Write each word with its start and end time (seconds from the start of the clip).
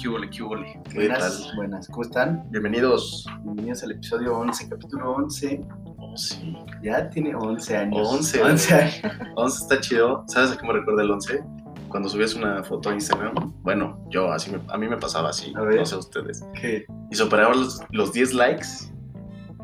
¿Qué 0.00 0.08
hubo, 0.08 0.18
qué? 0.20 0.80
¿Qué 0.90 0.94
Buenas, 0.94 1.44
tal? 1.46 1.56
buenas. 1.56 1.88
¿Cómo 1.88 2.02
están? 2.02 2.44
Bienvenidos. 2.50 3.26
Bienvenidos 3.42 3.82
al 3.82 3.92
episodio 3.92 4.36
11, 4.38 4.68
capítulo 4.68 5.12
11. 5.12 5.64
Oh, 5.96 6.16
sí. 6.16 6.56
Ya 6.82 7.08
tiene 7.10 7.34
11 7.34 7.76
años. 7.76 8.08
11, 8.08 8.42
11 8.42 8.74
güey. 8.74 8.82
años. 8.84 9.28
11 9.36 9.62
está 9.62 9.80
chido. 9.80 10.24
¿Sabes 10.28 10.52
a 10.52 10.56
qué 10.56 10.66
me 10.66 10.72
recuerda 10.74 11.02
el 11.02 11.10
11? 11.10 11.42
Cuando 11.88 12.08
subías 12.08 12.34
una 12.34 12.62
foto 12.62 12.90
a 12.90 12.94
Instagram. 12.94 13.34
Bueno, 13.62 13.98
yo, 14.10 14.30
así 14.30 14.50
me- 14.50 14.60
a 14.72 14.76
mí 14.76 14.88
me 14.88 14.96
pasaba 14.98 15.30
así. 15.30 15.52
A 15.56 15.62
ver. 15.62 15.76
No 15.80 15.86
sé 15.86 15.96
ustedes. 15.96 16.44
¿Qué? 16.60 16.86
Y 17.10 17.14
superabas 17.16 17.56
los, 17.56 17.80
los 17.90 18.12
10 18.12 18.34
likes, 18.34 18.66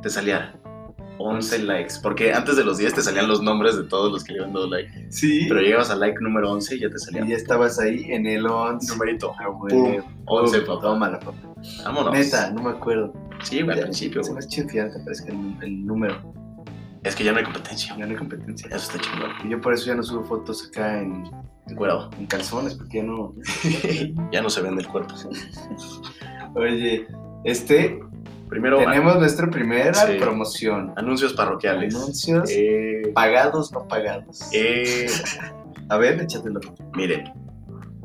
te 0.03 0.11
salía 0.11 0.59
11 1.19 1.59
likes. 1.61 1.95
Porque 2.03 2.33
antes 2.33 2.57
de 2.57 2.65
los 2.65 2.79
10 2.79 2.95
te 2.95 3.03
salían 3.03 3.29
los 3.29 3.43
nombres 3.43 3.77
de 3.77 3.85
todos 3.85 4.11
los 4.13 4.25
que 4.25 4.33
le 4.33 4.41
habían 4.41 4.55
dado 4.55 4.69
like. 4.69 5.07
Sí. 5.11 5.47
Pero 5.49 5.61
llegabas 5.61 5.91
al 5.91 6.01
like 6.01 6.19
número 6.21 6.51
11 6.53 6.77
y 6.77 6.81
ya 6.81 6.91
te 6.91 6.99
salía 6.99 7.25
Y 7.25 7.29
ya 7.29 7.37
estabas 7.37 7.79
ahí 7.79 8.05
en 8.11 8.27
el 8.27 8.47
11. 8.47 8.93
numerito. 8.93 9.33
Ah, 9.39 9.49
güey. 9.49 9.75
Pum, 9.75 10.13
11, 10.27 10.59
Pum, 10.61 10.67
papá. 10.67 10.83
Tómala, 10.83 11.21
papá. 11.21 11.39
Vámonos. 11.85 12.13
Neta, 12.13 12.51
no 12.51 12.63
me 12.63 12.71
acuerdo. 12.71 13.13
Sí, 13.43 13.63
güey, 13.63 13.77
al 13.79 13.85
principio. 13.85 14.23
Se 14.23 14.33
me 14.33 14.39
hace 14.39 14.49
chido 14.49 14.67
que 14.69 14.77
ya 14.77 14.91
te 14.91 15.01
aparezca 15.01 15.33
el, 15.33 15.57
el 15.63 15.87
número. 15.87 16.35
Es 17.03 17.15
que 17.15 17.23
ya 17.25 17.33
no 17.33 17.39
hay 17.39 17.45
competencia. 17.45 17.95
Ya 17.99 18.07
no 18.07 18.11
hay 18.13 18.17
competencia. 18.17 18.67
Eso 18.69 18.93
está 18.93 18.99
chingón. 18.99 19.31
Y 19.45 19.51
yo 19.51 19.61
por 19.61 19.75
eso 19.75 19.87
ya 19.87 19.95
no 19.95 20.03
subo 20.03 20.25
fotos 20.25 20.67
acá 20.69 21.01
en, 21.01 21.31
Encuerado. 21.69 22.11
en 22.19 22.27
calzones, 22.27 22.75
porque 22.75 22.99
ya 22.99 23.05
no. 23.05 23.35
ya 24.33 24.41
no 24.43 24.49
se 24.51 24.63
vende 24.63 24.83
el 24.83 24.89
cuerpo. 24.89 25.15
Oye, 26.55 27.07
este. 27.45 28.01
Primero, 28.49 28.79
tenemos 28.79 29.17
nuestra 29.19 29.49
primera 29.51 29.95
Sí. 29.95 30.17
promoción. 30.19 30.93
anuncios 30.97 31.33
parroquiales. 31.33 31.95
Anuncios 31.95 32.49
Eh, 32.51 33.11
pagados, 33.15 33.73
no 33.73 33.87
pagados. 33.89 34.49
eh, 34.53 35.07
A 35.89 35.97
ver, 35.97 36.21
échatelo. 36.21 36.61
miren, 36.95 37.25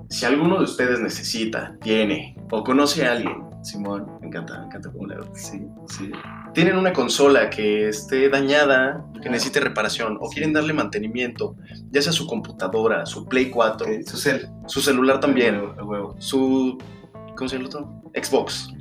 si 0.09 0.25
alguno 0.25 0.57
de 0.57 0.63
ustedes 0.63 0.99
necesita, 0.99 1.75
tiene 1.81 2.35
o 2.51 2.63
conoce 2.63 3.05
a 3.05 3.11
alguien, 3.13 3.43
Simón. 3.61 4.07
me 4.21 4.27
encanta, 4.27 4.59
me 4.59 4.65
encanta 4.65 4.91
cómo 4.91 5.07
le 5.07 5.15
hago. 5.15 5.29
Sí, 5.35 5.61
sí. 5.87 6.11
Tienen 6.53 6.77
una 6.77 6.93
consola 6.93 7.49
que 7.49 7.89
esté 7.89 8.27
dañada, 8.29 9.05
que 9.21 9.29
necesite 9.29 9.59
reparación, 9.59 10.17
o 10.19 10.29
quieren 10.29 10.51
darle 10.53 10.73
mantenimiento, 10.73 11.55
ya 11.91 12.01
sea 12.01 12.11
su 12.11 12.25
computadora, 12.25 13.05
su 13.05 13.27
Play 13.27 13.49
4, 13.51 13.85
Ok, 13.87 14.07
Su 14.07 14.17
cel. 14.17 14.49
su 14.65 14.81
celular 14.81 15.19
también, 15.19 15.61
huevo. 15.83 16.15
su. 16.19 16.77
¿Cómo 17.35 17.47
se 17.47 17.55
llama 17.57 17.69
el 17.69 17.75
otro? 17.75 18.01
Xbox. 18.15 18.73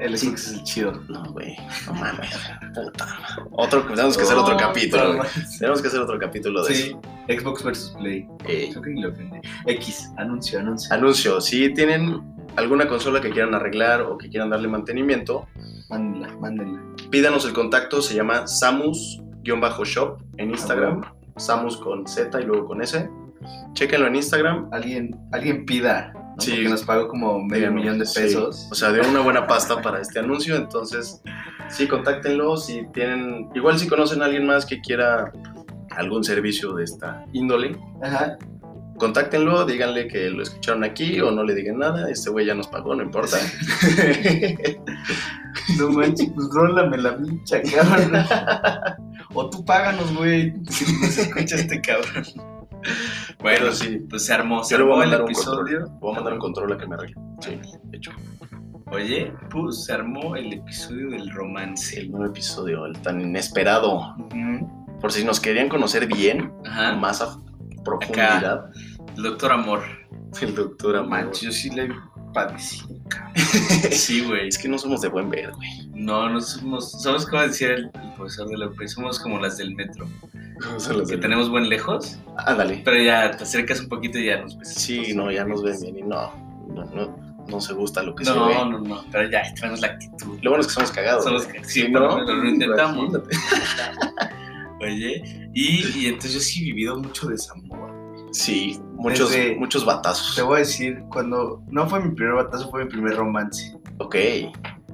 El. 0.00 0.16
Xbox 0.18 0.46
es 0.48 0.52
el 0.54 0.62
chido. 0.64 0.92
No, 1.08 1.24
güey, 1.32 1.56
no 1.86 1.94
mames, 1.94 2.30
puta. 2.74 3.06
Otro, 3.52 3.82
tenemos 3.86 4.16
que 4.16 4.22
hacer 4.22 4.36
otro 4.36 4.56
capítulo. 4.56 5.20
Tenemos 5.58 5.82
que 5.82 5.88
hacer 5.88 6.00
otro 6.00 6.18
capítulo 6.18 6.64
de 6.64 6.74
Sí, 6.74 6.82
eso. 7.28 7.40
Xbox 7.42 7.64
versus 7.64 7.90
Play. 7.98 8.26
Eh, 8.46 8.68
Creo 8.70 8.82
que 8.82 8.90
ni 8.90 9.02
lo 9.02 9.10
ofende. 9.10 9.40
X, 9.66 10.10
anuncio, 10.16 10.58
anuncio. 10.60 10.94
anuncio, 10.94 11.40
si 11.40 11.72
tienen 11.74 12.20
alguna 12.56 12.86
consola 12.88 13.20
que 13.20 13.30
quieran 13.30 13.54
arreglar 13.54 14.02
o 14.02 14.16
que 14.18 14.28
quieran 14.28 14.50
darle 14.50 14.68
mantenimiento, 14.68 15.46
Mándenla, 15.90 16.28
mándenla. 16.38 16.80
pídanos 17.10 17.44
el 17.46 17.52
contacto, 17.52 18.02
se 18.02 18.14
llama 18.14 18.46
Samus-shop 18.46 20.18
en 20.36 20.50
Instagram, 20.50 21.02
Ah, 21.04 21.14
Samus 21.40 21.76
con 21.76 22.06
Z 22.06 22.40
y 22.40 22.44
luego 22.44 22.66
con 22.66 22.82
S. 22.82 23.08
Chéquenlo 23.74 24.06
en 24.08 24.16
Instagram. 24.16 24.68
Alguien, 24.72 25.16
alguien 25.32 25.64
pida. 25.64 26.12
¿No? 26.38 26.42
Sí. 26.42 26.52
Porque 26.52 26.68
nos 26.68 26.82
pagó 26.84 27.08
como 27.08 27.44
medio 27.44 27.70
millón 27.72 27.98
de 27.98 28.06
sí. 28.06 28.20
pesos. 28.20 28.68
O 28.70 28.74
sea, 28.74 28.92
dio 28.92 29.02
una 29.08 29.20
buena 29.20 29.46
pasta 29.46 29.82
para 29.82 30.00
este 30.00 30.18
anuncio, 30.20 30.56
entonces 30.56 31.20
sí, 31.68 31.86
contáctenlo 31.86 32.56
si 32.56 32.86
tienen, 32.92 33.48
igual 33.54 33.78
si 33.78 33.88
conocen 33.88 34.22
a 34.22 34.26
alguien 34.26 34.46
más 34.46 34.64
que 34.64 34.80
quiera 34.80 35.32
algún 35.90 36.24
servicio 36.24 36.72
de 36.74 36.84
esta 36.84 37.24
índole, 37.32 37.76
Ajá. 38.02 38.38
contáctenlo, 38.98 39.64
díganle 39.64 40.06
que 40.06 40.30
lo 40.30 40.42
escucharon 40.42 40.84
aquí 40.84 41.20
o 41.20 41.30
no 41.30 41.42
le 41.42 41.54
digan 41.54 41.78
nada, 41.78 42.08
este 42.10 42.30
güey 42.30 42.46
ya 42.46 42.54
nos 42.54 42.68
pagó, 42.68 42.94
no 42.94 43.02
importa. 43.02 43.36
No 45.76 45.90
manches, 45.90 46.30
pues 46.34 46.48
rólame 46.52 46.96
la 46.98 47.12
mincha, 47.16 47.60
cabrón. 47.62 48.12
o 49.34 49.50
tú 49.50 49.64
páganos, 49.64 50.14
güey. 50.16 50.54
Si 50.70 50.92
nos 51.00 51.18
escucha 51.18 51.56
este 51.56 51.80
cabrón. 51.80 52.24
Bueno, 53.40 53.72
sí, 53.72 54.00
pues 54.08 54.26
se 54.26 54.34
armó. 54.34 54.62
Se 54.64 54.72
yo 54.74 54.78
le 54.78 54.84
voy 54.84 54.94
a 54.94 54.98
mandar 54.98 55.22
un 55.22 55.26
episodio. 55.30 55.78
control. 55.80 55.98
Voy 56.00 56.12
a 56.12 56.14
mandar 56.16 56.32
un 56.34 56.38
control 56.38 56.72
a 56.72 56.78
que 56.78 56.86
me 56.86 56.94
arregle. 56.94 57.16
Sí, 57.40 57.60
hecho. 57.92 58.10
Oye, 58.90 59.32
pues 59.50 59.84
se 59.84 59.92
armó 59.92 60.34
el 60.36 60.52
episodio 60.54 61.10
del 61.10 61.30
romance. 61.30 62.00
El 62.00 62.10
nuevo 62.10 62.26
episodio, 62.26 62.86
el 62.86 62.98
tan 63.00 63.20
inesperado. 63.20 64.14
Por 65.00 65.12
si 65.12 65.24
nos 65.24 65.40
querían 65.40 65.68
conocer 65.68 66.06
bien, 66.06 66.52
Ajá. 66.66 66.94
más 66.96 67.20
a 67.20 67.36
profundidad, 67.84 68.70
El 69.16 69.22
doctor 69.22 69.52
Amor. 69.52 69.82
el 70.40 70.54
doctor 70.54 70.96
Amor. 70.96 71.30
yo 71.40 71.52
sí 71.52 71.70
le 71.70 71.90
padecí. 72.32 72.80
Sí, 73.90 74.24
güey. 74.24 74.48
Es 74.48 74.58
que 74.58 74.68
no 74.68 74.78
somos 74.78 75.00
de 75.00 75.08
buen 75.08 75.30
ver, 75.30 75.52
güey. 75.52 75.87
No, 75.98 76.28
no 76.30 76.40
somos. 76.40 76.92
¿Sabes 77.02 77.26
cómo 77.26 77.42
decía 77.42 77.68
el, 77.74 77.84
el 78.02 78.12
profesor 78.16 78.48
de 78.48 78.66
UP? 78.66 78.80
Somos 78.86 79.18
como 79.18 79.38
las 79.40 79.58
del 79.58 79.74
metro. 79.74 80.06
Que 81.08 81.16
tenemos 81.16 81.48
buen 81.50 81.68
lejos, 81.68 82.18
Ándale. 82.36 82.82
pero 82.84 83.00
ya 83.00 83.30
te 83.30 83.44
acercas 83.44 83.80
un 83.80 83.88
poquito 83.88 84.18
y 84.18 84.26
ya 84.26 84.40
nos 84.40 84.58
ves. 84.58 84.74
Sí, 84.74 85.12
no, 85.14 85.30
ya 85.30 85.44
nos 85.44 85.62
ven 85.62 85.80
bien 85.80 85.98
y 85.98 86.02
no, 86.02 86.32
no, 86.68 86.84
no, 86.86 87.16
no 87.48 87.60
se 87.60 87.74
gusta 87.74 88.02
lo 88.02 88.12
que 88.14 88.24
se 88.24 88.32
ve. 88.32 88.36
No, 88.38 88.64
no, 88.64 88.80
no, 88.80 89.04
pero 89.12 89.30
ya 89.30 89.42
tenemos 89.54 89.80
la 89.80 89.88
actitud. 89.88 90.36
Lo 90.42 90.50
bueno 90.50 90.60
es 90.62 90.66
que 90.68 90.72
somos 90.74 90.90
cagados. 90.90 91.24
Somos- 91.24 91.46
güey. 91.46 91.62
sí, 91.64 91.82
Sí, 91.82 91.88
pero 91.92 92.20
lo 92.24 92.48
intentamos. 92.48 93.12
Oye, 94.80 95.50
y, 95.54 95.98
y 95.98 96.06
entonces 96.06 96.34
yo 96.34 96.40
sí 96.40 96.60
he 96.62 96.64
vivido 96.66 96.96
mucho 96.98 97.28
desamor. 97.28 97.92
Sí, 98.32 98.80
muchos, 98.94 99.30
Desde- 99.30 99.56
muchos 99.56 99.84
batazos. 99.84 100.34
Te 100.36 100.42
voy 100.42 100.56
a 100.56 100.58
decir, 100.60 100.98
cuando 101.10 101.62
no 101.70 101.88
fue 101.88 102.00
mi 102.00 102.14
primer 102.14 102.34
batazo, 102.34 102.70
fue 102.70 102.84
mi 102.84 102.90
primer 102.90 103.16
romance. 103.16 103.76
Ok. 103.98 104.16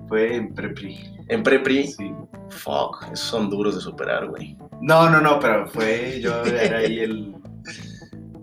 Fue 0.09 0.37
en 0.37 0.55
Prepri. 0.55 1.11
En 1.29 1.43
prepri, 1.43 1.87
Sí. 1.87 2.13
fuck, 2.51 3.05
esos 3.13 3.21
son 3.21 3.49
duros 3.51 3.75
de 3.75 3.81
superar, 3.81 4.29
güey. 4.29 4.57
No, 4.83 5.09
no, 5.09 5.21
no, 5.21 5.39
pero 5.41 5.67
fue, 5.69 6.21
yo 6.23 6.43
era 6.45 6.79
ahí 6.79 6.99
el, 7.01 7.35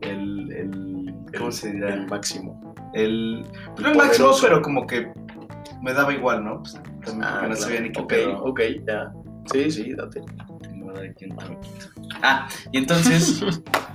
el, 0.01 0.51
el, 0.51 1.13
¿cómo 1.37 1.47
El- 1.47 1.53
se 1.53 1.71
dirá? 1.71 1.93
El 1.93 2.07
máximo. 2.07 2.73
El, 2.93 3.45
pues 3.75 3.81
no 3.81 3.87
El 3.87 3.91
el 3.91 3.97
máximo, 3.97 4.31
pero 4.41 4.61
como 4.61 4.87
que 4.87 5.13
me 5.83 5.93
daba 5.93 6.11
igual, 6.13 6.43
¿no? 6.43 6.59
Pues 6.61 6.73
también 6.73 7.01
porque 7.03 7.17
no 7.19 7.25
Ah, 7.27 7.39
claro. 7.41 7.55
sabía 7.55 7.81
ni 7.81 7.91
qué 7.91 8.01
Ok, 8.01 8.07
pedo. 8.09 8.43
Ok, 8.43 8.61
ya. 8.87 9.11
Sí, 9.51 9.71
sí, 9.71 9.93
date. 9.93 10.21
Ah, 12.21 12.47
y 12.71 12.77
entonces 12.77 13.41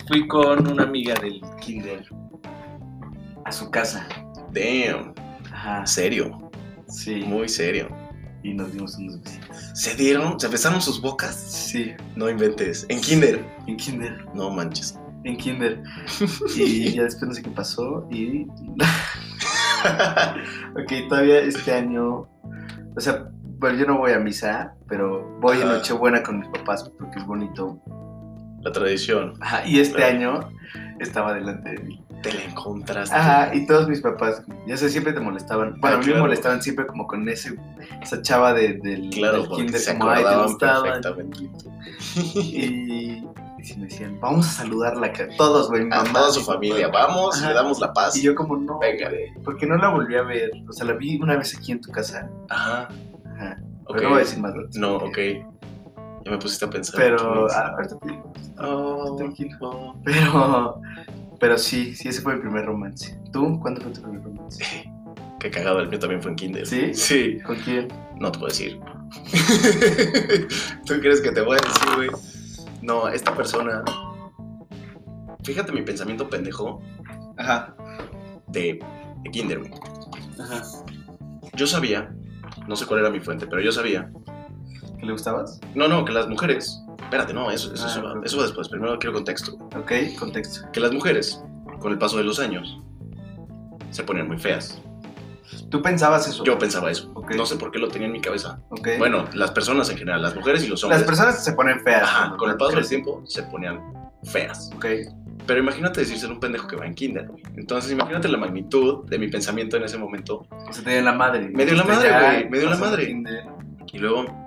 fui 0.09 0.27
con 0.29 0.67
una 0.67 0.85
amiga 0.85 1.15
del 1.21 1.41
kinder 1.61 2.05
a 3.45 3.53
su 3.53 3.71
casa. 3.71 4.07
Damn. 4.53 5.13
Ajá, 5.53 5.87
Serio, 5.87 6.46
sí. 6.89 7.25
muy 7.27 7.49
serio. 7.49 7.89
Y 8.43 8.55
nos 8.55 8.73
dimos 8.73 8.97
unos 8.97 9.21
besitos. 9.23 9.57
¿Se 9.75 9.95
dieron? 9.97 10.39
¿Se 10.39 10.47
besaron 10.49 10.81
sus 10.81 11.01
bocas? 11.01 11.35
Sí, 11.35 11.93
No 12.15 12.31
inventes. 12.31 12.87
En 12.89 13.01
kinder. 13.01 13.45
en 13.67 13.77
kinder. 13.77 14.25
No 14.35 14.51
manches. 14.51 14.99
En 15.25 15.37
kinder. 15.37 15.83
Y 16.57 16.93
ya 16.95 17.03
después 17.05 17.29
no 17.29 17.35
sé 17.35 17.43
qué 17.43 17.51
pasó. 17.51 18.07
Y. 18.13 18.47
ok, 20.81 21.09
todavía 21.09 21.39
este 21.41 21.73
año. 21.73 22.29
O 22.97 23.01
sea, 23.01 23.29
bueno, 23.59 23.79
yo 23.79 23.87
no 23.87 23.99
voy 23.99 24.13
a 24.13 24.19
misa, 24.19 24.75
pero 24.89 25.39
voy 25.41 25.61
en. 25.61 25.69
Nochebuena 25.69 26.23
con 26.23 26.39
mis 26.41 26.49
papás 26.49 26.89
porque 26.99 27.19
es 27.19 27.27
bonito. 27.27 27.81
La 28.63 28.71
tradición. 28.73 29.35
Ajá, 29.41 29.67
y 29.67 29.81
este 29.81 29.97
Claro. 29.97 30.17
año 30.17 30.49
estaba 31.01 31.35
delante 31.35 31.71
de 31.71 31.79
mí. 31.79 32.03
Te 32.31 32.35
la 32.35 32.45
encontraste. 32.45 33.15
Ajá, 33.15 33.55
y 33.55 33.67
todos 33.67 33.89
mis 33.89 34.01
papás, 34.01 34.43
ya 34.67 34.77
sé, 34.77 34.89
siempre 34.91 35.13
te 35.13 35.21
molestaban. 35.21 35.81
Bueno, 35.81 35.97
Ah, 35.97 36.01
a 36.01 36.03
mí 36.03 36.13
me 36.13 36.19
molestaban 36.21 36.63
siempre 36.63 36.87
como 36.87 37.07
con 37.07 37.29
ese, 37.29 37.57
esa 38.03 38.21
chava 38.23 38.53
de, 38.53 38.75
del, 38.83 39.11
Claro, 39.11 39.43
del 39.43 39.49
kinder, 39.51 39.81
se 39.81 39.93
como, 39.99 40.13
te 40.13 40.19
acordaban 40.21 40.47
gustaban. 40.47 40.83
perfectamente. 41.03 41.39
Y, 42.35 43.23
y 43.59 43.65
sí 43.65 43.77
me 43.79 43.85
decían, 43.87 44.19
vamos 44.21 44.47
a 44.47 44.51
saludarla, 44.51 45.13
todos, 45.37 45.69
güey, 45.69 45.85
mi 45.85 45.93
A 45.95 45.99
mamá. 46.03 46.13
toda 46.13 46.31
su 46.33 46.41
mi 46.41 46.47
familia, 46.47 46.89
vamos, 46.89 47.37
Ajá. 47.39 47.49
le 47.49 47.55
damos 47.55 47.81
la 47.81 47.93
paz. 47.93 48.17
Y 48.17 48.23
yo 48.23 48.35
como, 48.35 48.57
no, 48.57 48.79
Venga. 48.79 49.11
porque 49.45 49.67
no 49.67 49.77
la 49.77 49.89
volví 49.91 50.15
a 50.17 50.23
ver. 50.23 50.51
O 50.69 50.73
sea, 50.73 50.87
la 50.87 50.93
vi 50.95 51.21
una 51.21 51.37
vez 51.37 51.57
aquí 51.57 51.73
en 51.73 51.81
tu 51.81 51.91
casa. 51.91 52.29
Ajá, 52.49 52.89
Ajá. 53.37 53.59
ok. 53.85 53.95
Pero 53.97 54.03
no 54.03 54.09
voy 54.11 54.17
a 54.17 54.21
decir 54.25 54.39
más 54.41 54.55
datos. 54.55 54.77
No, 54.77 54.97
ok. 54.97 55.19
Ya 56.25 56.31
me 56.33 56.39
pusiste 56.39 56.65
a 56.65 56.71
pensar. 56.71 56.97
Pero, 56.97 57.47
ah, 57.53 57.73
ahorita 57.77 57.99
te 58.01 58.09
digo. 58.11 58.33
Oh, 58.59 59.15
tranquilo. 59.17 59.95
Pero, 60.05 60.81
pero 61.39 61.59
sí, 61.59 61.95
sí, 61.95 62.09
ese 62.09 62.21
fue 62.23 62.35
mi 62.35 62.41
primer 62.41 62.67
romance. 62.67 63.19
¿Tú? 63.33 63.59
¿Cuándo 63.61 63.81
fue 63.81 63.93
tu 63.93 64.03
primer 64.03 64.23
romance? 64.23 64.65
Qué 65.41 65.51
cagado, 65.51 65.81
el 65.81 65.89
mío 65.89 65.99
también 65.99 66.23
fue 66.23 66.31
en 66.31 66.37
kinder. 66.37 66.67
¿Sí? 66.67 66.95
Sí. 66.95 67.39
¿Con 67.45 67.57
quién? 67.57 67.89
No 68.19 68.33
te 68.33 68.39
puedo 68.39 68.49
decir. 68.49 68.81
¿Tú 70.87 70.95
crees 71.01 71.21
que 71.21 71.31
te 71.31 71.43
voy 71.43 71.59
a 71.59 71.61
decir, 71.61 71.95
güey? 71.95 72.11
No, 72.83 73.09
esta 73.09 73.35
persona. 73.35 73.85
Fíjate 75.45 75.73
mi 75.73 75.83
pensamiento 75.83 76.29
pendejo 76.29 76.81
Ajá. 77.37 77.77
de, 78.49 78.81
de 79.23 79.31
kinder, 79.31 79.59
güey. 79.61 79.71
Ajá. 80.41 80.63
Yo 81.55 81.67
sabía, 81.67 82.15
no 82.67 82.77
sé 82.77 82.87
cuál 82.87 83.01
era 83.01 83.11
mi 83.11 83.21
fuente, 83.21 83.47
pero 83.47 83.63
yo 83.63 83.73
sabía. 83.73 84.11
¿Que 84.99 85.07
le 85.07 85.13
gustabas? 85.13 85.61
No, 85.75 85.89
no, 85.89 86.05
que 86.05 86.13
las 86.13 86.29
mujeres. 86.29 86.83
Espérate, 87.07 87.33
no, 87.33 87.51
eso, 87.51 87.73
eso, 87.73 87.85
Ah, 87.87 87.91
eso, 87.91 88.03
va- 88.03 88.21
eso 88.25 88.37
va 88.37 88.43
después. 88.45 88.69
Primero 88.69 88.99
quiero 88.99 89.15
contexto. 89.15 89.53
Ok, 89.77 89.93
contexto. 90.19 90.69
Que 90.73 90.81
las 90.81 90.93
mujeres, 90.93 91.41
con 91.79 91.93
el 91.93 91.99
paso 91.99 92.17
de 92.19 92.25
los 92.25 92.39
años, 92.41 92.81
se 93.91 94.03
ponían 94.03 94.27
muy 94.27 94.39
feas. 94.39 94.81
Tú 95.71 95.81
pensabas 95.81 96.27
eso. 96.29 96.43
Yo 96.45 96.59
pensaba 96.59 96.91
eso. 96.91 97.11
Ok. 97.15 97.35
No 97.37 97.47
sé 97.47 97.57
por 97.57 97.71
qué 97.71 97.79
lo 97.79 97.89
tenía 97.89 98.07
en 98.07 98.13
mi 98.13 98.21
cabeza. 98.21 98.59
Ok. 98.71 98.89
Bueno, 98.99 99.25
las 99.35 99.53
personas 99.53 99.89
en 99.91 99.97
general, 99.99 100.21
las 100.23 100.35
mujeres 100.35 100.65
y 100.65 100.69
los 100.69 100.83
hombres. 100.83 101.01
Las 101.01 101.07
personas 101.07 101.45
se 101.45 101.53
ponen 101.53 101.81
feas. 101.81 102.03
Ajá, 102.03 102.37
con 102.37 102.51
el 102.51 102.57
paso 102.57 102.77
del 102.77 102.89
tiempo 102.89 103.23
se 103.27 103.43
ponían 103.45 103.81
feas. 104.25 104.71
Ok. 104.75 104.87
Pero 105.47 105.61
imagínate 105.61 106.01
decírselo 106.01 106.33
a 106.33 106.35
un 106.35 106.41
pendejo 106.41 106.67
que 106.67 106.75
va 106.75 106.87
en 106.87 106.95
kinder, 106.95 107.29
güey. 107.29 107.43
Entonces 107.57 107.93
imagínate 107.93 108.27
la 108.29 108.39
magnitud 108.39 109.05
de 109.09 109.19
mi 109.21 109.29
pensamiento 109.29 109.77
en 109.77 109.85
ese 109.85 109.97
momento. 109.97 110.45
Se 110.73 110.83
te 110.83 110.91
dio 110.91 111.03
la 111.03 111.13
madre. 111.13 111.49
Me 111.55 111.65
dio 111.65 111.75
la 111.77 111.85
madre, 111.85 112.11
güey, 112.11 112.51
me 112.51 112.59
dio 112.59 112.69
la 112.69 112.77
madre. 112.77 113.23
Y 113.93 113.99
luego 113.99 114.46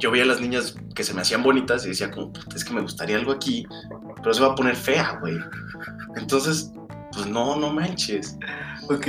yo 0.00 0.10
veía 0.10 0.24
a 0.24 0.26
las 0.26 0.40
niñas 0.40 0.74
que 0.94 1.04
se 1.04 1.14
me 1.14 1.20
hacían 1.20 1.42
bonitas 1.42 1.84
y 1.84 1.90
decía 1.90 2.10
como, 2.10 2.32
"Puta, 2.32 2.56
es 2.56 2.64
que 2.64 2.74
me 2.74 2.80
gustaría 2.80 3.16
algo 3.16 3.32
aquí, 3.32 3.66
pero 4.16 4.34
se 4.34 4.40
va 4.40 4.48
a 4.48 4.54
poner 4.54 4.74
fea, 4.74 5.18
güey. 5.20 5.36
Entonces, 6.16 6.72
pues 7.12 7.26
no, 7.26 7.56
no 7.56 7.72
manches. 7.72 8.36
Ok. 8.88 9.06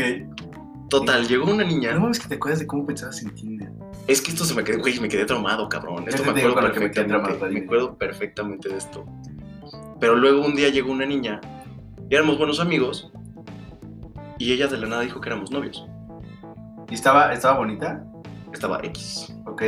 Total, 0.90 1.26
llegó 1.28 1.50
una 1.50 1.64
niña. 1.64 1.94
No 1.94 2.02
mames 2.02 2.20
que 2.20 2.28
te 2.28 2.36
acuerdas 2.36 2.60
de 2.60 2.68
cómo 2.68 2.86
pensabas 2.86 3.22
en 3.24 3.34
Tinder. 3.34 3.72
Es 4.08 4.22
que 4.22 4.32
esto 4.32 4.44
se 4.44 4.54
me 4.54 4.64
quedó, 4.64 4.80
güey, 4.80 5.00
me 5.00 5.08
quedé 5.08 5.24
traumado, 5.26 5.70
cabrón. 5.70 6.04
Esto 6.08 6.24
me 6.26 6.34
que 6.34 6.46
acuerdo 6.46 7.98
perfectamente 7.98 8.68
de 8.68 8.78
esto. 8.78 9.06
Pero 10.02 10.16
luego 10.16 10.46
un 10.46 10.56
día 10.56 10.70
llegó 10.70 10.92
una 10.92 11.06
niña, 11.06 11.40
y 12.10 12.16
éramos 12.16 12.38
buenos 12.38 12.60
amigos, 12.60 13.10
y 14.38 14.52
ella 14.52 14.68
de 14.68 14.78
la 14.78 14.88
nada 14.88 15.02
dijo 15.04 15.22
que 15.22 15.30
éramos 15.30 15.52
novios. 15.52 15.88
¿Y 16.90 16.96
estaba, 16.96 17.32
estaba 17.32 17.58
bonita? 17.60 18.04
Estaba 18.52 18.80
X. 18.84 19.34
Ok. 19.46 19.64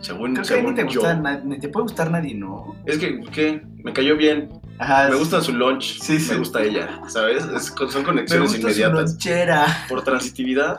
Según, 0.00 0.34
Creo 0.34 0.46
que 0.46 0.54
ahí 0.54 0.60
ni 0.60 0.68
según 0.68 0.74
te, 0.76 0.82
yo. 0.82 1.00
gusta, 1.00 1.14
na- 1.16 1.40
ni 1.44 1.58
te 1.58 1.68
puede 1.68 1.82
gustar 1.84 2.10
nadie, 2.10 2.34
¿no? 2.34 2.76
Es 2.86 2.98
que, 2.98 3.20
¿qué? 3.32 3.62
Me 3.84 3.92
cayó 3.92 4.16
bien. 4.16 4.48
Ajá. 4.78 5.08
Me 5.08 5.16
gusta 5.16 5.40
su 5.40 5.52
lunch. 5.52 5.98
Sí, 6.00 6.20
sí. 6.20 6.32
Me 6.32 6.38
gusta 6.38 6.62
ella, 6.62 7.00
¿sabes? 7.08 7.44
Es- 7.44 7.74
son 7.76 8.02
Me 8.02 8.04
conexiones 8.06 8.50
gusta 8.52 8.56
su 8.60 8.66
inmediatas. 8.80 9.10
lonchera. 9.12 9.66
Por 9.88 10.02
transitividad, 10.02 10.78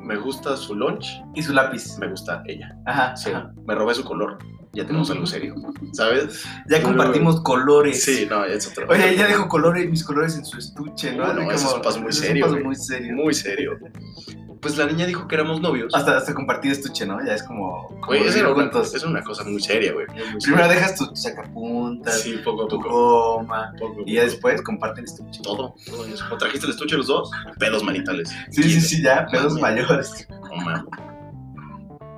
me 0.00 0.16
gusta 0.16 0.56
su 0.56 0.74
lunch. 0.74 1.22
Y 1.34 1.42
su 1.42 1.52
lápiz. 1.52 1.98
Me 1.98 2.08
gusta 2.08 2.42
ella. 2.46 2.76
Ajá. 2.86 3.16
Sí, 3.16 3.30
ajá. 3.30 3.52
me 3.66 3.74
robé 3.74 3.94
su 3.94 4.04
color. 4.04 4.38
Ya 4.72 4.84
tenemos 4.84 5.08
algo 5.12 5.24
serio, 5.24 5.54
¿sabes? 5.92 6.42
Ya 6.68 6.82
compartimos 6.82 7.40
colores. 7.42 8.02
Sí, 8.02 8.26
no, 8.28 8.44
es 8.44 8.66
otro. 8.66 8.88
Oye, 8.88 9.10
ella 9.10 9.28
dejó 9.28 9.46
colores, 9.46 9.88
mis 9.88 10.02
colores 10.02 10.36
en 10.36 10.44
su 10.44 10.58
estuche, 10.58 11.12
¿no? 11.16 11.28
No, 11.28 11.34
no, 11.34 11.40
Así 11.42 11.54
eso 11.64 11.68
es 11.68 11.74
un 11.76 11.82
paso 11.82 12.00
muy 12.00 12.12
serio, 12.12 12.44
Es 12.46 12.50
un 12.50 12.50
paso 12.50 12.52
güey. 12.54 12.64
muy 12.64 12.74
serio. 12.74 13.14
Muy 13.14 13.34
serio. 13.34 13.78
Pues 14.64 14.78
la 14.78 14.86
niña 14.86 15.04
dijo 15.04 15.28
que 15.28 15.34
éramos 15.34 15.60
novios. 15.60 15.94
Hasta, 15.94 16.16
hasta 16.16 16.32
compartir 16.32 16.72
estuche, 16.72 17.04
¿no? 17.04 17.22
Ya 17.22 17.34
es 17.34 17.42
como. 17.42 17.86
Güey, 18.06 18.22
una, 18.22 18.70
es 18.80 19.04
una 19.04 19.22
cosa 19.22 19.44
muy 19.44 19.60
seria, 19.60 19.92
güey. 19.92 20.06
Primero 20.06 20.40
seria. 20.40 20.68
dejas 20.68 20.94
tu 20.94 21.14
sacapuntas, 21.14 22.22
Sí, 22.22 22.38
poco 22.42 22.64
a 22.64 22.68
tu 22.68 22.78
poco. 22.80 22.88
goma. 23.40 23.74
poco 23.78 24.00
a 24.00 24.04
Y 24.06 24.14
ya 24.14 24.22
después 24.22 24.62
comparten 24.62 25.04
estuche. 25.04 25.42
Todo, 25.42 25.74
todo 25.84 26.06
eso. 26.06 26.24
¿O 26.32 26.38
trajiste 26.38 26.64
el 26.64 26.72
estuche 26.72 26.96
los 26.96 27.08
dos? 27.08 27.30
Pedos 27.58 27.84
manitales. 27.84 28.34
Sí, 28.52 28.62
sí, 28.62 28.80
sí, 28.80 29.02
ya, 29.02 29.26
pedos 29.30 29.60
mayores. 29.60 30.26
No 30.30 30.56
mames. 30.64 30.84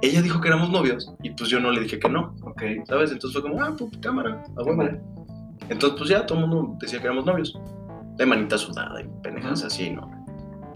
Ella 0.02 0.22
dijo 0.22 0.40
que 0.40 0.46
éramos 0.46 0.70
novios 0.70 1.12
y 1.25 1.31
pues 1.31 1.50
yo 1.50 1.58
no 1.58 1.72
le 1.72 1.81
dije 1.81 1.99
que 1.99 2.08
no, 2.08 2.32
Ok. 2.42 2.62
¿sabes? 2.87 3.10
Entonces 3.10 3.32
fue 3.40 3.42
como, 3.50 3.60
ah, 3.60 3.75
pues 3.76 3.90
cámara, 4.00 4.44
a. 4.56 4.64
Cámara. 4.64 5.00
Entonces 5.69 5.99
pues 5.99 6.10
ya 6.10 6.25
todo 6.25 6.38
el 6.38 6.46
mundo 6.46 6.76
decía 6.78 7.00
que 7.00 7.06
éramos 7.06 7.26
novios. 7.26 7.58
De 8.16 8.25
manita 8.25 8.56
sudada 8.56 9.00
y 9.02 9.08
pendejas 9.22 9.64
así, 9.64 9.90
¿no? 9.90 10.15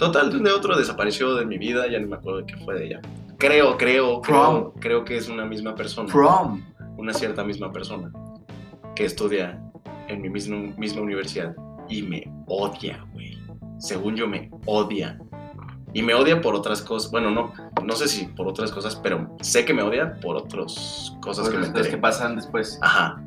Total, 0.01 0.31
de 0.31 0.39
un 0.39 0.45
de 0.45 0.51
otro 0.51 0.79
desapareció 0.79 1.35
de 1.35 1.45
mi 1.45 1.59
vida, 1.59 1.87
ya 1.87 2.01
no 2.01 2.09
me 2.09 2.17
acuerdo 2.17 2.39
de 2.41 2.47
qué 2.47 2.57
fue 2.57 2.75
de 2.75 2.87
ella. 2.87 3.01
Creo, 3.37 3.77
creo, 3.77 4.23
creo, 4.23 4.23
Prom. 4.23 4.73
creo 4.81 5.05
que 5.05 5.19
es 5.19 5.29
una 5.29 5.45
misma 5.45 5.75
persona. 5.75 6.11
Prom. 6.11 6.63
una 6.97 7.13
cierta 7.13 7.45
misma 7.45 7.71
persona 7.71 8.11
que 8.95 9.05
estudia 9.05 9.63
en 10.09 10.23
mi 10.23 10.31
misma, 10.31 10.57
misma 10.79 11.03
universidad 11.03 11.55
y 11.87 12.01
me 12.01 12.33
odia, 12.47 13.07
güey. 13.13 13.39
Según 13.79 14.17
yo 14.17 14.27
me 14.27 14.51
odia. 14.65 15.19
Y 15.93 16.01
me 16.03 16.15
odia 16.15 16.41
por 16.41 16.55
otras 16.55 16.81
cosas. 16.81 17.11
Bueno, 17.11 17.31
no, 17.31 17.53
no 17.85 17.93
sé 17.95 18.09
si 18.09 18.27
por 18.27 18.49
otras 18.49 18.73
cosas, 18.73 18.97
pero 18.97 19.37
sé 19.43 19.67
que 19.67 19.75
me 19.75 19.83
odia 19.83 20.19
por 20.23 20.35
otras 20.37 21.15
cosas 21.21 21.51
que 21.51 21.59
me 21.59 21.67
enteré. 21.67 21.91
que 21.91 21.99
pasan 21.99 22.37
después. 22.37 22.79
Ajá. 22.81 23.23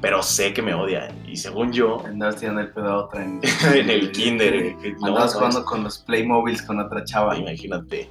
Pero 0.00 0.22
sé 0.22 0.52
que 0.52 0.60
me 0.62 0.74
odia. 0.74 1.08
Y 1.26 1.36
según 1.36 1.72
yo, 1.72 2.04
Andabas 2.04 2.36
tirando 2.36 2.60
el 2.60 2.70
pedo 2.70 2.88
a 2.90 3.04
otra 3.04 3.24
en, 3.24 3.40
en 3.74 3.90
el 3.90 4.12
kinder. 4.12 4.54
eh, 4.54 4.76
Andabas 5.02 5.32
no, 5.34 5.38
jugando 5.38 5.64
con 5.64 5.82
los 5.84 5.98
Playmobiles 5.98 6.62
con 6.62 6.78
otra 6.80 7.04
chava. 7.04 7.36
Imagínate. 7.36 8.10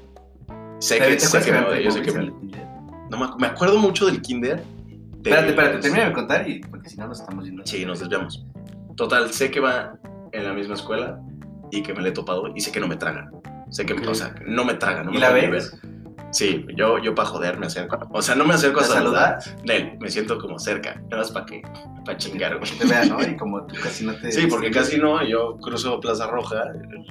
Sé 0.80 1.00
¿Te- 1.00 1.08
que, 1.08 1.20
sé 1.20 1.42
que 1.44 1.52
me 1.52 1.60
odia. 1.60 1.82
Yo 1.82 1.92
sé 1.92 2.02
que 2.02 2.12
me, 2.12 2.26
no 2.26 3.18
me, 3.18 3.26
acu- 3.26 3.38
me 3.40 3.48
acuerdo 3.48 3.78
mucho 3.80 4.06
del 4.08 4.22
kinder. 4.22 4.64
de- 4.64 5.30
Espérate, 5.30 5.50
espérate, 5.50 5.78
termina 5.80 6.06
de 6.06 6.14
contar 6.14 6.50
y 6.50 6.60
porque 6.62 6.90
si 6.90 6.98
no 6.98 7.08
nos 7.08 7.20
estamos 7.22 7.46
yendo. 7.46 7.64
Sí, 7.66 7.86
nos 7.86 8.00
desviamos. 8.00 8.46
Total, 8.98 9.32
sé 9.32 9.50
que 9.52 9.60
va 9.60 9.96
en 10.32 10.44
la 10.44 10.54
misma 10.54 10.74
escuela 10.74 11.20
y 11.72 11.82
que 11.84 11.94
me 11.94 12.02
le 12.02 12.10
he 12.10 12.12
topado 12.12 12.52
y 12.56 12.60
sé 12.62 12.72
que 12.72 12.80
no 12.80 12.88
me 12.88 12.96
traga. 12.98 13.32
Sé 13.70 13.86
que, 13.86 13.94
Ok. 13.94 14.02
o 14.10 14.14
sea, 14.16 14.36
no 14.46 14.66
me 14.66 14.74
traga, 14.76 15.04
no 15.04 15.12
¿Y 15.12 15.14
me 15.16 15.20
la 15.22 15.30
puede 15.32 15.48
ves? 15.50 15.80
ver. 15.82 15.93
Sí, 16.34 16.66
yo, 16.76 16.98
yo 16.98 17.14
para 17.14 17.30
joder 17.30 17.60
me 17.60 17.68
acerco. 17.68 18.00
O 18.12 18.22
sea, 18.22 18.34
no 18.34 18.44
me 18.44 18.56
acerco 18.56 18.80
a 18.80 18.84
¿La 18.84 18.88
saludar. 18.90 19.40
él, 19.66 19.98
me 20.00 20.10
siento 20.10 20.40
como 20.40 20.58
cerca. 20.58 20.96
Nada 21.04 21.18
más 21.18 21.32
para 21.32 21.46
que, 21.46 21.62
para 22.04 22.18
chingar, 22.18 22.58
güey. 22.58 22.72
Te 22.72 22.86
vean, 22.86 23.10
¿no? 23.10 23.22
Y 23.22 23.38
como 23.38 23.66
tú 23.68 23.76
casi 23.82 24.04
no 24.04 24.16
te. 24.16 24.32
Sí, 24.32 24.48
porque 24.48 24.72
casi 24.72 24.98
no, 24.98 25.24
yo 25.24 25.58
cruzo 25.58 26.00
Plaza 26.00 26.26
Roja 26.28 26.64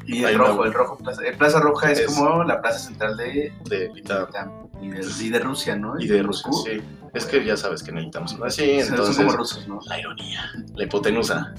Y 0.06 0.24
el 0.24 0.36
rojo, 0.36 0.64
el 0.64 0.72
rojo. 0.72 0.98
Plaza, 0.98 1.22
eh, 1.24 1.34
Plaza 1.38 1.60
Roja 1.60 1.92
es, 1.92 2.00
Es- 2.00 2.06
como 2.14 2.42
la 2.42 2.60
plaza 2.60 2.80
central 2.80 3.16
de. 3.16 3.52
de 3.70 3.90
Lita 3.94 4.28
Y 4.80 4.88
de, 4.88 5.06
y 5.20 5.30
de 5.30 5.38
Rusia, 5.38 5.76
¿no? 5.76 5.94
y 6.00 6.08
de 6.08 6.20
Rusia. 6.22 6.48
Moscú. 6.48 6.68
Sí, 6.68 6.80
es 7.14 7.24
que 7.26 7.44
ya 7.44 7.56
sabes 7.56 7.82
que 7.84 7.92
necesitamos 7.92 8.32
O 8.34 8.50
sea, 8.50 8.64
entonces 8.80 9.14
Son 9.14 9.26
como 9.26 9.36
rusos, 9.38 9.68
¿no? 9.68 9.78
la 9.86 10.00
ironía, 10.00 10.50
la 10.74 10.82
hipotenusa. 10.84 11.54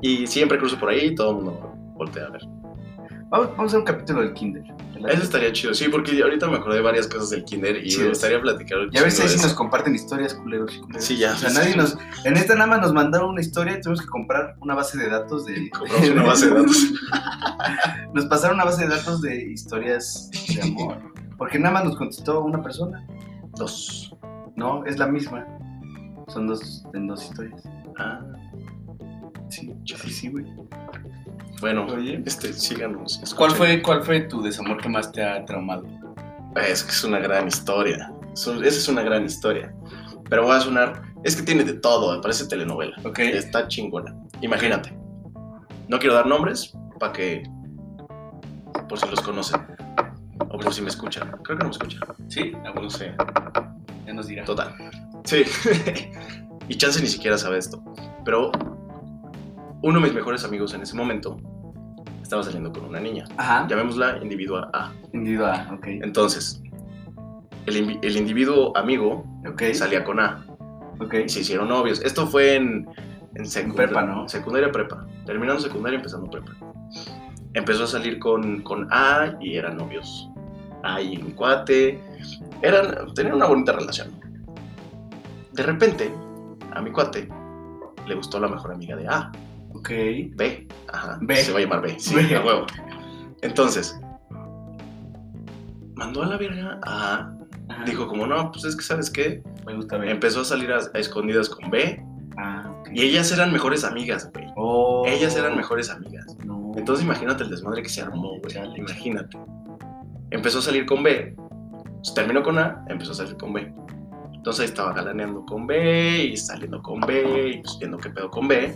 Y 0.00 0.26
siempre 0.26 0.58
cruzo 0.58 0.78
por 0.78 0.88
ahí 0.88 1.08
y 1.08 1.14
todo 1.14 1.30
el 1.30 1.44
mundo 1.44 1.74
voltea 1.94 2.24
a 2.24 2.30
ver. 2.30 2.42
Vamos, 3.32 3.48
vamos 3.56 3.60
a 3.60 3.66
hacer 3.66 3.78
un 3.80 3.84
capítulo 3.86 4.20
del 4.20 4.34
Kinder. 4.34 4.62
Eso 5.08 5.22
estaría 5.22 5.50
chido, 5.52 5.74
sí, 5.74 5.88
porque 5.88 6.22
ahorita 6.22 6.46
me 6.48 6.58
acordé 6.58 6.76
de 6.76 6.82
varias 6.82 7.08
cosas 7.08 7.30
del 7.30 7.44
kinder 7.44 7.76
y 7.78 7.80
me 7.82 7.88
Chido. 7.88 8.08
gustaría 8.10 8.40
platicar 8.40 8.78
Ya 8.92 9.00
a 9.00 9.02
ver 9.02 9.10
si 9.10 9.22
nos 9.42 9.52
comparten 9.54 9.94
historias, 9.94 10.32
culeros. 10.34 10.72
y. 10.76 11.00
Sí, 11.00 11.16
ya. 11.16 11.32
O 11.32 11.36
sea, 11.36 11.50
nadie 11.50 11.74
nos. 11.74 11.96
En 12.24 12.36
esta 12.36 12.54
nada 12.54 12.66
más 12.68 12.80
nos 12.82 12.92
mandaron 12.92 13.30
una 13.30 13.40
historia 13.40 13.76
y 13.78 13.80
tuvimos 13.80 14.00
que 14.02 14.06
comprar 14.06 14.54
una 14.60 14.74
base 14.76 14.98
de 14.98 15.08
datos 15.08 15.46
de. 15.46 15.70
Compramos 15.70 16.08
una 16.10 16.22
base 16.22 16.46
de 16.48 16.54
datos. 16.54 16.92
Nos 18.14 18.26
pasaron 18.26 18.56
una 18.56 18.64
base 18.66 18.82
de 18.86 18.94
datos 18.94 19.22
de 19.22 19.50
historias 19.52 20.30
de 20.54 20.62
amor. 20.62 20.98
Porque 21.38 21.58
nada 21.58 21.72
más 21.72 21.84
nos 21.86 21.96
contestó 21.96 22.42
una 22.44 22.62
persona. 22.62 23.04
Dos. 23.56 24.14
No, 24.54 24.84
es 24.84 24.98
la 24.98 25.06
misma. 25.06 25.46
Son 26.28 26.46
dos, 26.46 26.84
en 26.92 27.06
dos 27.08 27.24
historias. 27.24 27.62
Ah, 27.98 28.20
Sí, 29.48 29.70
sí, 29.86 30.10
sí, 30.10 30.28
güey. 30.28 30.44
Bueno, 31.62 31.86
Oye. 31.86 32.22
este, 32.26 32.52
síganos. 32.52 33.20
¿Cuál 33.36 33.52
fue, 33.52 33.80
¿Cuál 33.80 34.02
fue 34.02 34.20
tu 34.20 34.42
desamor 34.42 34.76
que 34.82 34.88
más 34.90 35.10
te 35.10 35.22
ha 35.24 35.42
traumado? 35.46 35.84
Es 36.56 36.82
que 36.84 36.90
es 36.90 37.02
una 37.04 37.18
gran 37.18 37.48
historia. 37.48 38.12
Es 38.34 38.46
un- 38.46 38.58
Esa 38.62 38.76
es 38.78 38.88
una 38.88 39.02
gran 39.02 39.24
historia. 39.24 39.74
Pero 40.28 40.42
voy 40.44 40.54
a 40.56 40.60
sonar. 40.60 41.02
Es 41.24 41.36
que 41.36 41.42
tiene 41.42 41.64
de 41.64 41.72
todo, 41.74 42.14
me 42.14 42.20
parece 42.20 42.46
telenovela. 42.46 42.96
Ok. 43.04 43.20
Está 43.20 43.66
chingona. 43.68 44.14
Imagínate. 44.42 44.92
No 45.88 45.98
quiero 45.98 46.14
dar 46.14 46.26
nombres 46.26 46.74
para 46.98 47.12
que. 47.12 47.42
Por 48.88 48.98
si 48.98 49.08
los 49.08 49.20
conocen. 49.22 49.60
O 50.50 50.58
por 50.58 50.74
si 50.74 50.82
me 50.82 50.88
escuchan. 50.88 51.30
Creo 51.44 51.56
que 51.58 51.64
no 51.64 51.70
me 51.70 51.70
escuchan. 51.70 52.00
Sí, 52.28 52.52
No 52.74 52.90
sé. 52.90 53.14
ya 54.06 54.12
nos 54.12 54.26
dirá. 54.26 54.44
Total. 54.44 54.74
Sí. 55.24 55.44
y 56.68 56.74
Chance 56.76 57.00
ni 57.00 57.06
siquiera 57.08 57.38
sabe 57.38 57.58
esto. 57.58 57.82
Pero 58.24 58.50
uno 59.82 59.98
de 60.00 60.04
mis 60.06 60.14
mejores 60.14 60.44
amigos 60.44 60.74
en 60.74 60.82
ese 60.82 60.94
momento 60.96 61.36
estaba 62.32 62.44
saliendo 62.44 62.72
con 62.72 62.86
una 62.88 62.98
niña. 62.98 63.26
Ajá. 63.36 63.66
Llamémosla 63.68 64.16
individuo 64.22 64.66
A. 64.72 64.90
Individuo 65.12 65.46
A, 65.48 65.68
ok. 65.74 65.86
Entonces, 65.86 66.62
el, 67.66 68.16
individuo 68.16 68.74
amigo 68.74 69.26
salía 69.74 70.02
con 70.02 70.18
A 70.18 70.46
Ok. 70.98 71.12
y 71.26 71.28
se 71.28 71.40
hicieron 71.40 71.68
novios. 71.68 72.00
Esto 72.02 72.26
fue 72.26 72.56
en, 72.56 72.88
en 73.34 73.44
secund- 73.44 73.74
prepa, 73.74 74.02
¿no? 74.02 74.26
Secundaria 74.30 74.72
prepa. 74.72 75.06
Terminando 75.26 75.60
secundaria, 75.60 75.98
empezando 75.98 76.30
prepa. 76.30 76.52
Empezó 77.52 77.84
a 77.84 77.86
salir 77.86 78.18
con, 78.18 78.62
con 78.62 78.88
A 78.90 79.36
y 79.38 79.56
eran 79.56 79.76
novios. 79.76 80.30
A 80.84 81.02
y 81.02 81.18
un 81.18 81.32
cuate. 81.32 82.00
Eran, 82.62 83.12
tenían 83.14 83.34
una 83.36 83.46
bonita 83.46 83.72
relación. 83.72 84.08
De 85.52 85.62
repente, 85.62 86.10
a 86.72 86.80
mi 86.80 86.90
cuate 86.92 87.28
le 88.06 88.14
gustó 88.14 88.40
la 88.40 88.48
mejor 88.48 88.72
amiga 88.72 88.96
de 88.96 89.06
A. 89.06 89.30
Ok. 89.74 89.88
B. 89.88 90.68
Ajá. 90.92 91.18
B. 91.22 91.36
Se 91.36 91.52
va 91.52 91.58
a 91.58 91.62
llamar 91.62 91.82
B. 91.82 91.96
Sí, 91.98 92.14
B. 92.14 92.34
a 92.34 92.44
huevo. 92.44 92.66
Entonces, 93.42 93.98
mandó 95.94 96.22
a 96.22 96.26
la 96.26 96.36
verga 96.36 96.80
a. 96.84 97.34
Ajá. 97.68 97.84
Dijo 97.84 98.06
como, 98.06 98.26
no, 98.26 98.50
pues 98.50 98.64
es 98.64 98.76
que, 98.76 98.82
¿sabes 98.82 99.10
qué? 99.10 99.42
me 99.66 99.74
gusta 99.74 99.98
ver. 99.98 100.10
Empezó 100.10 100.40
a 100.40 100.44
salir 100.44 100.72
a, 100.72 100.78
a 100.78 100.98
escondidas 100.98 101.48
con 101.48 101.70
B. 101.70 102.02
Ah. 102.36 102.72
Y 102.92 103.02
ellas 103.02 103.30
eran 103.32 103.52
mejores 103.52 103.84
amigas, 103.84 104.30
güey. 104.32 104.46
Oh. 104.56 105.04
Ellas 105.06 105.36
eran 105.36 105.56
mejores 105.56 105.90
amigas. 105.90 106.26
No. 106.44 106.72
Entonces 106.76 107.04
imagínate 107.04 107.44
el 107.44 107.50
desmadre 107.50 107.82
que 107.82 107.88
se 107.88 108.02
armó, 108.02 108.38
güey. 108.38 108.52
Chale. 108.52 108.78
Imagínate. 108.78 109.38
Empezó 110.30 110.58
a 110.58 110.62
salir 110.62 110.86
con 110.86 111.02
B. 111.02 111.34
terminó 112.14 112.42
con 112.42 112.58
A, 112.58 112.84
empezó 112.88 113.12
a 113.12 113.14
salir 113.16 113.36
con 113.36 113.52
B. 113.52 113.72
Entonces 114.32 114.66
estaba 114.66 114.92
galaneando 114.92 115.44
con 115.46 115.66
B 115.66 116.24
y 116.32 116.36
saliendo 116.36 116.82
con 116.82 117.00
B 117.00 117.50
y 117.54 117.62
pues, 117.62 117.78
viendo 117.78 117.98
qué 117.98 118.10
pedo 118.10 118.30
con 118.30 118.48
B. 118.48 118.74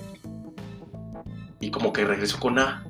Y 1.61 1.71
como 1.71 1.93
que 1.93 2.05
regresó 2.05 2.39
con 2.41 2.59
A. 2.59 2.85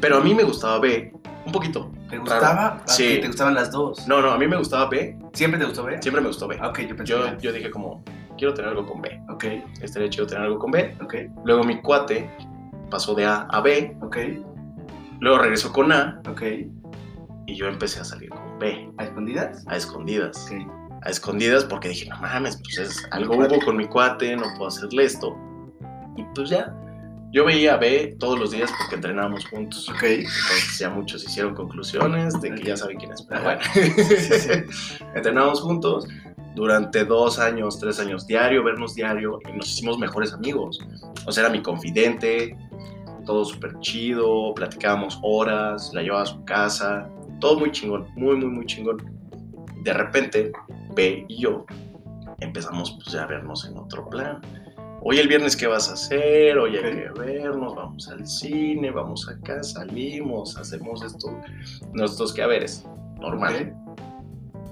Pero 0.00 0.18
a 0.18 0.20
mí 0.20 0.34
me 0.34 0.42
gustaba 0.44 0.78
B 0.80 1.12
Un 1.46 1.52
poquito. 1.52 1.90
¿Te 2.10 2.18
gustaba? 2.18 2.78
Ah, 2.78 2.82
Sí. 2.86 3.18
¿Te 3.20 3.26
gustaban 3.26 3.54
las 3.54 3.70
dos? 3.70 4.06
No, 4.08 4.20
no, 4.22 4.30
a 4.30 4.38
mí 4.38 4.46
me 4.46 4.56
gustaba 4.56 4.88
B. 4.88 5.16
¿Siempre 5.32 5.58
te 5.60 5.66
gustó 5.66 5.84
ver? 5.84 6.02
Siempre 6.02 6.20
me 6.22 6.28
gustó 6.28 6.48
B. 6.48 6.56
Ah, 6.60 6.68
ok, 6.68 6.80
yo 6.80 6.96
pensé 6.96 7.12
Yo, 7.12 7.38
yo 7.38 7.52
dije 7.52 7.70
como, 7.70 8.02
quiero 8.38 8.54
tener 8.54 8.70
algo 8.70 8.86
con 8.86 9.02
B. 9.02 9.20
Ok, 9.28 9.44
Estaría 9.82 10.08
chido 10.10 10.26
tener 10.26 10.44
algo 10.44 10.58
con 10.58 10.70
B. 10.70 10.96
ok, 11.02 11.14
Luego 11.44 11.64
mi 11.64 11.80
cuate 11.82 12.30
pasó 12.90 13.14
de 13.14 13.26
A 13.26 13.42
a 13.50 13.60
B. 13.60 13.96
ok, 14.00 14.16
Luego 15.20 15.38
regresó 15.38 15.72
con 15.72 15.92
A 15.92 16.20
ok. 16.28 16.42
y 17.46 17.54
yo 17.54 17.66
empecé 17.66 18.00
a 18.00 18.04
salir 18.04 18.30
con 18.30 18.58
B. 18.58 18.90
¿A 18.98 19.04
escondidas? 19.04 19.64
A 19.68 19.76
escondidas. 19.76 20.46
Ok. 20.50 20.66
A 21.02 21.10
escondidas 21.10 21.64
porque 21.64 21.88
dije, 21.90 22.08
no 22.08 22.16
mames, 22.20 22.56
pues 22.62 22.78
es 22.78 23.06
algo 23.10 23.36
hubo 23.36 23.58
con 23.64 23.76
mi 23.76 23.86
cuate, 23.86 24.34
no 24.36 24.44
puedo 24.56 24.68
hacerle 24.68 25.04
esto. 25.04 25.36
Y 26.16 26.24
pues 26.34 26.48
ya. 26.50 26.74
Yo 27.34 27.44
veía 27.44 27.74
a 27.74 27.78
B 27.78 28.14
todos 28.20 28.38
los 28.38 28.52
días 28.52 28.72
porque 28.78 28.94
entrenábamos 28.94 29.44
juntos. 29.46 29.88
Ok. 29.88 30.04
Entonces 30.04 30.78
ya 30.78 30.88
muchos 30.88 31.24
hicieron 31.24 31.52
conclusiones 31.52 32.40
de 32.40 32.54
que 32.54 32.62
ya 32.62 32.76
saben 32.76 32.96
quién 32.96 33.10
es. 33.10 33.22
Pero 33.22 33.42
bueno, 33.42 33.60
Sí, 33.72 33.90
sí. 34.38 34.50
entrenábamos 35.16 35.60
juntos 35.60 36.06
durante 36.54 37.04
dos 37.04 37.40
años, 37.40 37.80
tres 37.80 37.98
años 37.98 38.28
diario, 38.28 38.62
vernos 38.62 38.94
diario 38.94 39.40
y 39.52 39.56
nos 39.56 39.68
hicimos 39.68 39.98
mejores 39.98 40.32
amigos. 40.32 40.78
O 41.26 41.32
sea, 41.32 41.42
era 41.42 41.52
mi 41.52 41.60
confidente, 41.60 42.56
todo 43.26 43.44
súper 43.44 43.80
chido, 43.80 44.54
platicábamos 44.54 45.18
horas, 45.24 45.90
la 45.92 46.02
llevaba 46.02 46.22
a 46.22 46.26
su 46.26 46.44
casa, 46.44 47.10
todo 47.40 47.58
muy 47.58 47.72
chingón, 47.72 48.06
muy, 48.14 48.36
muy, 48.36 48.46
muy 48.46 48.66
chingón. 48.66 48.98
De 49.82 49.92
repente, 49.92 50.52
B 50.94 51.26
y 51.26 51.42
yo 51.42 51.66
empezamos 52.38 52.92
pues 52.92 53.08
ya 53.08 53.24
a 53.24 53.26
vernos 53.26 53.64
en 53.64 53.76
otro 53.76 54.08
plan. 54.08 54.40
Hoy 55.06 55.18
el 55.18 55.28
viernes, 55.28 55.54
¿qué 55.56 55.66
vas 55.66 55.90
a 55.90 55.92
hacer? 55.94 56.56
Hoy 56.56 56.76
hay 56.76 56.82
que 56.82 57.10
vernos, 57.20 57.74
vamos 57.74 58.08
al 58.08 58.26
cine, 58.26 58.90
vamos 58.90 59.28
acá, 59.28 59.62
salimos, 59.62 60.56
hacemos 60.56 61.02
esto, 61.02 61.38
nuestros 61.92 62.32
quehaceres, 62.32 62.86
normal. 63.20 63.74
Ok. 63.76 63.98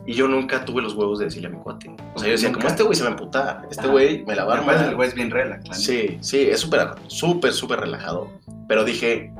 Y 0.06 0.14
yo 0.14 0.26
nunca 0.26 0.64
tuve 0.64 0.80
los 0.82 0.94
huevos 0.94 1.18
de 1.18 1.26
decirle 1.26 1.48
a 1.48 1.50
mi 1.50 1.58
cuate. 1.58 1.94
O 2.14 2.18
sea, 2.18 2.26
yo 2.28 2.32
decía, 2.32 2.50
como 2.50 2.66
este 2.66 2.82
güey 2.82 2.96
se 2.96 3.02
va 3.02 3.10
a 3.10 3.12
emputar, 3.12 3.68
este 3.70 3.86
güey 3.86 4.24
me 4.24 4.34
la 4.34 4.44
va 4.44 4.54
a 4.54 4.56
Además, 4.56 4.76
el 4.76 4.80
armar. 4.80 4.96
güey 4.96 5.08
es 5.10 5.14
bien 5.14 5.30
relax. 5.30 5.62
la 5.64 5.74
neta. 5.74 5.74
Sí, 5.74 6.16
sí, 6.20 6.40
es 6.40 6.58
súper, 6.60 6.88
súper, 7.08 7.52
súper 7.52 7.80
relajado. 7.80 8.28
Pero 8.66 8.84
dije, 8.84 9.32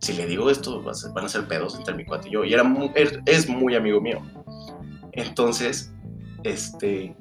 si 0.00 0.12
le 0.14 0.26
digo 0.26 0.50
esto, 0.50 0.82
van 0.82 1.24
a 1.24 1.28
ser 1.28 1.46
pedos 1.46 1.76
entre 1.76 1.94
mi 1.94 2.04
cuate 2.04 2.28
y 2.28 2.32
yo. 2.32 2.44
Y 2.44 2.52
era 2.52 2.64
mu- 2.64 2.90
er- 2.94 3.22
es 3.24 3.48
muy 3.48 3.76
amigo 3.76 4.00
mío. 4.00 4.20
Entonces, 5.12 5.90
este, 6.42 7.16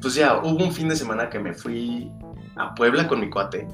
pues 0.00 0.14
ya, 0.14 0.38
hubo 0.38 0.64
un 0.64 0.72
fin 0.72 0.88
de 0.88 0.96
semana 0.96 1.28
que 1.28 1.38
me 1.38 1.54
fui 1.54 2.10
a 2.56 2.74
Puebla 2.74 3.06
con 3.08 3.20
mi 3.20 3.30
cuate. 3.30 3.66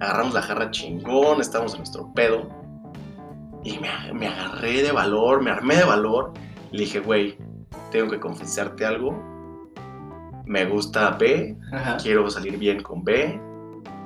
Agarramos 0.00 0.34
la 0.34 0.42
jarra 0.42 0.70
chingón, 0.70 1.40
estábamos 1.40 1.72
en 1.74 1.78
nuestro 1.80 2.12
pedo. 2.14 2.48
Y 3.62 3.78
me, 3.78 3.88
me 4.14 4.28
agarré 4.28 4.82
de 4.82 4.92
valor, 4.92 5.42
me 5.42 5.50
armé 5.50 5.76
de 5.76 5.84
valor. 5.84 6.32
Le 6.70 6.80
dije, 6.80 7.00
güey, 7.00 7.36
tengo 7.90 8.10
que 8.10 8.20
confesarte 8.20 8.86
algo. 8.86 9.12
Me 10.46 10.64
gusta 10.64 11.10
B, 11.10 11.56
Ajá. 11.72 11.96
quiero 11.98 12.28
salir 12.30 12.58
bien 12.58 12.82
con 12.82 13.04
B, 13.04 13.40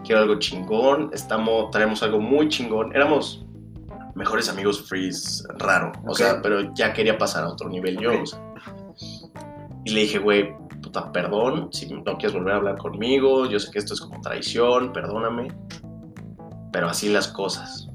quiero 0.04 0.22
algo 0.22 0.38
chingón, 0.38 1.10
estamos, 1.12 1.70
traemos 1.70 2.02
algo 2.02 2.20
muy 2.20 2.48
chingón. 2.48 2.94
Éramos 2.94 3.46
mejores 4.14 4.48
amigos 4.48 4.86
freeze, 4.86 5.42
raro, 5.58 5.92
o 6.06 6.14
sea, 6.14 6.42
pero 6.42 6.74
ya 6.74 6.92
quería 6.92 7.16
pasar 7.16 7.44
a 7.44 7.48
otro 7.48 7.68
nivel 7.68 7.98
yo. 7.98 8.20
O 8.22 8.26
sea. 8.26 8.40
Y 9.84 9.90
le 9.90 10.00
dije, 10.02 10.18
güey, 10.18 10.54
puta, 10.94 11.12
perdón, 11.12 11.68
si 11.72 11.86
no 11.86 12.04
quieres 12.04 12.32
volver 12.32 12.54
a 12.54 12.56
hablar 12.56 12.78
conmigo, 12.78 13.46
yo 13.46 13.58
sé 13.58 13.70
que 13.70 13.78
esto 13.78 13.94
es 13.94 14.00
como 14.00 14.20
traición, 14.20 14.92
perdóname, 14.92 15.48
pero 16.72 16.88
así 16.88 17.08
las 17.08 17.28
cosas. 17.28 17.88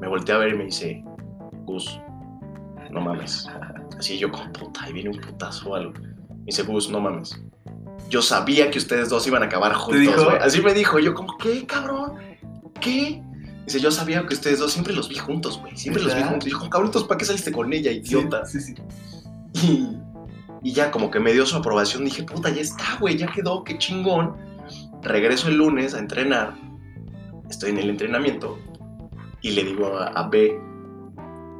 Me 0.00 0.08
volteé 0.08 0.34
a 0.34 0.38
ver 0.38 0.54
y 0.54 0.58
me 0.58 0.64
dice, 0.64 1.04
Gus, 1.64 2.00
no 2.90 3.00
mames. 3.00 3.48
Así 3.98 4.18
yo 4.18 4.30
como 4.30 4.52
puta, 4.52 4.84
ahí 4.84 4.92
viene 4.92 5.10
un 5.10 5.20
putazo 5.20 5.70
o 5.70 5.74
algo. 5.74 5.92
Me 5.92 6.46
dice, 6.46 6.62
Gus, 6.62 6.90
no 6.90 7.00
mames. 7.00 7.40
Yo 8.08 8.22
sabía 8.22 8.70
que 8.70 8.78
ustedes 8.78 9.08
dos 9.08 9.26
iban 9.26 9.42
a 9.42 9.46
acabar 9.46 9.72
juntos, 9.74 10.24
güey. 10.24 10.36
Así 10.40 10.60
me 10.60 10.74
dijo. 10.74 10.98
Yo 10.98 11.14
como, 11.14 11.36
¿qué, 11.38 11.64
cabrón? 11.64 12.18
¿Qué? 12.80 13.22
Dice, 13.64 13.80
yo 13.80 13.90
sabía 13.90 14.26
que 14.26 14.34
ustedes 14.34 14.58
dos 14.58 14.72
siempre 14.72 14.92
los 14.92 15.08
vi 15.08 15.16
juntos, 15.16 15.58
güey. 15.58 15.74
Siempre 15.76 16.02
los 16.02 16.12
vi 16.12 16.18
¿Verdad? 16.18 16.32
juntos. 16.32 16.48
Y 16.48 16.52
yo 16.52 16.58
cabrón, 16.68 16.86
entonces, 16.86 17.08
¿para 17.08 17.18
qué 17.18 17.24
saliste 17.24 17.50
con 17.50 17.72
ella, 17.72 17.90
idiota? 17.90 18.44
Sí, 18.44 18.60
sí. 18.60 18.74
Y, 19.54 19.96
y 20.64 20.72
ya 20.72 20.90
como 20.90 21.10
que 21.12 21.20
me 21.20 21.32
dio 21.32 21.46
su 21.46 21.56
aprobación. 21.56 22.04
Dije, 22.04 22.24
puta, 22.24 22.50
ya 22.50 22.62
está, 22.62 22.96
güey, 22.98 23.16
ya 23.16 23.28
quedó, 23.28 23.62
qué 23.62 23.78
chingón. 23.78 24.34
Regreso 25.02 25.48
el 25.48 25.56
lunes 25.58 25.94
a 25.94 26.00
entrenar. 26.00 26.54
Estoy 27.48 27.70
en 27.70 27.78
el 27.78 27.90
entrenamiento. 27.90 28.58
Y 29.42 29.50
le 29.52 29.62
digo 29.64 29.98
a, 29.98 30.06
a 30.08 30.28
B, 30.28 30.58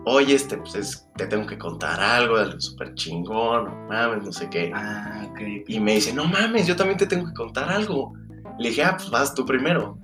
oye, 0.07 0.35
este, 0.35 0.57
pues 0.57 0.75
es- 0.75 1.07
te 1.17 1.27
tengo 1.27 1.47
que 1.47 1.59
contar 1.59 2.01
algo, 2.01 2.37
algo 2.37 2.59
súper 2.61 2.95
chingón, 2.95 3.65
no 3.65 3.87
mames, 3.89 4.25
no 4.25 4.33
sé 4.33 4.49
qué. 4.51 4.73
Ah, 4.75 5.27
ok. 5.31 5.41
Y 5.69 5.81
me 5.81 5.95
dice, 5.95 6.13
no 6.13 6.25
mames, 6.25 6.67
yo 6.67 6.75
también 6.77 6.99
te 6.99 7.07
tengo 7.07 7.27
que 7.27 7.35
contar 7.35 7.69
algo. 7.71 8.15
Le 8.59 8.71
dije, 8.71 8.83
ah, 8.85 8.97
pues 8.97 9.11
vas 9.11 9.35
tú 9.35 9.45
primero. 9.45 9.99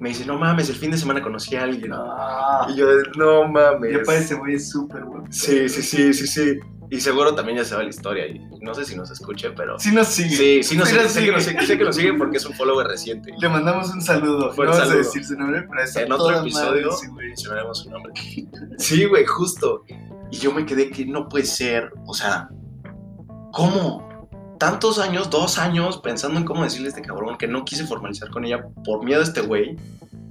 Me 0.00 0.08
dice, 0.10 0.26
no 0.26 0.36
mames, 0.38 0.68
el 0.68 0.74
fin 0.76 0.90
de 0.90 0.98
semana 0.98 1.22
conocí 1.22 1.54
a 1.56 1.62
alguien. 1.62 1.92
Ah, 1.94 2.66
Y 2.68 2.74
yo, 2.76 2.86
no 3.16 3.46
mames. 3.48 3.92
ya 3.92 4.02
parece 4.04 4.34
güey 4.34 4.56
es 4.56 4.70
súper 4.70 5.04
bueno. 5.04 5.24
Sí, 5.30 5.68
sí, 5.68 5.82
sí, 5.82 6.12
sí, 6.12 6.26
sí. 6.26 6.58
Y 6.94 7.00
seguro 7.00 7.34
también 7.34 7.58
ya 7.58 7.64
sabe 7.64 7.82
la 7.82 7.90
historia. 7.90 8.24
Y 8.28 8.38
no 8.60 8.72
sé 8.72 8.84
si 8.84 8.94
nos 8.94 9.10
escuche, 9.10 9.50
pero. 9.50 9.80
Sí 9.80 9.90
nos 9.90 10.06
sigue. 10.06 10.36
Sí, 10.36 10.62
sí 10.62 10.76
nos 10.76 10.88
Sí 10.88 10.94
sigue. 10.94 11.08
Sé 11.08 11.24
que 11.24 11.32
nos 11.32 11.42
sigue, 11.42 11.66
sé 11.66 11.76
que 11.76 11.84
nos 11.84 11.96
sigue 11.96 12.14
porque 12.14 12.36
es 12.36 12.46
un 12.46 12.54
follower 12.54 12.86
reciente. 12.86 13.32
Le 13.36 13.48
mandamos 13.48 13.92
un 13.92 14.00
saludo. 14.00 14.52
Fuerte 14.52 14.74
no 14.74 14.78
vamos 14.78 14.78
a 14.78 14.84
saludo. 14.84 14.98
decir 14.98 15.24
su 15.24 15.34
nombre, 15.34 15.66
pero 15.68 15.82
es 15.82 15.96
En 15.96 16.12
otro 16.12 16.38
episodio 16.38 16.86
madre, 16.90 16.96
sí, 17.00 17.10
mencionaremos 17.10 17.78
su 17.80 17.90
nombre. 17.90 18.12
Sí, 18.78 19.04
güey, 19.06 19.24
justo. 19.26 19.82
Y 20.30 20.36
yo 20.36 20.52
me 20.52 20.64
quedé 20.64 20.88
que 20.88 21.04
no 21.04 21.28
puede 21.28 21.46
ser. 21.46 21.90
O 22.06 22.14
sea, 22.14 22.48
¿cómo? 23.50 24.08
Tantos 24.60 25.00
años, 25.00 25.30
dos 25.30 25.58
años, 25.58 25.98
pensando 25.98 26.38
en 26.38 26.44
cómo 26.44 26.62
decirle 26.62 26.86
a 26.86 26.90
este 26.90 27.02
cabrón 27.02 27.36
que 27.38 27.48
no 27.48 27.64
quise 27.64 27.88
formalizar 27.88 28.30
con 28.30 28.44
ella 28.44 28.68
por 28.84 29.04
miedo 29.04 29.20
a 29.20 29.24
este 29.24 29.40
güey. 29.40 29.76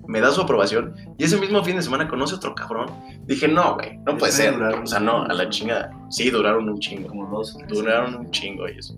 Me 0.08 0.20
da 0.22 0.32
su 0.32 0.42
aprobación. 0.42 0.96
Y 1.18 1.24
ese 1.24 1.38
mismo 1.40 1.64
fin 1.64 1.76
de 1.78 1.82
semana 1.82 2.08
conoce 2.08 2.34
a 2.34 2.38
otro 2.38 2.54
cabrón. 2.56 2.88
Dije, 3.26 3.48
no, 3.48 3.76
güey, 3.76 3.98
no 4.06 4.18
puede 4.18 4.32
ser. 4.34 4.54
duraron- 4.56 4.84
O 4.84 4.88
sea, 4.88 5.00
no, 5.00 5.24
a 5.24 5.34
la 5.34 5.50
chingada. 5.50 5.92
Sí, 6.10 6.30
duraron 6.30 6.68
un 6.70 6.80
chingo. 6.80 7.08
Como 7.10 7.28
dos. 7.28 7.58
Duraron 7.70 8.16
un 8.16 8.32
chingo 8.32 8.68
y 8.68 8.78
eso. 8.78 8.96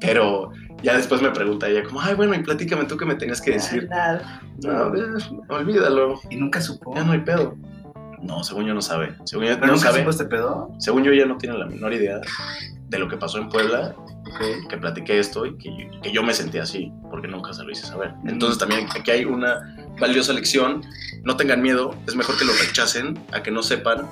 Pero 0.00 0.50
ya 0.82 0.96
después 0.96 1.22
me 1.22 1.30
pregunta 1.30 1.66
ella, 1.68 1.82
como, 1.84 2.00
ay, 2.00 2.14
bueno, 2.14 2.34
y 2.34 2.40
platícame 2.42 2.84
tú 2.84 2.96
qué 2.96 3.06
me 3.06 3.14
tenías 3.14 3.40
que 3.40 3.52
decir. 3.52 3.88
Nada. 3.88 4.42
No, 4.62 4.92
olvídalo. 5.48 6.20
Y 6.30 6.36
nunca 6.36 6.60
supo. 6.60 6.94
Ya 6.94 7.04
no 7.04 7.12
hay 7.12 7.20
pedo. 7.20 7.56
No, 8.20 8.42
según 8.42 8.64
yo 8.66 8.74
no 8.74 8.80
sabe. 8.82 9.14
Según 9.24 9.46
yo 9.46 9.54
¿Pero 9.60 9.72
no 9.72 9.78
sabe. 9.78 10.04
este 10.08 10.24
pedo? 10.24 10.70
Según 10.78 11.04
yo 11.04 11.12
ella 11.12 11.26
no 11.26 11.36
tiene 11.36 11.58
la 11.58 11.66
menor 11.66 11.92
idea 11.92 12.20
de 12.88 12.98
lo 12.98 13.08
que 13.08 13.16
pasó 13.16 13.38
en 13.38 13.48
Puebla, 13.48 13.94
Ok. 13.98 14.68
que 14.68 14.76
platiqué 14.78 15.18
esto 15.18 15.44
y 15.46 15.56
que, 15.58 15.70
yo- 15.70 16.00
que 16.00 16.10
yo 16.12 16.22
me 16.22 16.32
sentí 16.32 16.58
así, 16.58 16.92
porque 17.10 17.28
nunca 17.28 17.52
se 17.52 17.62
lo 17.64 17.70
hice 17.70 17.86
saber. 17.86 18.12
Entonces 18.26 18.58
también 18.58 18.86
aquí 18.98 19.10
hay 19.10 19.24
una 19.26 19.76
valiosa 20.00 20.32
lección. 20.32 20.82
No 21.22 21.36
tengan 21.36 21.62
miedo, 21.62 21.94
es 22.06 22.16
mejor 22.16 22.36
que 22.38 22.44
lo 22.44 22.52
rechacen 22.52 23.18
a 23.32 23.42
que 23.42 23.50
no 23.50 23.62
sepan, 23.62 24.06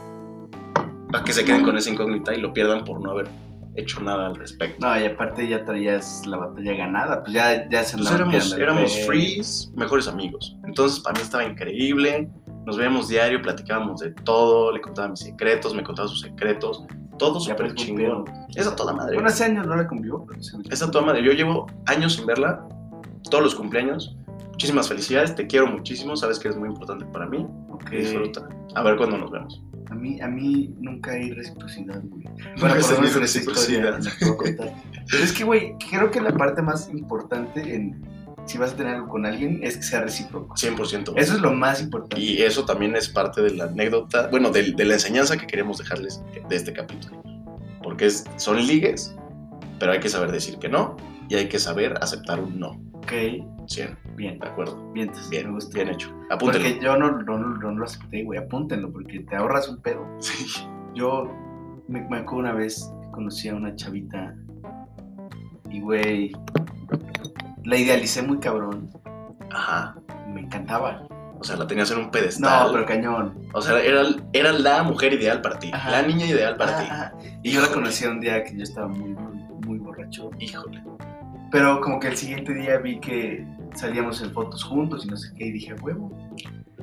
a 1.13 1.25
que 1.25 1.33
se 1.33 1.45
queden 1.45 1.65
con 1.65 1.77
esa 1.77 1.91
incógnita 1.91 2.35
y 2.35 2.41
lo 2.41 2.53
pierdan 2.53 2.85
por 2.85 3.01
no 3.01 3.11
haber 3.11 3.29
hecho 3.77 4.01
nada 4.01 4.27
al 4.27 4.37
respecto. 4.37 4.87
No, 4.87 5.01
y 5.01 5.05
aparte 5.05 5.49
ya 5.49 5.65
traías 5.65 6.27
la 6.27 6.37
batalla 6.39 6.75
ganada. 6.75 7.23
Pues 7.23 7.35
ya, 7.35 7.69
ya 7.69 7.85
se 7.85 7.97
Pues 7.97 8.11
andaban 8.11 8.33
éramos, 8.33 8.53
éramos 8.53 9.07
frees, 9.07 9.73
mejores 9.77 10.09
amigos. 10.09 10.57
Entonces 10.65 11.01
para 11.01 11.15
mí 11.15 11.23
estaba 11.23 11.45
increíble. 11.45 12.31
Nos 12.65 12.77
veíamos 12.77 13.09
diario, 13.09 13.43
platicábamos 13.43 14.01
de 14.01 14.13
todo, 14.25 14.73
le 14.73 14.81
contaba 14.81 15.09
mis 15.09 15.21
secretos, 15.21 15.75
me 15.75 15.83
contaba 15.83 16.09
sus 16.09 16.21
secretos. 16.21 16.85
Todo 17.19 17.41
súper 17.41 17.75
chingón. 17.75 18.25
Es 18.55 18.67
a 18.67 18.75
toda 18.75 18.93
madre. 18.93 19.15
Bueno, 19.15 19.29
hace 19.29 19.45
años 19.45 19.67
no 19.67 19.77
la 19.77 19.87
convivo, 19.87 20.25
pero 20.27 20.43
sí. 20.43 20.57
Es 20.71 20.83
a 20.83 20.91
toda 20.91 21.05
madre. 21.05 21.23
Yo 21.23 21.33
llevo 21.33 21.67
años 21.87 22.15
sin 22.15 22.27
verla, 22.27 22.67
todos 23.31 23.45
los 23.45 23.55
cumpleaños. 23.55 24.17
Muchísimas 24.63 24.89
felicidades, 24.89 25.35
te 25.35 25.45
quiero 25.49 25.67
muchísimo, 25.67 26.15
sabes 26.15 26.39
que 26.39 26.47
eres 26.47 26.57
muy 26.57 26.69
importante 26.69 27.05
para 27.07 27.27
mí. 27.27 27.45
Ok. 27.69 27.91
Disfruta. 27.91 28.49
A 28.77 28.83
ver 28.85 28.97
cuándo 28.97 29.19
nos 29.19 29.33
vemos. 29.33 29.61
A 29.91 29.95
mí, 29.97 30.21
a 30.21 30.29
mí 30.29 30.73
nunca 30.79 31.11
hay 31.11 31.33
reciprocidad, 31.33 32.01
güey. 32.05 32.23
Bueno, 32.61 32.77
por 32.77 32.93
lo 32.93 33.01
menos 33.01 33.35
historia 33.35 33.91
reciprocidad. 33.91 34.01
Pero 35.11 35.25
es 35.25 35.33
que, 35.33 35.43
güey, 35.43 35.75
creo 35.91 36.13
que 36.13 36.21
la 36.21 36.33
parte 36.37 36.63
más 36.63 36.89
importante 36.91 37.75
en 37.75 38.07
si 38.45 38.57
vas 38.57 38.75
a 38.75 38.77
tener 38.77 38.95
algo 38.95 39.09
con 39.09 39.27
alguien 39.27 39.59
es 39.65 39.79
que 39.79 39.83
sea 39.83 40.03
recíproco. 40.03 40.55
100%. 40.55 41.15
Eso 41.17 41.35
es 41.35 41.41
lo 41.41 41.53
más 41.53 41.83
importante. 41.83 42.25
Y 42.25 42.43
eso 42.43 42.65
también 42.65 42.95
es 42.95 43.09
parte 43.09 43.43
de 43.43 43.57
la 43.57 43.65
anécdota, 43.65 44.29
bueno, 44.29 44.53
de, 44.53 44.75
de 44.75 44.85
la 44.85 44.95
enseñanza 44.95 45.37
que 45.37 45.49
queremos 45.49 45.79
dejarles 45.79 46.23
de 46.49 46.55
este 46.55 46.73
capítulo. 46.73 47.21
Porque 47.83 48.07
es, 48.07 48.27
son 48.37 48.65
ligues, 48.65 49.13
pero 49.81 49.91
hay 49.91 49.99
que 49.99 50.09
saber 50.09 50.31
decir 50.31 50.61
que 50.61 50.69
no 50.69 50.97
y 51.29 51.35
hay 51.35 51.49
que 51.49 51.59
saber 51.59 51.95
aceptar 52.01 52.41
un 52.41 52.59
no. 52.59 52.81
Ok, 52.95 53.13
100, 53.67 53.99
bien, 54.17 54.39
de 54.39 54.47
acuerdo. 54.49 54.77
bien, 54.93 55.09
entonces, 55.09 55.31
Bien, 55.31 55.47
me 55.49 55.55
gusta. 55.55 55.75
bien 55.75 55.89
hecho. 55.89 56.09
Apúntenlo. 56.31 56.69
Porque 56.69 56.85
yo 56.85 56.97
no, 56.97 57.11
no, 57.11 57.39
no, 57.39 57.57
no 57.57 57.71
lo 57.73 57.85
acepté, 57.85 58.23
güey. 58.25 58.39
Apúntenlo, 58.39 58.93
porque 58.93 59.21
te 59.21 59.37
ahorras 59.37 59.69
un 59.69 59.81
pedo. 59.83 60.07
Sí. 60.21 60.47
Yo 60.95 61.29
me, 61.89 62.01
me 62.09 62.19
acuerdo 62.19 62.39
una 62.41 62.53
vez 62.53 62.93
que 63.03 63.11
conocí 63.11 63.49
a 63.49 63.55
una 63.55 63.75
chavita 63.75 64.35
y, 65.71 65.81
güey, 65.81 66.33
la 67.65 67.77
idealicé 67.77 68.23
muy 68.23 68.39
cabrón. 68.39 68.91
Ajá, 69.51 69.97
Me 70.29 70.43
encantaba. 70.43 71.07
O 71.41 71.45
sea, 71.45 71.57
la 71.57 71.67
tenías 71.67 71.91
en 71.91 71.99
un 71.99 72.11
pedestal. 72.11 72.67
No, 72.69 72.73
pero 72.73 72.87
cañón. 72.87 73.35
O 73.53 73.61
sea, 73.61 73.81
era, 73.83 74.03
era 74.33 74.53
la 74.53 74.83
mujer 74.85 75.13
ideal 75.15 75.41
para 75.43 75.59
ti. 75.59 75.71
Ajá. 75.73 75.91
La 75.91 76.03
niña 76.03 76.27
ideal 76.27 76.57
para 76.57 76.79
ti. 76.79 76.85
Ah, 76.89 77.13
ah. 77.13 77.19
Y 77.43 77.51
yo 77.51 77.61
la 77.61 77.69
conocí 77.69 78.05
un 78.05 78.21
día 78.21 78.45
que 78.45 78.57
yo 78.57 78.63
estaba 78.63 78.87
muy, 78.87 79.11
muy, 79.11 79.43
muy 79.67 79.79
borracho. 79.79 80.31
Híjole. 80.39 80.83
Pero 81.53 81.81
como 81.81 82.01
que 82.01 82.09
el 82.09 82.17
siguiente 82.17 82.53
día 82.55 82.79
vi 82.79 82.99
que 82.99 83.47
salíamos 83.75 84.21
en 84.23 84.33
fotos 84.33 84.65
juntos 84.65 85.05
y 85.05 85.09
no 85.09 85.17
sé 85.17 85.33
qué, 85.37 85.47
y 85.47 85.53
dije, 85.53 85.73
"A 85.73 85.77
huevo. 85.83 86.11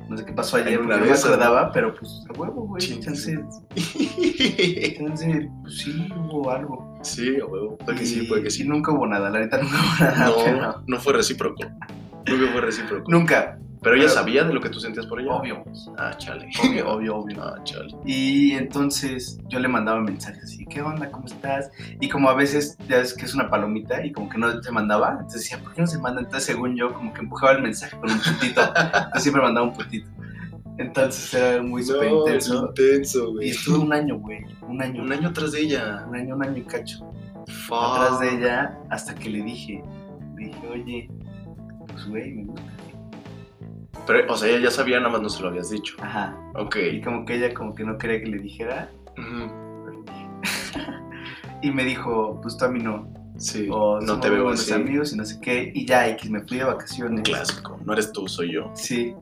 No 0.08 0.16
sé 0.16 0.24
qué 0.24 0.32
pasó 0.32 0.56
ayer, 0.56 0.80
una 0.80 0.96
no 0.96 1.04
me 1.04 1.12
acordaba, 1.12 1.70
pero 1.72 1.94
pues 1.94 2.24
a 2.28 2.32
huevo, 2.38 2.66
güey. 2.66 2.80
Sí, 2.82 2.94
sí, 2.94 3.00
chance, 3.00 3.38
pues 5.62 5.76
sí, 5.78 6.08
hubo 6.16 6.50
algo. 6.50 6.98
a 7.40 7.46
huevo. 7.46 7.76
Puede 7.78 7.98
que 7.98 8.06
sí, 8.06 8.20
Y- 8.24 8.26
puede 8.28 8.42
que 8.42 8.48
y 8.48 8.50
sí. 8.50 8.64
nunca 8.64 8.92
hubo 8.92 9.06
nada, 9.06 9.30
la 9.30 9.40
neta 9.40 9.58
nunca 9.62 9.76
hubo 9.76 10.04
nada. 10.04 10.32
pero- 10.44 10.60
No, 10.60 10.84
no 10.86 11.00
fue 11.00 11.12
recíproco. 11.12 11.62
Nunca 12.26 12.52
fue 12.52 12.60
recíproco. 12.60 13.10
Nunca. 13.10 13.58
Pero 13.82 13.96
ella 13.96 14.08
sabía 14.10 14.44
de 14.44 14.52
lo 14.52 14.60
que 14.60 14.68
tú 14.68 14.78
sentías 14.78 15.06
por 15.06 15.20
ella. 15.20 15.32
Obvio. 15.32 15.64
Ah, 15.96 16.12
chale. 16.18 16.48
Obvio, 16.62 16.90
obvio, 16.90 17.16
obvio. 17.16 17.42
Ah, 17.42 17.56
chale. 17.64 17.94
Y 18.04 18.52
entonces 18.52 19.38
yo 19.48 19.58
le 19.58 19.68
mandaba 19.68 20.00
mensajes 20.00 20.44
así, 20.44 20.66
¿qué 20.66 20.82
onda? 20.82 21.10
¿Cómo 21.10 21.24
estás? 21.26 21.70
Y 22.00 22.08
como 22.10 22.28
a 22.28 22.34
veces 22.34 22.76
ya 22.88 22.98
ves 22.98 23.14
que 23.14 23.24
es 23.24 23.34
una 23.34 23.48
palomita 23.48 24.04
y 24.04 24.12
como 24.12 24.28
que 24.28 24.36
no 24.38 24.62
se 24.62 24.70
mandaba, 24.70 25.12
entonces 25.12 25.42
decía, 25.42 25.58
¿por 25.62 25.72
qué 25.72 25.80
no 25.80 25.86
se 25.86 25.98
manda? 25.98 26.20
Entonces 26.20 26.44
según 26.44 26.76
yo 26.76 26.92
como 26.92 27.12
que 27.14 27.20
empujaba 27.22 27.52
el 27.52 27.62
mensaje 27.62 27.96
con 27.98 28.10
un 28.10 28.18
puntito, 28.20 28.60
entonces 28.62 29.22
siempre 29.22 29.42
mandaba 29.42 29.66
un 29.68 29.72
puntito. 29.72 30.08
Entonces 30.78 31.34
era 31.34 31.62
muy 31.62 31.82
súper 31.82 32.10
No, 32.10 32.26
es 32.26 32.46
intenso. 32.46 32.66
intenso, 32.68 33.28
Y 33.28 33.32
güey. 33.32 33.50
estuve 33.50 33.78
un 33.78 33.92
año, 33.92 34.18
güey, 34.18 34.40
un 34.66 34.80
año. 34.82 35.02
Un 35.02 35.12
año 35.12 35.32
tras 35.32 35.52
de 35.52 35.60
ella. 35.60 36.04
Un 36.08 36.16
año, 36.16 36.36
un 36.36 36.42
año 36.44 36.56
y 36.58 36.62
cacho. 36.62 36.98
Fuck. 37.66 37.78
Atrás 37.82 38.20
de 38.20 38.34
ella 38.36 38.78
hasta 38.90 39.14
que 39.14 39.28
le 39.30 39.42
dije, 39.42 39.82
le 40.38 40.46
dije, 40.46 40.68
oye, 40.72 41.10
pues 41.86 42.06
güey, 42.08 42.32
me 42.34 42.44
gusta. 42.44 42.62
Pero, 44.12 44.32
o 44.32 44.36
sea, 44.36 44.48
ella 44.48 44.60
ya 44.64 44.70
sabía, 44.70 44.98
nada 44.98 45.10
más 45.10 45.22
no 45.22 45.28
se 45.28 45.42
lo 45.42 45.48
habías 45.48 45.70
dicho. 45.70 45.94
Ajá. 46.00 46.36
Ok. 46.54 46.76
Y 46.92 47.00
como 47.00 47.24
que 47.24 47.36
ella 47.36 47.54
como 47.54 47.74
que 47.74 47.84
no 47.84 47.96
quería 47.98 48.20
que 48.20 48.26
le 48.26 48.38
dijera. 48.38 48.90
Ujú. 49.16 49.52
Y 51.62 51.70
me 51.70 51.84
dijo, 51.84 52.40
pues 52.42 52.56
tú 52.56 52.64
a 52.64 52.68
mí 52.68 52.80
no. 52.82 53.12
Sí. 53.36 53.68
o 53.70 54.00
no 54.00 54.18
te 54.20 54.28
veo 54.30 54.42
buenos 54.44 54.60
así. 54.62 54.72
amigos 54.72 55.12
y 55.12 55.16
no 55.16 55.24
sé 55.24 55.38
qué. 55.40 55.70
Y 55.74 55.84
ya, 55.86 56.08
X, 56.08 56.30
me 56.30 56.40
fui 56.42 56.56
de 56.58 56.64
vacaciones. 56.64 57.22
clásico. 57.22 57.78
No 57.84 57.92
eres 57.92 58.12
tú, 58.12 58.26
soy 58.28 58.52
yo. 58.54 58.70
Sí. 58.74 59.14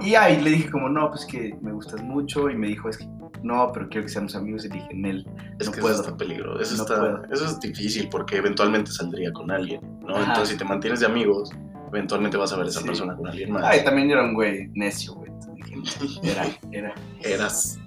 Y 0.00 0.14
ahí 0.16 0.40
le 0.40 0.50
dije 0.50 0.70
como, 0.70 0.88
no, 0.88 1.10
pues 1.10 1.24
que 1.26 1.56
me 1.62 1.72
gustas 1.72 2.02
mucho. 2.02 2.50
Y 2.50 2.56
me 2.56 2.66
dijo, 2.68 2.88
es 2.88 2.98
que 2.98 3.06
no, 3.42 3.70
pero 3.72 3.88
quiero 3.88 4.04
que 4.06 4.12
seamos 4.12 4.34
amigos. 4.34 4.64
Y 4.64 4.68
dije, 4.68 4.88
Nel, 4.94 5.26
Es 5.60 5.66
no 5.66 5.72
que 5.72 5.80
puedo. 5.80 5.94
eso 5.94 6.02
está 6.04 6.16
peligroso. 6.16 6.60
Eso, 6.60 6.76
No 6.76 6.82
está, 6.82 6.98
puedo. 7.00 7.24
eso 7.32 7.44
es 7.44 7.60
difícil 7.60 8.08
porque 8.08 8.36
eventualmente 8.38 8.90
saldría 8.90 9.32
con 9.32 9.50
alguien, 9.50 9.80
¿no? 10.00 10.16
Ajá. 10.16 10.26
Entonces, 10.28 10.48
si 10.50 10.56
te 10.58 10.64
mantienes 10.64 11.00
de 11.00 11.06
amigos, 11.06 11.50
eventualmente 11.92 12.36
vas 12.36 12.52
a 12.52 12.56
ver 12.56 12.66
a 12.66 12.68
esa 12.68 12.80
Sí. 12.80 12.86
persona 12.86 13.16
con 13.16 13.28
alguien 13.28 13.52
más. 13.52 13.64
Ay, 13.64 13.84
también 13.84 14.08
yo 14.08 14.14
era 14.14 14.24
un 14.24 14.34
güey 14.34 14.68
necio, 14.74 15.14
güey. 15.14 15.30
Era, 16.22 16.46
era. 16.70 16.94
Eras. 17.22 17.78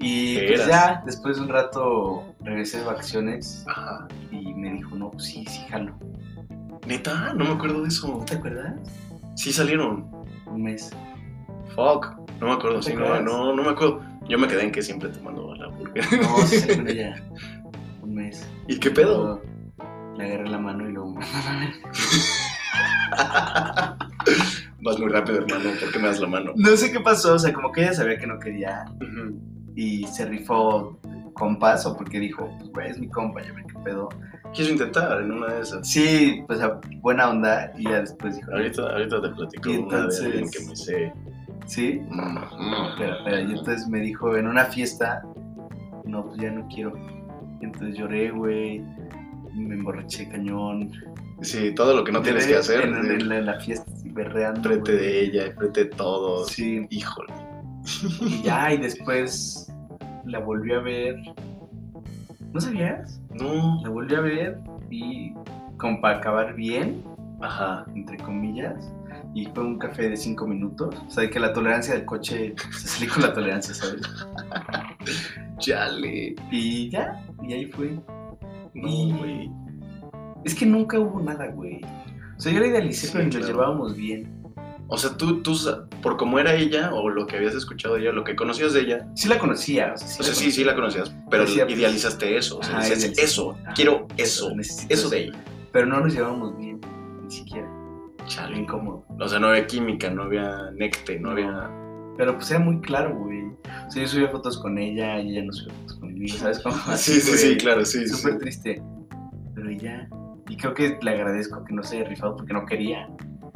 Y 0.00 0.36
¿Qué 0.36 0.46
pues 0.48 0.60
eras? 0.60 0.68
ya, 0.68 1.02
después 1.04 1.36
de 1.36 1.42
un 1.42 1.48
rato 1.48 2.24
regresé 2.40 2.78
de 2.78 2.84
vacaciones 2.84 3.64
Ajá. 3.68 4.08
y 4.30 4.54
me 4.54 4.72
dijo, 4.72 4.94
no, 4.96 5.10
pues 5.10 5.24
sí, 5.24 5.44
sí, 5.48 5.60
jalo. 5.68 5.94
Neta, 6.86 7.34
no 7.34 7.44
me 7.44 7.50
acuerdo 7.52 7.82
de 7.82 7.88
eso. 7.88 8.24
¿Te 8.26 8.36
acuerdas? 8.36 8.74
Sí 9.36 9.52
salieron. 9.52 10.10
Un 10.46 10.62
mes. 10.62 10.90
Fuck. 11.74 12.16
No 12.40 12.46
me 12.46 12.52
acuerdo, 12.54 12.78
¿No 12.78 12.82
te 12.82 12.90
sí, 12.90 12.96
no, 12.96 13.20
no, 13.20 13.54
no 13.54 13.62
me 13.62 13.70
acuerdo. 13.70 14.02
Yo 14.28 14.38
me 14.38 14.48
quedé 14.48 14.64
en 14.64 14.72
que 14.72 14.80
siempre 14.82 15.08
te 15.10 15.20
mando 15.20 15.52
a 15.52 15.56
la 15.56 15.68
burger. 15.68 16.04
No, 16.20 16.76
con 16.76 16.88
ella. 16.88 17.22
Un 18.02 18.14
mes. 18.14 18.46
¿Y 18.68 18.78
qué 18.78 18.90
pedo? 18.90 19.42
Le 20.16 20.24
agarré 20.24 20.48
la 20.48 20.58
mano 20.58 20.88
y 20.88 20.92
luego... 20.92 21.14
Vas 24.82 24.98
muy 24.98 25.08
rápido, 25.10 25.38
hermano. 25.38 25.70
¿Por 25.78 25.92
qué 25.92 25.98
me 25.98 26.08
das 26.08 26.20
la 26.20 26.26
mano? 26.26 26.52
No 26.56 26.76
sé 26.76 26.90
qué 26.92 27.00
pasó, 27.00 27.34
o 27.34 27.38
sea, 27.38 27.52
como 27.52 27.70
que 27.72 27.82
ella 27.82 27.92
sabía 27.92 28.18
que 28.18 28.26
no 28.26 28.38
quería 28.38 28.84
y 29.76 30.04
se 30.06 30.26
rifó 30.26 30.98
compas 31.34 31.86
o 31.86 31.96
porque 31.96 32.18
dijo, 32.18 32.48
pues 32.58 32.70
güey, 32.70 32.90
es 32.90 32.98
mi 32.98 33.08
compa, 33.08 33.42
ya 33.42 33.52
ven 33.52 33.66
qué 33.66 33.78
pedo. 33.84 34.08
Quiso 34.52 34.72
intentar 34.72 35.20
en 35.20 35.30
una 35.32 35.54
de 35.54 35.60
esas. 35.60 35.88
Sí, 35.88 36.42
pues 36.46 36.60
a 36.60 36.80
buena 37.02 37.28
onda 37.30 37.72
y 37.78 37.84
ya 37.84 38.00
después 38.00 38.36
dijo, 38.36 38.50
Ahorita, 38.52 38.82
ahorita 38.82 39.22
te 39.22 39.28
platico 39.30 39.70
Y 39.70 39.76
una 39.76 39.78
de 39.78 39.82
entonces- 40.02 40.24
alguien 40.24 40.50
que 40.50 40.60
me 40.66 40.76
sé. 40.76 41.12
sí. 41.66 42.00
Espera, 42.90 43.16
espera, 43.18 43.40
y 43.42 43.50
entonces 43.52 43.86
me 43.88 44.00
dijo 44.00 44.36
en 44.36 44.48
una 44.48 44.64
fiesta, 44.64 45.22
no, 46.04 46.26
pues 46.26 46.40
ya 46.40 46.50
no 46.50 46.66
quiero. 46.68 46.92
Entonces 47.60 47.96
lloré, 47.96 48.30
güey, 48.30 48.80
me 49.54 49.74
emborraché 49.76 50.28
cañón. 50.28 50.90
Sí, 51.42 51.74
todo 51.74 51.94
lo 51.96 52.04
que 52.04 52.12
no 52.12 52.20
tienes 52.22 52.46
que 52.46 52.56
hacer. 52.56 52.82
En, 52.82 53.28
la, 53.28 53.38
en 53.38 53.46
la 53.46 53.58
fiesta, 53.60 53.90
berreando. 54.06 54.58
Enfrente 54.70 54.92
güey. 54.92 55.04
de 55.04 55.20
ella, 55.22 55.46
enfrente 55.46 55.84
de 55.84 55.90
todos. 55.90 56.48
Sí, 56.48 56.86
Híjole. 56.90 57.32
y 58.20 58.42
ya, 58.42 58.72
y 58.74 58.78
después 58.78 59.72
la 60.26 60.38
volví 60.40 60.72
a 60.72 60.80
ver. 60.80 61.16
¿No 62.52 62.60
sabías? 62.60 63.20
No. 63.30 63.80
La 63.82 63.88
volví 63.90 64.14
a 64.14 64.20
ver 64.20 64.58
y 64.90 65.32
como 65.78 66.00
para 66.00 66.18
acabar 66.18 66.54
bien, 66.54 67.02
Ajá. 67.40 67.86
entre 67.94 68.18
comillas, 68.18 68.92
y 69.34 69.46
fue 69.46 69.64
un 69.64 69.78
café 69.78 70.10
de 70.10 70.16
cinco 70.16 70.46
minutos. 70.46 70.94
O 71.06 71.10
sea, 71.10 71.22
de 71.22 71.30
que 71.30 71.40
la 71.40 71.52
tolerancia 71.52 71.94
del 71.94 72.04
coche, 72.04 72.54
se 72.72 72.88
salí 72.88 73.06
con 73.06 73.22
la 73.22 73.32
tolerancia, 73.32 73.72
¿sabes? 73.72 74.02
Chale. 75.58 76.34
Y 76.50 76.90
ya, 76.90 77.22
y 77.42 77.52
ahí 77.54 77.66
fue. 77.66 77.98
No, 78.74 78.88
Y-. 78.88 79.50
Es 80.44 80.54
que 80.54 80.66
nunca 80.66 80.98
hubo 80.98 81.20
nada, 81.20 81.46
güey. 81.48 81.80
O 82.36 82.40
sea, 82.40 82.52
yo 82.52 82.60
la 82.60 82.66
idealicé, 82.68 83.06
Sí, 83.06 83.12
pero 83.12 83.24
nos 83.26 83.36
claro. 83.36 83.52
llevábamos 83.52 83.96
bien. 83.96 84.40
O 84.88 84.98
sea, 84.98 85.16
tú, 85.16 85.40
tú, 85.42 85.56
por 86.02 86.16
cómo 86.16 86.38
era 86.40 86.54
ella, 86.54 86.92
o 86.92 87.08
lo 87.10 87.26
que 87.26 87.36
habías 87.36 87.54
escuchado 87.54 87.94
de 87.94 88.00
ella, 88.00 88.12
lo 88.12 88.24
que 88.24 88.34
conocías 88.34 88.72
de 88.72 88.80
ella, 88.80 89.06
Sí 89.14 89.28
la 89.28 89.38
conocía, 89.38 89.92
o 89.94 89.98
sea, 89.98 90.08
sí, 90.08 90.16
o 90.20 90.24
sea, 90.24 90.34
sí, 90.34 90.50
sí 90.50 90.64
la 90.64 90.74
conocías, 90.74 91.14
pero 91.30 91.44
Decía, 91.44 91.64
pues, 91.64 91.78
idealizaste 91.78 92.36
eso. 92.36 92.58
O 92.58 92.62
sea, 92.62 92.78
Ajá, 92.78 92.88
decías, 92.88 93.16
eso, 93.18 93.56
Ajá. 93.62 93.72
quiero 93.74 94.08
eso, 94.16 94.50
eso 94.88 95.08
de 95.10 95.24
ella. 95.26 95.44
Pero 95.70 95.86
no 95.86 96.00
nos 96.00 96.12
llevábamos 96.12 96.56
bien, 96.58 96.80
ni 97.22 97.30
siquiera. 97.30 97.68
Era 98.18 98.26
Chale. 98.26 98.58
incómodo. 98.58 99.04
O 99.20 99.28
sea, 99.28 99.38
no 99.38 99.48
había 99.48 99.66
química, 99.68 100.10
no 100.10 100.24
había 100.24 100.70
necte, 100.74 101.20
no 101.20 101.30
había. 101.30 101.70
Pero 102.16 102.34
pues 102.36 102.50
era 102.50 102.58
muy 102.60 102.80
claro, 102.80 103.16
güey. 103.16 103.44
O 103.86 103.90
sea, 103.90 104.02
yo 104.02 104.08
subía 104.08 104.28
fotos 104.28 104.58
con 104.58 104.76
ella 104.76 105.20
y 105.20 105.30
ella 105.36 105.44
no 105.44 105.52
subía 105.52 105.74
fotos 105.82 105.98
conmigo, 105.98 106.36
¿sabes 106.36 106.58
cómo? 106.64 106.76
Sí, 106.96 107.20
sí, 107.20 107.36
sí, 107.36 107.46
güey. 107.46 107.58
claro, 107.58 107.84
sí. 107.84 108.00
sí. 108.08 108.16
Súper 108.16 108.38
triste. 108.38 108.82
Pero 109.54 109.70
ya. 109.70 110.08
Y 110.50 110.56
creo 110.56 110.74
que 110.74 110.98
le 111.00 111.10
agradezco 111.12 111.64
que 111.64 111.72
no 111.72 111.82
se 111.82 111.98
haya 111.98 112.08
rifado 112.08 112.36
porque 112.36 112.52
no 112.52 112.66
quería. 112.66 113.08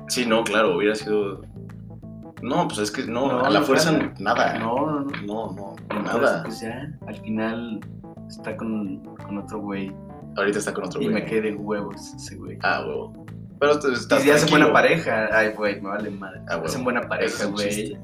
Sí, 0.08 0.24
no, 0.26 0.44
claro, 0.44 0.76
hubiera 0.76 0.94
sido. 0.94 1.42
No, 2.40 2.68
pues 2.68 2.78
es 2.78 2.90
que 2.90 3.04
no, 3.04 3.26
No, 3.26 3.40
a 3.44 3.50
la 3.50 3.60
no, 3.60 3.66
fuerza 3.66 3.90
nada. 3.92 4.14
nada. 4.18 4.58
No, 4.58 4.86
no, 4.86 5.00
no. 5.00 5.52
No, 5.52 5.76
no, 5.90 6.02
nada. 6.02 6.42
Pues 6.44 6.60
ya, 6.60 6.88
al 7.06 7.16
final 7.16 7.80
está 8.28 8.56
con, 8.56 9.02
con 9.16 9.38
otro 9.38 9.58
güey. 9.60 9.92
Ahorita 10.36 10.58
está 10.58 10.72
con 10.72 10.84
otro 10.84 11.00
Y 11.00 11.04
güey. 11.06 11.14
me 11.14 11.24
quedé 11.24 11.42
de 11.50 11.54
huevos 11.56 12.14
ese 12.14 12.36
güey. 12.36 12.58
Ah, 12.62 12.84
huevo. 12.86 13.26
Pero 13.58 13.78
tú 13.80 13.88
estás 13.92 14.24
y 14.24 14.28
ya 14.28 14.34
hacen 14.34 14.50
buena 14.50 14.72
pareja. 14.72 15.28
Ay, 15.32 15.52
güey, 15.56 15.80
me 15.80 15.88
vale 15.88 16.10
madre. 16.10 16.40
Ah. 16.48 16.60
Hacen 16.64 16.84
buena 16.84 17.02
pareja, 17.02 17.44
es 17.44 17.50
güey. 17.50 17.98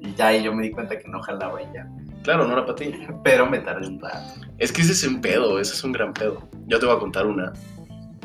Y 0.00 0.14
ya, 0.14 0.34
y 0.34 0.42
yo 0.42 0.52
me 0.54 0.62
di 0.64 0.70
cuenta 0.72 0.98
que 0.98 1.08
no 1.08 1.20
jalaba 1.20 1.62
y 1.62 1.66
ya. 1.74 1.88
Claro, 2.22 2.46
no 2.46 2.54
era 2.54 2.64
para 2.64 2.76
ti. 2.76 2.92
Pero 3.24 3.48
me 3.48 3.58
tardé 3.60 3.86
un 3.88 4.00
rato. 4.00 4.18
Es 4.58 4.72
que 4.72 4.82
ese 4.82 4.92
es 4.92 5.04
un 5.06 5.20
pedo, 5.20 5.60
ese 5.60 5.74
es 5.74 5.84
un 5.84 5.92
gran 5.92 6.12
pedo. 6.12 6.48
Yo 6.66 6.78
te 6.80 6.86
voy 6.86 6.96
a 6.96 6.98
contar 6.98 7.26
una 7.26 7.52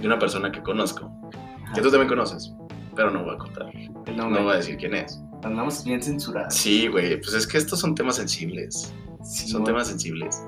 de 0.01 0.07
una 0.07 0.19
persona 0.19 0.51
que 0.51 0.61
conozco, 0.61 1.11
que 1.73 1.81
tú 1.81 1.89
también 1.89 2.09
conoces, 2.09 2.53
pero 2.95 3.11
no 3.11 3.23
voy 3.23 3.35
a 3.35 3.37
contar. 3.37 3.69
El 4.05 4.17
No 4.17 4.29
voy 4.29 4.53
a 4.53 4.57
decir 4.57 4.77
quién 4.77 4.95
es. 4.95 5.21
Andamos 5.43 5.83
bien 5.83 6.01
censurados. 6.01 6.53
Sí, 6.53 6.87
güey, 6.87 7.19
pues 7.19 7.33
es 7.33 7.47
que 7.47 7.57
estos 7.57 7.79
son 7.79 7.95
temas 7.95 8.17
sensibles. 8.17 8.93
Sí, 9.23 9.47
Son 9.47 9.63
temas 9.63 9.87
sensibles. 9.87 10.43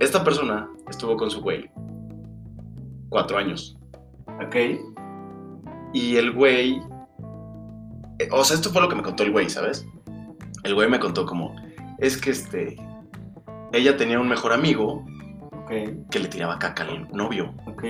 Esta 0.00 0.24
persona 0.24 0.68
estuvo 0.88 1.16
con 1.16 1.30
su 1.30 1.40
güey 1.40 1.70
cuatro 3.08 3.36
años. 3.38 3.76
Ok. 4.44 4.56
Y 5.92 6.16
el 6.16 6.32
güey. 6.32 6.80
eh, 8.18 8.28
O 8.32 8.42
sea, 8.44 8.56
esto 8.56 8.70
fue 8.70 8.80
lo 8.82 8.88
que 8.88 8.96
me 8.96 9.02
contó 9.02 9.22
el 9.22 9.30
güey, 9.32 9.48
¿sabes? 9.50 9.86
El 10.64 10.74
güey 10.74 10.88
me 10.88 10.98
contó 10.98 11.26
como. 11.26 11.54
Es 11.98 12.16
que 12.16 12.30
este. 12.30 12.76
Ella 13.72 13.96
tenía 13.96 14.18
un 14.20 14.28
mejor 14.28 14.52
amigo 14.52 15.04
Que 15.68 16.18
le 16.18 16.28
tiraba 16.28 16.58
caca 16.58 16.84
al 16.84 17.08
novio. 17.12 17.54
Ok. 17.66 17.84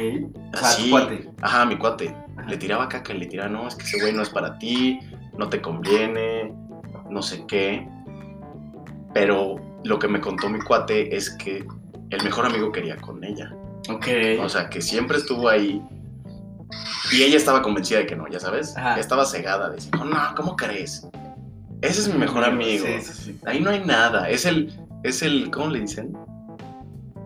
Así. 0.53 0.91
cuate. 0.91 1.29
Ajá, 1.41 1.65
mi 1.67 1.77
cuate. 1.77 2.15
Ajá. 2.37 2.49
Le 2.49 2.57
tiraba 2.57 2.89
caca 2.89 3.13
y 3.13 3.19
le 3.19 3.27
tiraba, 3.27 3.49
no, 3.49 3.67
es 3.67 3.75
que 3.75 3.85
ese 3.85 4.01
güey 4.01 4.13
no 4.13 4.23
es 4.23 4.31
para 4.31 4.59
ti, 4.59 5.01
no 5.37 5.49
te 5.49 5.61
conviene, 5.61 6.53
no 7.11 7.23
sé 7.23 7.45
qué. 7.47 7.87
Pero 9.15 9.57
lo 9.85 9.99
que 9.99 10.09
me 10.09 10.21
contó 10.21 10.49
mi 10.49 10.61
cuate 10.61 11.15
es 11.15 11.31
que 11.31 11.67
el 12.11 12.23
mejor 12.23 12.47
amigo 12.47 12.71
quería 12.73 12.97
con 12.97 13.23
ella. 13.25 13.55
Ok. 13.89 14.07
O 14.41 14.49
sea, 14.49 14.69
que 14.69 14.81
siempre 14.81 15.19
estuvo 15.19 15.49
ahí. 15.49 15.83
Y 17.13 17.23
ella 17.23 17.37
estaba 17.37 17.63
convencida 17.63 17.99
de 17.99 18.07
que 18.07 18.17
no, 18.17 18.27
ya 18.29 18.41
sabes. 18.41 18.77
Ajá. 18.77 18.99
Estaba 18.99 19.25
cegada, 19.25 19.71
decía, 19.71 19.91
no, 19.97 20.05
no, 20.05 20.19
¿cómo 20.37 20.57
crees? 20.57 21.07
Ese 21.83 22.01
es 22.03 22.09
mi 22.09 22.19
mejor 22.19 22.45
amigo. 22.45 22.87
Sí, 22.87 23.01
sí, 23.01 23.13
sí. 23.13 23.41
Ahí 23.45 23.61
no 23.61 23.71
hay 23.71 23.81
nada. 23.81 24.31
Es 24.31 24.47
el, 24.47 24.73
es 25.03 25.23
el, 25.23 25.51
¿cómo 25.51 25.69
le 25.69 25.81
dicen? 25.81 26.17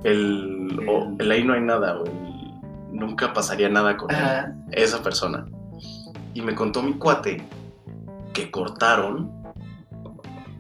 El, 0.04 0.80
o 0.88 1.14
El- 1.18 1.30
ahí 1.30 1.44
no 1.44 1.54
hay 1.54 1.60
nada, 1.62 1.98
o 1.98 2.04
el 2.06 2.12
nunca 2.92 3.32
pasaría 3.32 3.68
nada 3.68 3.96
con 3.96 4.10
él 4.14 4.54
esa 4.72 5.02
persona. 5.02 5.46
Y 6.34 6.40
me 6.42 6.54
contó 6.54 6.82
mi 6.82 6.94
cuate 6.94 7.42
que 8.32 8.50
cortaron 8.50 9.30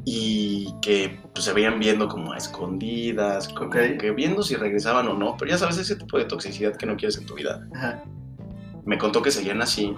y 0.04 0.72
que 0.82 1.18
pues, 1.32 1.44
se 1.44 1.52
veían 1.52 1.78
viendo 1.78 2.08
como 2.08 2.32
a 2.32 2.36
escondidas, 2.36 3.48
como 3.48 3.70
que 3.70 4.12
viendo 4.14 4.42
si 4.42 4.54
regresaban 4.54 5.08
o 5.08 5.14
no, 5.14 5.36
pero 5.36 5.50
ya 5.50 5.58
sabes 5.58 5.78
ese 5.78 5.96
tipo 5.96 6.16
de 6.18 6.24
toxicidad 6.26 6.76
que 6.76 6.86
no 6.86 6.96
quieres 6.96 7.18
en 7.18 7.26
tu 7.26 7.34
vida. 7.34 7.66
Ajá. 7.74 8.02
Me 8.84 8.98
contó 8.98 9.20
que 9.22 9.30
seguían 9.32 9.60
así, 9.62 9.94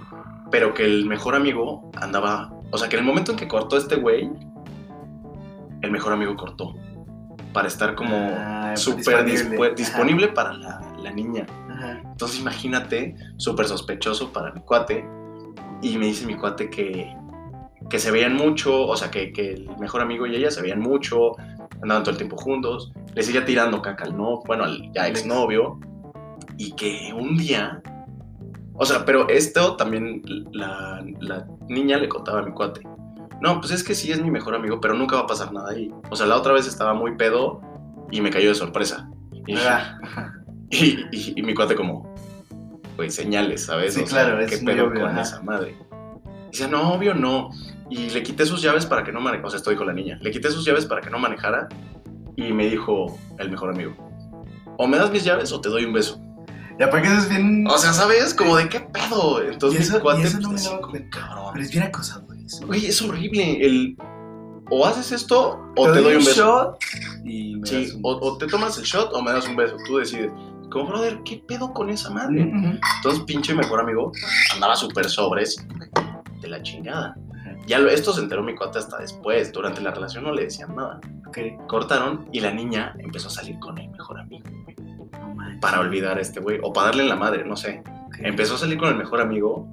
pero 0.51 0.73
que 0.75 0.85
el 0.85 1.05
mejor 1.07 1.35
amigo 1.35 1.91
andaba, 2.01 2.53
o 2.71 2.79
sea, 2.79 2.89
que 2.89 2.97
en 2.97 3.01
el 3.01 3.07
momento 3.07 3.33
en 3.33 3.39
que 3.39 3.47
cortó 3.49 3.77
este 3.77 3.97
güey, 3.97 4.31
el 5.83 5.91
mejor 5.91 6.13
amigo 6.15 6.37
cortó 6.37 6.75
para 7.53 7.69
estar 7.69 7.95
como 7.95 8.17
Ah, 8.17 8.75
súper 8.77 9.25
disponible. 9.75 10.29
para 10.29 10.53
la, 10.53 10.81
la 10.99 11.11
niña. 11.11 11.47
Ajá. 11.71 12.01
Entonces 12.05 12.41
imagínate, 12.41 13.15
súper 13.37 13.67
sospechoso 13.67 14.33
para 14.33 14.53
mi 14.53 14.61
cuate. 14.61 15.05
Y 15.83 15.97
me 15.97 16.07
dice 16.07 16.27
mi 16.27 16.35
cuate 16.35 16.69
que, 16.71 17.15
que 17.89 17.99
se 17.99 18.11
veían 18.11 18.35
mucho, 18.35 18.87
o 18.87 18.97
sea, 18.97 19.11
que, 19.11 19.33
que 19.33 19.53
el 19.55 19.69
mejor 19.79 20.01
amigo 20.01 20.27
y 20.27 20.35
ella 20.35 20.51
se 20.51 20.61
veían 20.61 20.81
mucho, 20.81 21.33
andaban 21.83 22.03
todo 22.03 22.11
el 22.13 22.17
tiempo 22.19 22.37
juntos, 22.37 22.93
le 23.15 23.23
seguía 23.23 23.45
tirando 23.45 23.81
caca 23.81 24.05
al 24.05 24.17
no, 24.17 24.41
bueno, 24.47 24.65
al 24.65 24.91
ya 24.93 25.07
exnovio. 25.07 25.79
Y 26.57 26.73
que 26.73 27.13
un 27.17 27.37
día, 27.37 27.81
o 28.75 28.85
sea, 28.85 29.05
pero 29.05 29.29
esto 29.29 29.77
también 29.77 30.23
la, 30.53 31.05
la 31.21 31.47
niña 31.69 31.99
le 31.99 32.09
contaba 32.09 32.41
a 32.41 32.43
mi 32.43 32.51
cuate. 32.53 32.81
No, 33.41 33.61
pues 33.61 33.73
es 33.73 33.85
que 33.85 33.95
sí 33.95 34.11
es 34.11 34.21
mi 34.21 34.31
mejor 34.31 34.55
amigo, 34.55 34.81
pero 34.81 34.95
nunca 34.95 35.17
va 35.17 35.23
a 35.23 35.27
pasar 35.27 35.53
nada 35.53 35.71
ahí. 35.71 35.93
O 36.11 36.17
sea, 36.17 36.27
la 36.27 36.37
otra 36.37 36.53
vez 36.53 36.67
estaba 36.67 36.95
muy 36.95 37.17
pedo 37.17 37.61
y 38.11 38.21
me 38.21 38.31
cayó 38.31 38.49
de 38.49 38.55
sorpresa. 38.55 39.09
Y 39.47 39.55
Ah, 39.57 39.99
y, 40.71 41.01
y- 41.13 41.33
y 41.37 41.43
mi 41.43 41.55
cuate 41.55 41.75
como, 41.75 42.15
pues 42.97 43.15
señales, 43.15 43.65
¿sabes? 43.67 43.95
Sí, 43.95 44.03
O 44.03 44.07
sea, 44.07 44.25
claro, 44.25 44.47
¿Qué 44.47 44.59
pedo 44.59 44.87
obvio, 44.89 45.01
con 45.03 45.11
ajá. 45.11 45.23
esa 45.23 45.43
madre? 45.43 45.77
Dice, 46.51 46.67
no, 46.69 46.93
obvio 46.95 47.15
no. 47.15 47.51
Y 47.91 48.11
le 48.11 48.23
quité 48.23 48.45
sus 48.45 48.61
llaves 48.61 48.85
para 48.87 49.05
que 49.05 49.13
no 49.13 49.21
manejara. 49.21 49.47
O 49.47 49.51
sea, 49.51 49.59
estoy 49.59 49.77
con 49.77 49.87
la 49.87 49.93
niña. 49.93 50.19
Le 50.21 50.31
quité 50.31 50.51
sus 50.51 50.65
llaves 50.65 50.85
para 50.87 51.01
que 51.01 51.09
no 51.11 51.19
manejara. 51.19 51.69
Y 52.37 52.53
me 52.53 52.67
dijo 52.69 53.19
el 53.39 53.51
mejor 53.51 53.71
amigo, 53.71 53.95
o 54.77 54.87
me 54.87 54.97
das 54.97 55.11
mis 55.11 55.25
llaves 55.25 55.51
o 55.53 55.61
te 55.61 55.69
doy 55.69 55.85
un 55.85 55.93
beso. 55.93 56.21
Ya, 56.79 56.89
porque 56.89 57.09
eso 57.09 57.17
es 57.19 57.29
bien. 57.29 57.67
O 57.67 57.77
sea, 57.79 57.93
¿sabes? 57.93 58.33
Como 58.35 58.57
de 58.57 58.69
qué 58.69 58.79
pedo. 58.81 59.43
Entonces 59.43 59.81
Y 59.81 59.83
eso- 59.85 59.97
mi 59.97 60.01
cuate, 60.03 60.21
y 60.21 60.25
eso 60.25 60.39
no 60.41 60.51
pues, 60.51 60.63
me 60.63 60.69
así 60.71 60.81
como, 60.81 60.99
cabrón. 61.11 61.45
Pero 61.53 61.65
es 61.65 61.71
bien 61.73 61.83
acosador 61.85 62.37
eso. 62.49 62.67
Güey, 62.67 62.87
es 62.87 63.01
horrible. 63.03 63.65
El, 63.65 63.97
o 64.71 64.85
haces 64.87 65.13
esto 65.13 65.61
o 65.77 65.87
te, 65.87 65.93
Te 65.93 66.01
doy 66.03 66.13
un 66.17 66.25
beso. 66.25 66.45
shot 66.45 66.79
y 67.25 67.55
me 67.57 67.61
das 67.61 67.71
Sí, 67.71 67.93
un 67.95 68.01
o, 68.05 68.15
beso. 68.17 68.33
o 68.35 68.39
te 68.39 68.47
tomas 68.47 68.77
el 68.79 68.85
shot 68.85 69.11
o 69.15 69.23
me 69.23 69.33
das 69.33 69.47
un 69.49 69.57
beso. 69.57 69.77
Tú 69.87 69.99
decides. 69.99 70.31
Como, 70.71 70.89
brother, 70.91 71.19
¿qué 71.25 71.43
pedo 71.49 71.73
con 71.73 71.89
esa 71.89 72.11
madre? 72.11 72.43
Entonces, 72.43 73.23
pinche 73.27 73.55
mejor 73.55 73.81
amigo 73.81 74.13
andaba 74.53 74.77
súper 74.77 75.09
sobres 75.09 75.67
de 76.43 76.49
la 76.49 76.63
chingada. 76.63 77.17
Ya 77.67 77.79
lo- 77.79 77.89
esto 77.89 78.13
se 78.13 78.21
enteró 78.21 78.43
mi 78.43 78.55
cuate 78.55 78.79
hasta 78.79 78.99
después. 78.99 79.51
Durante 79.53 79.81
la 79.81 79.91
relación 79.93 80.25
no 80.25 80.33
le 80.33 80.45
decían 80.45 80.77
nada. 80.77 81.01
Ok. 81.27 81.39
Cortaron 81.69 82.29
y 82.33 82.41
la 82.41 82.51
niña 82.51 82.95
empezó 82.99 83.29
a 83.29 83.31
salir 83.31 83.59
con 83.59 83.79
el 83.79 83.89
mejor 83.91 84.21
amigo 84.21 84.45
manches. 85.35 85.61
para 85.61 85.81
olvidar 85.81 86.19
a 86.19 86.21
este 86.21 86.41
güey 86.41 86.59
o 86.63 86.71
para 86.73 86.89
darle 86.89 87.05
en 87.05 87.09
la 87.09 87.17
madre, 87.17 87.45
no 87.47 87.57
sé. 87.57 87.83
Empezó 88.21 88.57
a 88.57 88.59
salir 88.59 88.77
con 88.79 88.89
el 88.91 88.97
mejor 88.97 89.21
amigo 89.23 89.67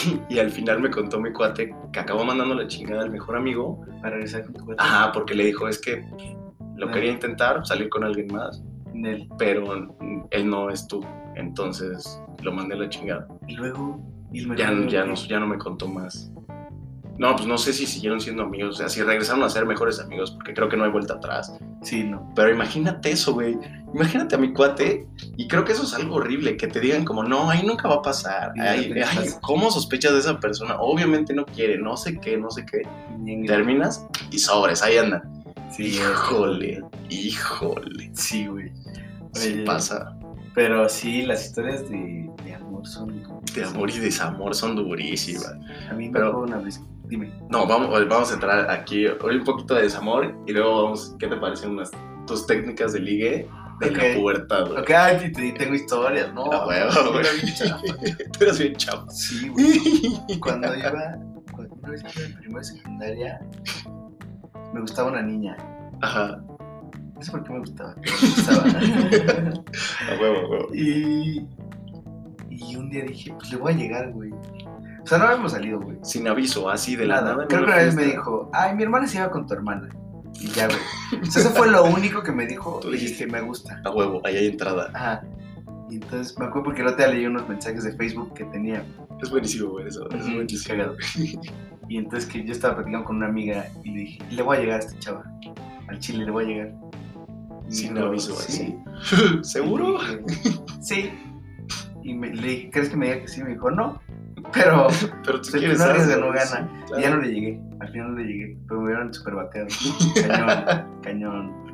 y 0.28 0.38
al 0.38 0.50
final 0.50 0.80
me 0.80 0.90
contó 0.90 1.20
mi 1.20 1.32
cuate 1.32 1.74
que 1.92 2.00
acabó 2.00 2.24
mandando 2.24 2.54
la 2.54 2.66
chingada 2.66 3.02
al 3.02 3.10
mejor 3.10 3.36
amigo. 3.36 3.80
Para 4.00 4.14
regresar 4.14 4.44
con 4.44 4.54
tu 4.54 4.64
cuate. 4.64 4.82
Ajá, 4.82 5.12
porque 5.12 5.34
le 5.34 5.44
dijo, 5.46 5.68
es 5.68 5.80
que 5.80 6.04
lo 6.76 6.88
Ah. 6.88 6.92
quería 6.92 7.12
intentar, 7.12 7.64
salir 7.66 7.88
con 7.88 8.04
alguien 8.04 8.28
más, 8.32 8.62
Nel. 8.92 9.28
pero 9.38 9.72
él 10.30 10.50
no 10.50 10.70
es 10.70 10.86
tú. 10.86 11.04
Entonces 11.36 12.20
lo 12.42 12.52
mandé 12.52 12.74
a 12.74 12.78
la 12.78 12.88
chingada. 12.88 13.26
Y 13.46 13.54
luego. 13.54 14.00
Y 14.32 14.38
el 14.40 14.56
ya, 14.56 14.70
mejor 14.70 14.88
ya, 14.88 15.00
amigo, 15.02 15.14
no, 15.16 15.28
ya 15.28 15.40
no 15.40 15.46
me 15.46 15.58
contó 15.58 15.88
más. 15.88 16.32
No, 17.18 17.36
pues 17.36 17.46
no 17.46 17.58
sé 17.58 17.72
si 17.72 17.86
siguieron 17.86 18.20
siendo 18.20 18.42
amigos, 18.42 18.76
o 18.76 18.78
sea, 18.78 18.88
si 18.88 19.02
regresaron 19.02 19.42
a 19.44 19.48
ser 19.50 19.66
mejores 19.66 20.00
amigos, 20.00 20.30
porque 20.32 20.54
creo 20.54 20.68
que 20.68 20.76
no 20.76 20.84
hay 20.84 20.90
vuelta 20.90 21.14
atrás. 21.14 21.52
Sí, 21.82 22.04
no. 22.04 22.32
Pero 22.34 22.50
imagínate 22.50 23.10
eso, 23.10 23.34
güey. 23.34 23.58
Imagínate 23.94 24.34
a 24.34 24.38
mi 24.38 24.52
cuate, 24.54 25.06
y 25.36 25.46
creo 25.46 25.64
que 25.64 25.72
eso 25.72 25.82
es 25.82 25.92
algo 25.94 26.16
horrible, 26.16 26.56
que 26.56 26.66
te 26.66 26.80
digan 26.80 27.04
como, 27.04 27.22
no, 27.22 27.50
ahí 27.50 27.64
nunca 27.66 27.86
va 27.88 27.96
a 27.96 28.02
pasar. 28.02 28.52
Ay. 28.58 28.92
¿Cómo 29.42 29.70
sospechas 29.70 30.12
de 30.14 30.20
esa 30.20 30.40
persona? 30.40 30.76
Obviamente 30.80 31.34
no 31.34 31.44
quiere, 31.44 31.76
no 31.78 31.96
sé 31.96 32.18
qué, 32.18 32.36
no 32.38 32.50
sé 32.50 32.64
qué. 32.64 32.82
Terminas 33.46 34.06
y 34.30 34.38
sobres, 34.38 34.82
ahí 34.82 34.96
andan. 34.96 35.22
Sí, 35.70 35.84
híjole, 35.98 36.82
híjole. 37.10 38.10
Sí, 38.14 38.46
güey. 38.46 38.72
Sí 39.32 39.62
pasa. 39.64 40.16
Pero 40.54 40.88
sí, 40.88 41.22
las 41.22 41.46
historias 41.46 41.88
de, 41.88 42.30
de 42.44 42.54
amor 42.54 42.86
son. 42.86 43.22
De 43.54 43.64
amor 43.64 43.90
y 43.90 43.98
desamor 43.98 44.54
son 44.54 44.76
durísimas. 44.76 45.54
A 45.90 45.94
mí 45.94 46.06
me 46.08 46.12
Pero- 46.12 46.40
una 46.40 46.58
vez. 46.58 46.80
Dime. 47.12 47.30
No, 47.50 47.66
vamos, 47.66 47.90
vamos 48.08 48.30
a 48.30 48.34
entrar 48.34 48.70
aquí 48.70 49.06
hoy 49.06 49.36
un 49.36 49.44
poquito 49.44 49.74
de 49.74 49.82
desamor 49.82 50.34
y 50.46 50.52
luego 50.52 50.84
vamos, 50.84 51.14
¿qué 51.18 51.26
te 51.26 51.36
parecen 51.36 51.72
unas 51.72 51.90
tus 52.26 52.46
técnicas 52.46 52.94
de 52.94 53.00
ligue 53.00 53.48
de 53.80 53.90
la 53.90 54.18
pubertad? 54.18 54.66
güey? 54.68 54.80
Ok, 54.80 54.90
ay, 54.92 55.18
te- 55.18 55.28
te- 55.30 55.52
tengo 55.58 55.74
historias, 55.74 56.32
¿no? 56.32 56.44
Ah, 56.50 56.66
huevo, 56.66 56.90
Yo 56.90 57.12
güey. 57.12 57.24
Tú 58.38 58.44
eras 58.44 58.58
bien 58.58 58.74
chavo. 58.76 59.10
Sí, 59.10 59.46
güey. 59.50 60.38
Cuando 60.40 60.74
iba. 60.74 61.18
Cuando 61.52 61.74
una 61.74 61.90
vez 61.90 62.02
en 62.16 62.34
primera 62.38 62.64
secundaria, 62.64 63.40
me 64.72 64.80
gustaba 64.80 65.10
una 65.10 65.20
niña. 65.20 65.54
Ajá, 66.00 66.40
No 67.14 67.20
sé 67.22 67.30
por 67.30 67.44
qué 67.44 67.52
me 67.52 67.58
gustaba, 67.58 67.94
me 67.96 68.10
gustaba. 68.10 68.62
a 70.10 70.18
huevo, 70.18 70.38
a 70.38 70.48
huevo. 70.48 70.68
y. 70.74 71.46
Y 72.48 72.76
un 72.76 72.88
día 72.88 73.04
dije, 73.04 73.34
pues 73.38 73.50
le 73.52 73.58
voy 73.58 73.72
a 73.72 73.76
llegar, 73.76 74.12
güey. 74.12 74.30
Sea, 75.12 75.18
no 75.18 75.24
habíamos 75.30 75.52
salido, 75.52 75.80
güey. 75.80 75.98
Sin 76.02 76.26
aviso, 76.26 76.70
así 76.70 76.96
de 76.96 77.06
la 77.06 77.20
Nada. 77.20 77.46
Creo 77.46 77.60
que 77.60 77.66
una 77.66 77.76
vez 77.76 77.94
me 77.94 78.04
dijo, 78.04 78.50
ay, 78.52 78.74
mi 78.74 78.82
hermana 78.82 79.06
se 79.06 79.18
iba 79.18 79.30
con 79.30 79.46
tu 79.46 79.52
hermana. 79.54 79.88
Y 80.40 80.46
ya, 80.48 80.66
güey. 80.66 80.78
O 81.20 81.26
sea, 81.26 81.42
eso 81.42 81.50
fue 81.50 81.70
lo 81.70 81.84
único 81.84 82.22
que 82.22 82.32
me 82.32 82.46
dijo. 82.46 82.80
Tú 82.80 82.90
dijiste. 82.90 83.26
me 83.26 83.40
gusta. 83.42 83.80
A 83.84 83.90
huevo, 83.90 84.22
ahí 84.24 84.36
hay 84.36 84.46
entrada. 84.48 84.90
Ajá. 84.94 85.22
Y 85.90 85.96
entonces 85.96 86.38
me 86.38 86.46
acuerdo 86.46 86.64
porque 86.64 86.80
el 86.80 86.86
otro 86.86 86.98
día 87.04 87.08
leí 87.08 87.26
unos 87.26 87.46
mensajes 87.46 87.84
de 87.84 87.92
Facebook 87.96 88.32
que 88.32 88.44
tenía. 88.46 88.82
Es 89.22 89.30
buenísimo, 89.30 89.70
güey, 89.72 89.88
eso. 89.88 90.08
Es 90.10 90.24
Ujú, 90.24 90.34
buenísimo. 90.36 90.74
cagado. 90.74 90.96
Y 91.88 91.98
entonces 91.98 92.30
que 92.30 92.42
yo 92.44 92.52
estaba 92.52 92.76
platicando 92.76 93.04
con 93.04 93.16
una 93.16 93.26
amiga 93.26 93.66
y 93.84 93.90
le 93.90 93.98
dije, 94.00 94.22
le 94.30 94.42
voy 94.42 94.56
a 94.56 94.60
llegar 94.60 94.76
a 94.76 94.84
esta 94.84 94.98
chava. 94.98 95.24
Al 95.88 95.98
chile 95.98 96.24
le 96.24 96.30
voy 96.30 96.44
a 96.44 96.46
llegar. 96.48 96.72
Sin 97.68 97.98
aviso, 97.98 98.34
¿Sí? 98.36 98.74
así. 99.02 99.38
¿Seguro? 99.42 99.98
Dije, 100.26 100.50
sí. 100.80 101.10
Y 102.02 102.14
me, 102.14 102.34
le 102.34 102.48
dije, 102.48 102.70
¿crees 102.70 102.88
que 102.88 102.96
me 102.96 103.06
diga 103.06 103.20
que 103.20 103.28
sí? 103.28 103.42
Me 103.42 103.50
dijo, 103.50 103.70
no. 103.70 104.00
Pero 104.52 104.88
Pero 105.24 105.40
tú 105.40 105.50
quieres 105.52 105.78
no 105.78 105.84
algo, 105.84 105.98
no 105.98 106.32
sí, 106.32 106.50
gana. 106.54 106.70
claro. 106.86 107.02
ya 107.02 107.10
no 107.10 107.16
le 107.22 107.28
llegué. 107.32 107.60
Al 107.80 107.88
final 107.90 108.10
no 108.12 108.18
le 108.18 108.24
llegué. 108.26 108.56
Pero 108.68 108.80
me 108.80 108.86
vieron 108.88 109.14
súper 109.14 109.34
bateado. 109.34 109.68
Cañón, 110.26 110.86
cañón. 111.02 111.72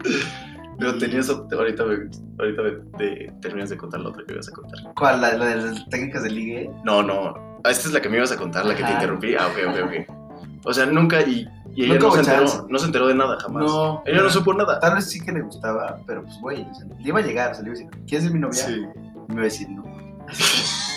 Pero 0.78 0.96
tenías, 0.98 1.28
ahorita, 1.28 1.84
me- 1.84 2.08
ahorita 2.38 2.62
me- 2.62 2.98
te- 2.98 3.32
terminas 3.40 3.70
de 3.70 3.76
contar 3.76 4.00
lo 4.00 4.10
otro 4.10 4.24
que 4.24 4.32
ibas 4.34 4.48
a 4.48 4.52
contar. 4.52 4.78
¿Cuál? 4.94 5.20
¿La, 5.20 5.32
la 5.36 5.46
de 5.46 5.56
las 5.56 5.88
técnicas 5.88 6.22
de 6.22 6.30
ligue? 6.30 6.70
No, 6.84 7.02
no. 7.02 7.58
Esta 7.64 7.88
es 7.88 7.92
la 7.92 8.00
que 8.00 8.08
me 8.08 8.16
ibas 8.18 8.30
a 8.30 8.36
contar, 8.36 8.64
la 8.64 8.76
que 8.76 8.84
te 8.84 8.92
interrumpí. 8.92 9.34
Ah, 9.34 9.48
ok, 9.48 9.58
ok, 9.70 9.76
ok. 9.86 10.16
O 10.64 10.72
sea, 10.72 10.86
nunca 10.86 11.20
y, 11.22 11.48
y 11.74 11.84
ella 11.86 11.94
Nunca 11.98 12.06
no 12.18 12.24
se, 12.24 12.30
enteró, 12.32 12.66
no 12.68 12.78
se 12.78 12.86
enteró 12.86 13.06
de 13.08 13.14
nada 13.14 13.38
jamás. 13.40 13.64
No. 13.64 14.02
Ella 14.06 14.22
no 14.22 14.30
supo 14.30 14.54
nada. 14.54 14.78
Tal 14.78 14.94
vez 14.94 15.10
sí 15.10 15.20
que 15.20 15.32
le 15.32 15.40
gustaba, 15.40 15.98
pero 16.06 16.22
pues, 16.22 16.38
güey, 16.40 16.62
o 16.62 16.74
sea, 16.74 16.86
le 16.86 17.08
iba 17.08 17.18
a 17.18 17.22
llegar. 17.22 17.50
O 17.50 17.54
sea, 17.54 17.62
le 17.64 17.70
iba 17.70 17.76
a 17.76 17.82
decir, 17.84 18.04
¿quieres 18.06 18.24
ser 18.24 18.32
mi 18.34 18.38
novia? 18.40 18.54
Sí. 18.64 18.72
Y 18.74 19.32
me 19.32 19.34
iba 19.34 19.40
a 19.40 19.44
decir, 19.44 19.68
no. 19.70 19.82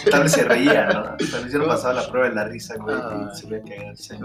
Tal 0.10 0.24
vez 0.24 0.32
se 0.32 0.44
reía, 0.46 0.88
¿no? 0.88 1.04
Tal 1.32 1.44
vez 1.44 1.54
yo 1.54 1.60
no 1.60 1.66
pasaba 1.68 1.94
la 1.96 2.08
prueba 2.10 2.30
de 2.30 2.36
la 2.36 2.46
risa, 2.46 2.76
güey. 2.78 2.96
Y 2.96 3.36
se 3.38 3.48
veía 3.48 3.64
cagar. 3.64 3.98
Sí, 3.98 4.16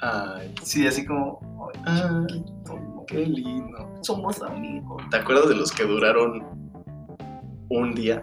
Ay, 0.00 0.54
Sí, 0.62 0.86
así 0.86 1.06
como, 1.06 1.40
ay, 1.84 2.02
chiquito, 2.28 2.74
no. 2.78 3.04
qué 3.06 3.26
lindo. 3.26 3.98
somos 4.02 4.42
amigos. 4.42 5.02
¿Te 5.10 5.16
acuerdas 5.16 5.48
de 5.48 5.54
los 5.56 5.72
que 5.72 5.84
duraron 5.84 6.44
un 7.70 7.94
día? 7.94 8.22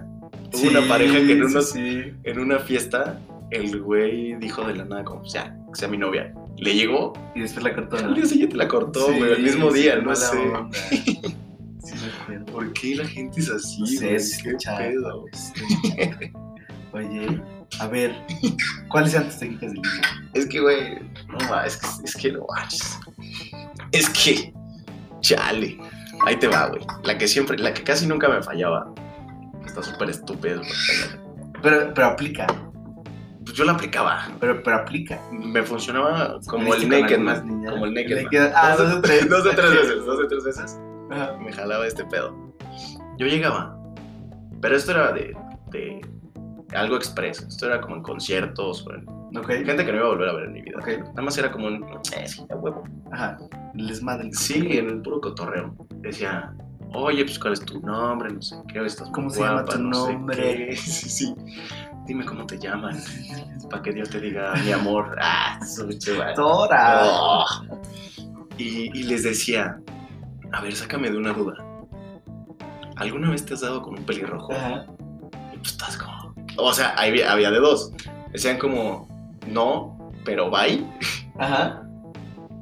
Hubo 0.51 0.57
Sí, 0.57 0.67
una 0.67 0.87
pareja 0.87 1.15
que 1.15 1.31
en, 1.33 1.43
unos- 1.45 1.71
sí. 1.71 2.13
en 2.23 2.39
una 2.39 2.59
fiesta 2.59 3.19
el 3.49 3.81
güey 3.81 4.35
dijo 4.35 4.63
de 4.67 4.75
la 4.75 4.85
nada 4.85 5.03
como, 5.03 5.23
ya, 5.23 5.55
que 5.73 5.79
sea 5.79 5.87
mi 5.87 5.97
novia. 5.97 6.33
Le 6.57 6.75
llegó, 6.75 7.13
Y 7.33 7.41
después 7.41 7.63
la 7.63 7.73
cortó. 7.73 7.97
al 7.97 8.13
día 8.13 8.25
siguiente 8.25 8.55
la 8.55 8.67
cortó, 8.67 9.07
Sí, 9.11 9.17
güey, 9.17 9.31
el 9.33 9.41
mismo 9.43 9.71
día, 9.71 9.95
no 9.97 10.15
sé. 10.15 10.37
onda. 10.37 10.69
Sí, 11.83 11.95
me 12.27 12.35
acuerdo. 12.37 12.45
¿Por 12.53 12.71
qué 12.73 12.95
la 12.95 13.05
gente 13.05 13.41
es 13.41 13.49
así, 13.49 13.81
No 13.81 13.85
sé, 13.87 14.05
güey? 14.05 14.17
¿Qué 14.43 14.57
chafa, 14.57 14.77
pedo? 14.77 15.25
Oye, 16.93 17.41
a 17.79 17.87
ver, 17.87 18.15
¿cuáles 18.89 19.13
eran 19.13 19.27
tus 19.27 19.39
técnicas 19.39 19.71
de 19.71 19.75
ligue? 19.77 19.89
Es 20.33 20.45
que, 20.47 20.59
güey, 20.61 20.99
no 21.27 21.37
va, 21.51 21.65
es 21.65 21.77
que, 21.77 21.87
es 22.03 22.15
que 22.15 22.31
no 22.31 22.45
manches. 22.55 22.99
Es 23.91 24.09
que, 24.09 24.53
chale. 25.21 25.79
Ahí 26.25 26.35
te 26.37 26.47
va, 26.47 26.67
güey. 26.67 26.81
La 27.03 27.17
que 27.17 27.27
siempre, 27.27 27.57
la 27.57 27.73
que 27.73 27.83
casi 27.83 28.05
nunca 28.07 28.29
me 28.29 28.41
fallaba. 28.43 28.93
Está 29.65 29.81
súper 29.81 30.09
estúpida. 30.11 30.61
Pero, 31.61 31.93
pero 31.93 32.07
aplica, 32.07 32.45
Pues 33.43 33.53
yo 33.57 33.63
la 33.65 33.71
aplicaba. 33.73 34.27
pero, 34.39 34.61
pero 34.61 34.77
aplica. 34.77 35.19
Me 35.31 35.63
funcionaba 35.63 36.39
como 36.47 36.71
¿Saliste 36.73 36.95
el 36.95 37.01
Naked 37.01 37.19
Man. 37.19 37.47
niñas? 37.47 37.71
Como 37.73 37.85
el 37.85 37.93
Naked 37.93 38.15
Man. 38.15 38.25
Naked- 38.25 38.51
Ah, 38.55 38.75
dos 38.77 38.93
o 38.93 39.01
tres. 39.01 39.29
Dos 39.29 39.43
de 39.43 39.51
tres 39.51 39.71
veces, 39.73 40.05
dos 40.05 40.19
de 40.19 40.27
tres 40.27 40.43
veces. 40.43 40.79
Ajá. 41.11 41.37
Me 41.43 41.51
jalaba 41.51 41.87
este 41.87 42.05
pedo. 42.05 42.53
Yo 43.17 43.25
llegaba. 43.27 43.75
Pero 44.61 44.75
esto 44.77 44.91
era 44.91 45.11
de, 45.11 45.35
de 45.71 46.01
algo 46.75 46.95
expreso. 46.95 47.47
Esto 47.47 47.67
era 47.67 47.81
como 47.81 47.95
en 47.95 48.03
conciertos 48.03 48.85
o 48.87 48.93
en 48.93 49.05
Ok. 49.35 49.47
Gente 49.47 49.83
que 49.85 49.91
no 49.91 49.97
iba 49.97 50.05
a 50.05 50.09
volver 50.09 50.29
a 50.29 50.33
ver 50.33 50.43
en 50.45 50.53
mi 50.53 50.61
vida. 50.61 50.77
Ok. 50.79 50.87
Nada 50.99 51.21
más 51.23 51.37
era 51.37 51.51
como 51.51 51.67
un, 51.67 51.83
eh, 52.15 52.27
sí, 52.27 52.45
a 52.49 52.55
huevo. 52.55 52.83
Ajá. 53.11 53.37
Les 53.73 54.01
madre. 54.03 54.29
Sí, 54.33 54.77
en 54.77 54.89
el 54.89 55.01
puro 55.01 55.21
cotorreo. 55.21 55.75
Decía, 56.01 56.53
oye, 56.93 57.23
pues 57.25 57.39
cuál 57.39 57.53
es 57.53 57.61
tu 57.61 57.79
nombre, 57.79 58.31
no 58.31 58.41
sé 58.41 58.55
qué, 58.71 58.85
estás 58.85 59.07
muy 59.07 59.15
¿Cómo 59.15 59.29
se 59.31 59.39
llama 59.39 59.61
guapa, 59.63 59.73
tu 59.73 59.79
no 59.79 60.07
nombre? 60.11 60.67
qué". 60.69 60.75
Sí, 60.77 61.09
sí. 61.09 61.35
Dime 62.05 62.25
cómo 62.25 62.45
te 62.45 62.59
llamas. 62.59 63.07
Para 63.69 63.81
que 63.81 63.91
Dios 63.91 64.09
te 64.09 64.19
diga, 64.19 64.53
mi 64.63 64.71
amor. 64.71 65.17
Ah. 65.21 65.59
Tora. 66.35 67.01
Oh. 67.05 67.45
Y, 68.57 68.97
y 68.97 69.03
les 69.03 69.23
decía, 69.23 69.79
a 70.51 70.61
ver, 70.61 70.75
sácame 70.75 71.09
de 71.09 71.17
una 71.17 71.33
duda. 71.33 71.55
¿Alguna 72.97 73.31
vez 73.31 73.43
te 73.43 73.55
has 73.55 73.61
dado 73.61 73.81
con 73.81 73.97
un 73.97 74.05
pelirrojo? 74.05 74.53
Ajá. 74.53 74.85
Y 75.53 75.57
pues 75.57 75.71
estás 75.71 75.97
como... 75.97 76.12
O 76.57 76.73
sea, 76.73 76.89
había, 76.97 77.31
había 77.31 77.51
de 77.51 77.59
dos. 77.59 77.91
Decían 78.31 78.57
como, 78.57 79.07
no, 79.47 80.11
pero 80.25 80.49
bye. 80.49 80.85
Ajá. 81.37 81.83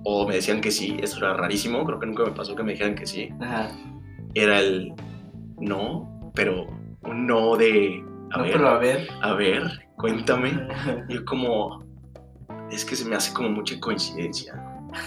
O 0.04 0.28
me 0.28 0.36
decían 0.36 0.62
que 0.62 0.72
sí, 0.72 0.98
eso 1.02 1.18
era 1.18 1.34
rarísimo, 1.36 1.86
creo 1.86 2.00
que 2.00 2.08
nunca 2.08 2.24
me 2.24 2.32
pasó 2.32 2.56
que 2.56 2.64
me 2.64 2.72
dijeran 2.74 2.96
que 2.96 3.06
sí. 3.06 3.30
Ajá. 3.40 3.70
Era 4.34 4.60
el 4.60 4.94
no, 5.60 6.32
pero 6.34 6.68
un 7.04 7.28
no 7.28 7.56
de... 7.56 8.04
A 8.32 8.38
no, 8.38 8.44
ver, 8.44 8.54
pero 8.54 8.70
a 8.70 8.78
ver. 8.78 9.08
a 9.22 9.34
ver, 9.34 9.88
cuéntame. 9.98 10.68
Yo 11.10 11.26
como, 11.26 11.84
es 12.72 12.86
que 12.86 12.96
se 12.96 13.06
me 13.06 13.16
hace 13.16 13.34
como 13.34 13.50
mucha 13.50 13.80
coincidencia. 13.80 14.54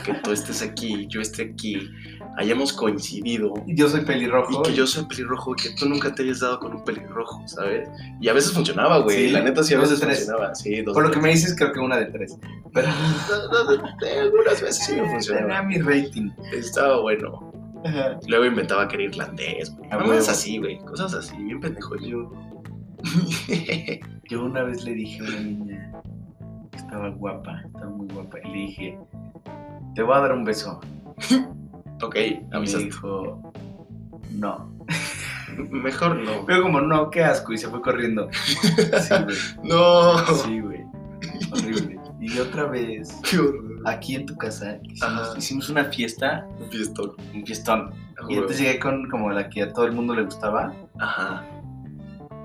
Que 0.04 0.14
tú 0.14 0.32
estés 0.32 0.62
aquí, 0.62 1.06
yo 1.08 1.20
esté 1.20 1.50
aquí, 1.52 1.90
hayamos 2.36 2.72
coincidido. 2.72 3.54
Y 3.66 3.74
yo 3.76 3.88
soy 3.88 4.00
pelirrojo. 4.04 4.60
Y 4.60 4.62
que 4.68 4.74
yo 4.74 4.86
soy 4.86 5.04
pelirrojo 5.06 5.52
y 5.52 5.62
que 5.62 5.70
tú 5.78 5.88
nunca 5.88 6.14
te 6.14 6.22
hayas 6.22 6.40
dado 6.40 6.58
con 6.58 6.74
un 6.74 6.84
pelirrojo, 6.84 7.42
¿sabes? 7.46 7.88
Y 8.20 8.28
a 8.28 8.32
veces 8.32 8.52
funcionaba, 8.52 8.98
güey. 8.98 9.26
Sí, 9.26 9.30
La 9.30 9.40
neta 9.42 9.62
sí 9.62 9.74
a 9.74 9.78
veces 9.80 10.00
tres. 10.00 10.18
funcionaba. 10.18 10.54
Sí, 10.54 10.82
dos 10.82 10.94
Por 10.94 11.02
lo 11.04 11.08
de 11.10 11.14
que 11.14 11.20
me 11.20 11.28
dices, 11.30 11.54
creo 11.56 11.72
que 11.72 11.80
una 11.80 11.96
de 11.98 12.06
tres. 12.06 12.38
Pero 12.72 12.88
tres. 14.00 14.18
Algunas 14.18 14.60
veces 14.62 14.84
sí 14.84 14.92
me 14.92 14.98
tenía 14.98 15.12
funcionaba. 15.12 15.62
mi 15.62 15.78
rating. 15.78 16.30
Estaba 16.52 17.00
bueno. 17.00 17.52
Ajá. 17.84 18.18
Luego 18.28 18.46
inventaba 18.46 18.88
que 18.88 18.94
era 18.96 19.04
irlandés, 19.04 19.74
güey. 19.76 19.90
A 19.90 19.98
Cosas 19.98 20.08
huevo. 20.10 20.30
así, 20.30 20.58
güey. 20.58 20.78
Cosas 20.80 21.14
así, 21.14 21.36
bien 21.36 21.60
pendejo 21.60 21.96
yo. 21.96 22.06
Yo, 22.08 22.30
yo 24.30 24.44
una 24.44 24.62
vez 24.62 24.84
le 24.84 24.92
dije 24.94 25.20
a 25.20 25.24
una 25.28 25.40
niña 25.40 25.92
que 26.70 26.78
estaba 26.78 27.10
guapa, 27.10 27.60
estaba 27.66 27.90
muy 27.90 28.08
guapa, 28.08 28.38
y 28.42 28.48
le 28.48 28.54
dije, 28.54 28.98
te 29.94 30.02
voy 30.02 30.16
a 30.16 30.20
dar 30.20 30.32
un 30.32 30.44
beso. 30.44 30.80
ok, 32.02 32.16
Y 32.16 32.40
me 32.50 32.56
avisaste. 32.56 32.84
dijo, 32.86 33.52
no. 34.32 34.74
Mejor 35.70 36.16
no. 36.16 36.44
Pero 36.46 36.62
como, 36.62 36.80
no, 36.80 37.10
qué 37.10 37.22
asco, 37.24 37.52
y 37.52 37.58
se 37.58 37.68
fue 37.68 37.80
corriendo. 37.80 38.28
Sí, 38.32 38.56
güey. 39.24 39.36
No. 39.64 40.18
Sí, 40.26 40.60
güey. 40.60 40.84
Horrible. 41.52 42.00
Y 42.20 42.38
otra 42.38 42.64
vez, 42.66 43.18
Qué 43.30 43.38
horror. 43.38 43.82
aquí 43.84 44.14
en 44.14 44.26
tu 44.26 44.36
casa, 44.36 44.78
hicimos, 44.82 45.34
hicimos 45.36 45.68
una 45.68 45.84
fiesta, 45.84 46.46
Un 46.58 46.70
fiestón. 46.70 47.12
un 47.34 47.44
fiestón. 47.46 47.90
Y 48.28 48.34
entonces 48.34 48.60
llegué 48.60 48.78
con 48.78 49.08
como 49.10 49.30
la 49.30 49.48
que 49.50 49.62
a 49.62 49.72
todo 49.72 49.84
el 49.84 49.92
mundo 49.92 50.14
le 50.14 50.22
gustaba. 50.24 50.72
Ajá. 50.98 51.44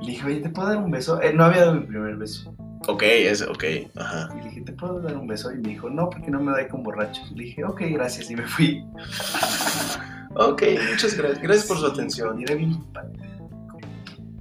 Le 0.01 0.07
dije, 0.11 0.25
oye, 0.27 0.39
¿te 0.41 0.49
puedo 0.49 0.67
dar 0.67 0.77
un 0.77 0.91
beso? 0.91 1.21
Eh, 1.21 1.33
no 1.33 1.45
había 1.45 1.61
dado 1.61 1.75
mi 1.75 1.85
primer 1.85 2.15
beso. 2.17 2.53
Ok, 2.87 3.03
es 3.03 3.41
ok. 3.41 3.63
Ajá. 3.95 4.29
Y 4.33 4.37
le 4.37 4.49
dije, 4.49 4.61
¿te 4.61 4.71
puedo 4.73 4.99
dar 5.01 5.15
un 5.17 5.27
beso? 5.27 5.51
Y 5.51 5.57
me 5.57 5.69
dijo, 5.69 5.89
no, 5.89 6.09
porque 6.09 6.31
no 6.31 6.39
me 6.41 6.51
doy 6.51 6.67
con 6.67 6.81
borrachos. 6.83 7.31
Le 7.31 7.43
dije, 7.43 7.63
ok, 7.63 7.81
gracias. 7.91 8.29
Y 8.31 8.35
me 8.35 8.43
fui. 8.47 8.83
Ok, 10.35 10.61
muchas 10.91 11.17
gracias. 11.17 11.41
Gracias 11.41 11.65
por 11.65 11.77
su 11.79 11.87
Y 11.87 11.89
atención. 11.89 12.41
era 12.41 12.53
bien 12.55 12.81
padre. 12.93 13.17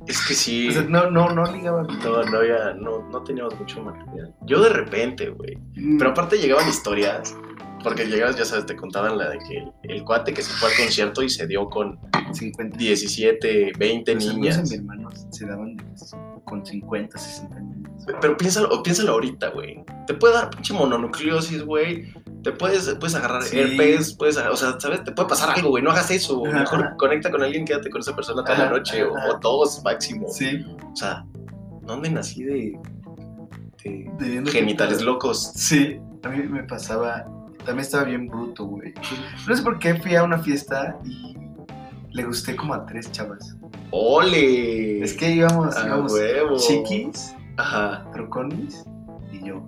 Es 0.07 0.20
que 0.27 0.35
sí. 0.35 0.68
O 0.68 0.72
sea, 0.72 0.83
no, 0.83 1.11
no, 1.11 1.31
no 1.31 1.51
ligaba. 1.51 1.83
No, 1.83 2.22
no 2.24 2.38
había, 2.38 2.74
no, 2.74 3.09
no 3.09 3.22
teníamos 3.24 3.59
mucho 3.59 3.83
material. 3.83 4.35
Yo 4.42 4.62
de 4.62 4.68
repente, 4.68 5.31
güey. 5.31 5.59
Pero 5.98 6.11
aparte 6.11 6.37
llegaban 6.37 6.68
historias. 6.68 7.35
Porque 7.83 8.05
llegabas, 8.07 8.37
ya 8.37 8.44
sabes, 8.44 8.66
te 8.66 8.77
contaban 8.77 9.16
la 9.16 9.31
de 9.31 9.38
que 9.38 9.59
el, 9.59 9.72
el 9.85 10.05
cuate 10.05 10.35
que 10.35 10.42
se 10.42 10.53
fue 10.53 10.68
al 10.70 10.77
concierto 10.77 11.22
y 11.22 11.31
se 11.31 11.46
dio 11.46 11.68
con 11.70 11.98
50. 12.33 12.77
17, 12.77 13.72
20 13.79 14.14
Los 14.14 14.35
niñas. 14.35 14.68
mi 14.70 14.77
hermano 14.77 15.09
se 15.31 15.46
daban 15.46 15.77
con 16.44 16.66
50, 16.66 17.16
60 17.18 17.61
niños. 17.61 17.67
Pero 18.21 18.37
piénsalo, 18.37 18.83
piénsalo 18.83 19.12
ahorita, 19.12 19.49
güey. 19.51 19.85
Te 20.07 20.14
puede 20.14 20.35
dar 20.35 20.51
pinche 20.51 20.73
mononucleosis, 20.75 21.62
güey. 21.64 22.12
Te 22.42 22.53
puedes, 22.53 22.88
puedes 23.01 23.14
agarrar 23.14 23.42
Sí. 23.42 23.59
herpes, 23.59 24.14
puedes, 24.14 24.37
o 24.37 24.57
sea, 24.57 24.79
¿sabes? 24.79 25.03
Te 25.05 25.12
puede 25.12 25.29
pasar 25.29 25.51
algo, 25.51 25.71
güey. 25.71 25.83
No 25.83 25.90
hagas 25.90 26.11
eso. 26.11 26.44
Ajá. 26.47 26.61
Mejor 26.61 26.97
conecta 26.97 27.31
con 27.31 27.42
alguien, 27.42 27.64
quédate 27.64 27.90
con 27.90 28.01
esa 28.01 28.14
persona 28.14 28.42
toda 28.44 28.59
la 28.59 28.71
noche 28.71 29.03
o, 29.05 29.12
o 29.12 29.38
dos 29.40 29.83
máximo. 29.85 30.29
Sí. 30.29 30.64
O 30.92 30.97
sea, 30.97 31.25
no 31.83 31.94
anden 31.94 32.16
así 32.18 32.44
de, 32.44 32.79
de 33.85 34.11
Debiendo 34.18 34.51
genitales 34.51 35.03
locos. 35.03 35.53
Sí. 35.55 36.01
A 36.23 36.29
mí 36.29 36.42
me 36.44 36.62
pasaba. 36.64 37.27
También 37.59 37.81
estaba 37.81 38.05
bien 38.05 38.29
bruto, 38.29 38.64
güey. 38.64 38.94
No 39.47 39.55
sé 39.57 39.62
por 39.62 39.79
qué 39.79 39.94
fui 39.97 40.14
a 40.14 40.23
una 40.23 40.38
fiesta 40.38 40.97
y 41.05 41.37
le 42.12 42.25
gusté 42.25 42.57
como 42.57 42.73
a 42.75 42.87
tres 42.87 43.11
chavas. 43.12 43.57
¡Ole! 43.90 45.03
Es 45.03 45.14
que 45.14 45.31
íbamos, 45.31 45.77
¡A 45.77 45.87
íbamos 45.87 46.12
huevo! 46.12 46.57
chiquis, 46.57 47.35
Ajá. 47.59 48.11
troconis 48.12 48.85
y 49.33 49.44
yo. 49.47 49.62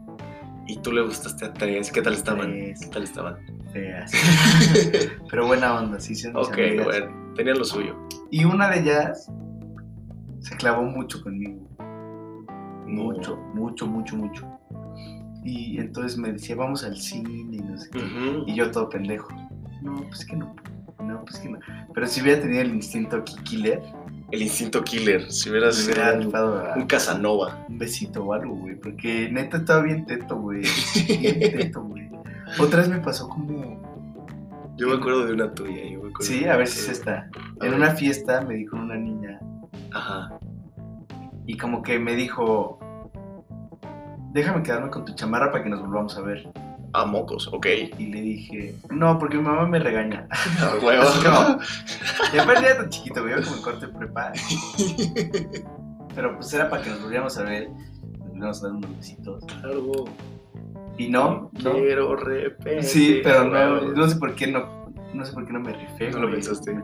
Y 0.67 0.79
tú 0.79 0.93
le 0.93 1.03
gustaste 1.03 1.45
a 1.47 1.53
tres. 1.53 1.91
¿Qué 1.93 2.01
tal 2.03 2.15
estaban? 2.15 2.51
Tres. 2.53 2.81
¿Qué 2.81 2.87
tal 2.87 3.03
estaban? 3.03 3.37
Feas. 3.73 4.13
Pero 5.31 5.47
buena 5.47 5.75
onda, 5.79 5.99
sí, 6.01 6.15
son 6.15 6.35
ok, 6.37 6.53
amigas. 6.53 6.85
bueno. 6.87 7.33
Tenían 7.35 7.59
lo 7.59 7.65
suyo. 7.65 7.97
Y 8.31 8.45
una 8.45 8.69
de 8.71 8.81
ellas 8.81 9.31
se 10.41 10.57
clavó 10.57 10.83
mucho 10.85 11.23
conmigo. 11.23 11.61
Mucho, 12.87 13.37
mucho, 13.55 13.87
mucho, 13.87 14.17
mucho. 14.17 14.47
Y 15.45 15.79
entonces 15.79 16.19
me 16.19 16.33
decía, 16.33 16.57
vamos 16.57 16.85
al 16.85 16.97
cine 16.97 17.31
y 17.31 17.59
no 17.61 17.79
sé 17.79 17.89
qué. 17.91 18.01
Y 18.47 18.55
yo 18.55 18.71
todo 18.71 18.89
pendejo. 18.89 19.29
No, 19.83 19.97
pues 20.09 20.25
que 20.25 20.37
no. 20.37 20.55
No, 21.03 21.25
pues 21.25 21.39
que 21.39 21.49
no. 21.49 21.59
Pero 21.95 22.07
si 22.07 22.21
hubiera 22.21 22.43
tenido 22.43 22.61
el 22.63 22.75
instinto 22.75 23.25
ki- 23.25 23.37
killer, 23.45 23.83
El 24.33 24.43
instinto 24.43 24.83
killer. 24.85 25.31
Si 25.33 25.51
hubieras 25.51 25.85
hubiera 25.85 26.13
sido 26.21 26.29
un, 26.29 26.37
a 26.37 26.75
un 26.77 26.87
Casanova. 26.87 27.65
un 27.69 27.79
besito 27.79 28.25
o 28.25 28.33
algo, 28.33 28.55
güey. 28.55 28.77
Porque 28.77 29.29
neta 29.31 29.59
estaba 29.59 29.83
bien 29.83 30.07
teto, 30.07 30.37
güey. 30.37 30.63
Bien 31.07 31.41
teto, 31.59 31.83
güey. 31.83 32.09
Otra 32.59 32.81
vez 32.81 32.89
me 32.89 32.99
pasó 32.99 33.29
como. 33.29 33.81
Yo 34.77 34.89
me 34.89 34.95
acuerdo 34.95 35.27
de 35.27 35.35
una 35.35 35.53
tuya. 35.53 35.83
yo 35.85 36.03
me 36.03 36.09
acuerdo 36.11 36.23
Sí, 36.23 36.45
a 36.47 36.57
ver 36.57 36.67
si 36.67 36.79
es 36.81 36.89
esta. 36.89 37.13
A 37.61 37.67
En 37.67 37.71
ver. 37.73 37.75
una 37.75 37.91
fiesta 37.93 38.41
me 38.43 38.55
dijo 38.55 38.77
una 38.77 38.95
niña 38.97 39.39
Ajá. 39.93 40.39
y 41.47 41.57
como 41.59 41.83
que 41.83 41.99
me 41.99 42.15
dijo, 42.15 42.79
déjame 44.33 44.63
quedarme 44.63 44.91
con 44.91 45.05
tu 45.05 45.15
chamarra 45.15 45.51
para 45.53 45.65
que 45.65 45.71
nos 45.71 45.81
volvamos 45.81 46.17
a 46.17 46.23
ver. 46.23 46.49
A 46.93 47.05
mocos, 47.05 47.49
ok. 47.53 47.67
Y 47.99 48.07
le 48.07 48.21
dije, 48.21 48.75
no, 48.91 49.19
porque 49.19 49.37
mi 49.37 49.45
mamá 49.45 49.67
me 49.67 49.79
regaña. 49.79 50.27
A 50.61 50.85
huevo. 50.85 51.03
Así 51.09 51.25
como- 51.25 51.59
Y 52.35 52.39
aparte 52.39 52.67
era 52.67 52.77
tan 52.79 52.89
chiquito, 52.89 53.27
era 53.29 53.43
como 53.43 53.57
en 53.57 53.63
corte 53.63 53.87
de 53.87 53.93
prepa. 53.93 54.33
Pero 56.15 56.35
pues 56.37 56.53
era 56.53 56.69
para 56.69 56.83
que 56.83 56.91
nos 56.91 57.03
volviéramos 57.03 57.39
a 57.39 57.43
ver, 57.45 57.69
nos 57.71 58.19
volviéramos 58.29 58.63
a 58.63 58.67
dar 58.67 58.77
unos 58.77 58.97
besitos. 58.97 59.45
Algo. 59.63 60.05
Y 60.99 61.09
no, 61.09 61.51
no. 61.63 61.73
Quiero 61.75 62.17
repetir. 62.17 62.83
Sí, 62.83 63.21
pero 63.23 63.45
no, 63.45 63.93
no 63.93 64.09
sé 64.09 64.17
por 64.17 64.35
qué 64.35 64.49
no, 64.49 64.91
no 65.15 65.25
sé 65.25 65.33
por 65.33 65.47
qué 65.47 65.53
no 65.53 65.61
me 65.61 65.73
rifé, 65.73 66.11
No 66.11 66.19
lo 66.19 66.31
pensaste. 66.31 66.79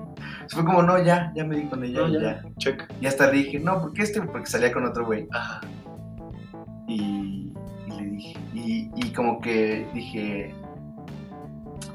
Fue 0.49 0.65
como, 0.65 0.83
no, 0.83 1.03
ya, 1.03 1.33
ya 1.35 1.45
me 1.45 1.57
di 1.57 1.65
con 1.67 1.83
ella, 1.85 2.01
No, 2.03 2.09
y 2.09 2.13
ya. 2.15 2.21
ya. 2.21 2.43
Check. 2.59 2.85
Y 3.01 3.07
hasta 3.07 3.27
le 3.27 3.39
dije, 3.39 3.59
no, 3.59 3.81
¿por 3.83 3.93
qué 3.93 4.03
este? 4.03 4.23
Porque 4.23 4.47
salía 4.47 4.73
con 4.73 4.87
otro 4.87 5.05
güey. 5.05 5.27
Ajá. 5.33 5.61
Y, 6.89 7.16
y, 8.95 9.07
y 9.07 9.13
como 9.13 9.41
que 9.41 9.87
dije, 9.95 10.55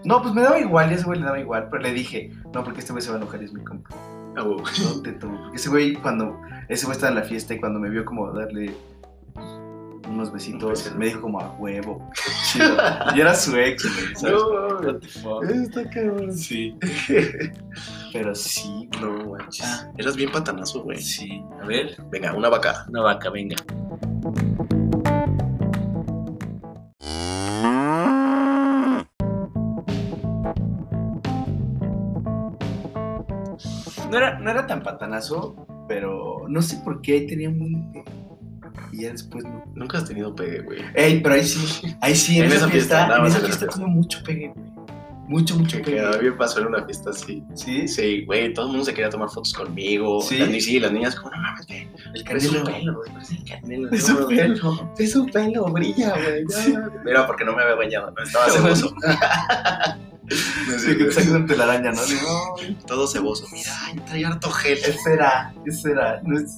no, 0.03 0.21
pues 0.21 0.33
me 0.33 0.41
daba 0.41 0.59
igual, 0.59 0.91
y 0.91 0.95
ese 0.95 1.05
güey 1.05 1.19
le 1.19 1.25
daba 1.25 1.39
igual, 1.39 1.67
pero 1.69 1.83
le 1.83 1.93
dije, 1.93 2.31
no, 2.53 2.63
porque 2.63 2.79
este 2.79 2.91
güey 2.91 3.03
se 3.03 3.09
va 3.09 3.15
a 3.15 3.19
enojar, 3.19 3.41
y 3.41 3.45
es 3.45 3.53
mi 3.53 3.63
compa. 3.63 3.95
Huevo. 4.35 4.63
No 4.83 5.01
te 5.01 5.11
tomo. 5.13 5.41
Porque 5.43 5.57
ese 5.57 5.69
güey, 5.69 5.93
cuando, 5.95 6.39
ese 6.69 6.85
güey 6.85 6.95
estaba 6.95 7.11
en 7.11 7.19
la 7.19 7.23
fiesta 7.23 7.53
y 7.53 7.59
cuando 7.59 7.79
me 7.79 7.89
vio 7.89 8.05
como 8.05 8.31
darle 8.31 8.73
unos 10.07 10.31
besitos, 10.31 10.71
besito. 10.71 10.95
me 10.97 11.05
dijo 11.05 11.21
como 11.21 11.39
a 11.39 11.51
huevo. 11.53 12.09
Chido. 12.51 12.75
y 13.15 13.21
era 13.21 13.33
su 13.35 13.55
ex, 13.55 13.83
güey, 13.83 14.15
¿sabes? 14.15 14.41
No, 15.23 15.41
está 15.41 15.89
cabrón. 15.89 16.33
Sí. 16.33 16.75
Pero 18.13 18.35
sí, 18.35 18.89
No 18.99 19.31
manches. 19.31 19.65
Ah. 19.65 19.91
Eras 19.97 20.15
bien 20.15 20.31
patanazo, 20.31 20.83
güey. 20.83 21.01
sí. 21.01 21.43
A 21.61 21.65
ver. 21.65 21.95
Venga, 22.09 22.33
una 22.33 22.49
vaca. 22.49 22.85
Una 22.89 23.01
vaca, 23.01 23.29
venga. 23.29 23.55
No 34.11 34.17
era, 34.17 34.37
no 34.39 34.51
era 34.51 34.67
tan 34.67 34.83
patanazo, 34.83 35.55
pero 35.87 36.45
no 36.49 36.61
sé 36.61 36.77
por 36.83 37.01
qué 37.01 37.13
ahí 37.13 37.27
tenía 37.27 37.49
muy... 37.49 37.75
Y 38.91 39.03
ya 39.03 39.11
después 39.11 39.43
no. 39.45 39.63
Nunca 39.73 39.99
has 39.99 40.05
tenido 40.05 40.35
pegue, 40.35 40.61
güey. 40.63 40.79
Ey, 40.95 41.21
pero 41.21 41.35
ahí 41.35 41.45
sí, 41.45 41.95
ahí 42.01 42.13
sí, 42.15 42.37
en, 42.39 42.43
En 42.45 42.51
esa, 42.51 42.57
esa 42.57 42.69
fiesta, 42.69 43.17
en 43.17 43.25
esa 43.25 43.39
fiesta 43.39 43.67
tuve 43.67 43.85
mucho 43.87 44.19
pegue, 44.23 44.49
güey. 44.53 44.71
Mucho, 45.29 45.55
mucho 45.57 45.77
Que, 45.77 45.83
pegue. 45.83 46.05
a 46.05 46.11
mí 46.17 46.25
me 46.25 46.31
pasó 46.33 46.59
en 46.59 46.67
una 46.67 46.83
fiesta 46.83 47.11
así. 47.11 47.41
¿Sí? 47.53 47.87
Sí, 47.87 48.25
güey, 48.25 48.53
todo 48.53 48.65
el 48.65 48.71
mundo 48.71 48.85
se 48.85 48.93
quería 48.93 49.09
tomar 49.09 49.29
fotos 49.29 49.53
conmigo. 49.53 50.21
¿Sí? 50.21 50.39
Las, 50.39 50.49
sí, 50.63 50.77
las 50.77 50.91
niñas 50.91 51.15
como, 51.15 51.31
no 51.33 51.41
mames, 51.41 51.67
ve, 51.67 51.87
El 52.13 52.23
canelo. 52.25 52.63
pelo, 52.65 52.95
güey. 52.97 53.87
Es 53.93 54.05
su 54.05 54.27
pelo. 54.27 54.93
Es 54.99 55.11
su 55.13 55.25
pelo, 55.27 55.65
brilla, 55.71 56.13
güey. 56.15 56.43
ya". 56.49 56.57
Sí. 56.57 56.73
Era 57.07 57.25
porque 57.27 57.45
no 57.45 57.55
me 57.55 57.61
había 57.63 57.75
bañado, 57.75 58.11
no 58.11 58.23
estaba 58.23 58.49
ceboso. 58.49 58.93
No 60.67 60.79
Sí, 60.79 60.97
que 60.97 61.05
te 61.05 61.29
una 61.31 61.45
telaraña, 61.45 61.91
¿no? 61.91 62.01
Sí. 62.01 62.17
Todo 62.87 63.07
ceboso. 63.07 63.45
Mira, 63.51 63.71
ay, 63.85 63.99
trae 64.05 64.25
harto 64.25 64.49
gel. 64.51 64.77
Ese 64.77 65.13
era, 65.13 65.53
ese 65.65 65.91
era. 65.91 66.21
No 66.23 66.39
es- 66.39 66.57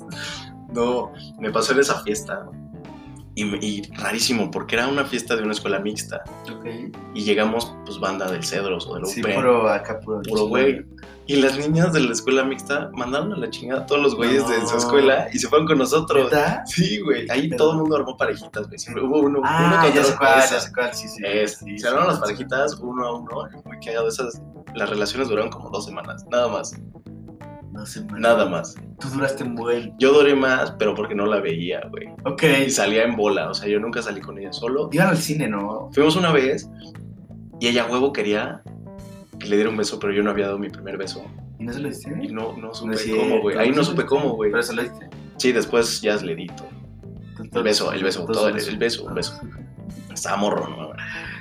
No, 0.74 1.12
me 1.40 1.52
pasó 1.52 1.74
en 1.74 1.80
esa 1.80 2.02
fiesta. 2.04 2.46
Y, 3.36 3.44
y 3.66 3.82
rarísimo, 3.94 4.52
porque 4.52 4.76
era 4.76 4.88
una 4.88 5.06
fiesta 5.06 5.36
de 5.36 5.42
una 5.44 5.54
escuela 5.54 5.80
mixta. 5.80 6.24
Ok. 6.56 6.66
Y 7.16 7.24
llegamos, 7.24 7.76
pues, 7.86 8.00
banda 8.00 8.30
del 8.32 8.44
Cedros 8.44 8.86
o 8.88 8.94
del 8.96 9.06
Sí, 9.08 9.22
UP. 9.22 9.34
puro 9.34 9.68
acá, 9.70 10.00
puro. 10.00 10.22
Puro 10.22 10.46
güey. 10.48 10.86
Y 11.26 11.38
las 11.38 11.58
niñas 11.58 11.94
de 11.94 12.02
la 12.02 12.12
escuela 12.12 12.44
mixta 12.44 12.92
mandaron 12.94 13.34
a 13.34 13.38
la 13.38 13.50
chingada 13.50 13.82
a 13.82 13.86
todos 13.88 14.02
los 14.02 14.14
güeyes 14.16 14.48
de 14.50 14.56
su 14.68 14.74
No. 14.74 14.78
escuela 14.78 15.28
y 15.34 15.40
se 15.40 15.48
fueron 15.48 15.66
con 15.66 15.78
nosotros. 15.80 16.26
¿Neta? 16.26 16.64
Sí, 16.68 17.00
güey. 17.00 17.28
Ahí 17.32 17.48
Pero- 17.48 17.58
todo 17.58 17.72
el 17.72 17.78
mundo 17.80 17.96
armó 17.96 18.16
parejitas, 18.18 18.68
güey. 18.68 18.78
Siempre 18.78 19.04
hubo 19.04 19.22
uno. 19.22 19.40
uno 19.40 19.48
Ah, 19.50 19.82
que 19.88 19.94
ya 19.98 20.04
sé 20.04 20.16
cuál, 20.18 20.40
ya 20.50 20.60
sé 20.60 20.72
cuál, 20.74 20.94
sí, 20.94 21.08
sí. 21.08 21.24
Es, 21.26 21.58
sí, 21.58 21.78
se 21.80 21.88
armaron 21.88 22.08
sí, 22.08 22.10
las 22.10 22.16
sí. 22.18 22.22
parejitas 22.22 22.80
uno 22.82 23.08
a 23.08 23.16
uno. 23.18 23.50
Muy 23.66 23.80
cagado. 23.80 24.10
Esas, 24.10 24.42
las 24.76 24.90
relaciones 24.90 25.30
duraron 25.30 25.50
como 25.50 25.70
dos 25.70 25.86
semanas. 25.86 26.24
Nada 26.30 26.50
más. 26.50 26.74
No 27.74 27.86
sé. 27.88 28.06
Nada 28.18 28.46
más. 28.46 28.76
Tú 29.00 29.10
duraste 29.10 29.44
buen. 29.44 29.98
Yo 29.98 30.14
duré 30.14 30.36
más, 30.36 30.72
pero 30.78 30.94
porque 30.94 31.16
no 31.16 31.26
la 31.26 31.40
veía, 31.40 31.82
güey. 31.90 32.08
Ok. 32.24 32.44
Y 32.68 32.70
salía 32.70 33.04
en 33.04 33.16
bola. 33.16 33.50
O 33.50 33.54
sea, 33.54 33.68
yo 33.68 33.80
nunca 33.80 34.02
salí 34.02 34.22
con 34.22 34.38
ella 34.38 34.54
solo. 34.54 34.90
Iban 34.92 35.10
al 35.10 35.18
cine, 35.18 35.48
¿no? 35.48 35.90
Fuimos 35.92 36.16
una 36.16 36.32
vez 36.32 36.70
y 37.60 37.68
ella, 37.68 37.88
huevo, 37.90 38.14
quería 38.14 38.62
que 39.40 39.48
le 39.48 39.56
diera 39.56 39.72
un 39.72 39.78
beso, 39.78 40.00
pero 40.00 40.14
yo 40.14 40.22
no 40.22 40.30
había 40.30 40.46
dado 40.46 40.60
mi 40.60 40.70
primer 40.70 40.98
beso. 40.98 41.26
¿Y 41.60 41.64
no 41.64 41.74
se 41.74 41.80
lo 41.80 41.90
diste? 41.90 42.14
Y 42.22 42.28
no, 42.28 42.56
no 42.58 42.74
supe 42.74 42.92
No 42.92 42.94
es 42.94 43.08
cómo, 43.08 43.42
güey. 43.42 43.58
Ahí 43.58 43.72
no 43.72 43.84
supe 43.84 44.06
cómo, 44.06 44.36
güey. 44.36 44.52
Pero 44.52 44.64
se 44.64 44.74
lo 44.76 44.84
diste. 44.84 45.10
Sí, 45.38 45.52
después 45.52 46.02
ya 46.02 46.16
le 46.18 46.36
di 46.36 46.48
todo. 46.48 46.70
El 47.52 47.64
beso, 47.64 47.92
el 47.92 48.04
beso, 48.04 48.26
todo 48.26 48.50
el, 48.50 48.58
el 48.58 48.78
beso, 48.78 49.06
un 49.06 49.16
beso. 49.16 49.40
Estaba 50.14 50.38
morro, 50.38 50.68
¿no? 50.68 50.92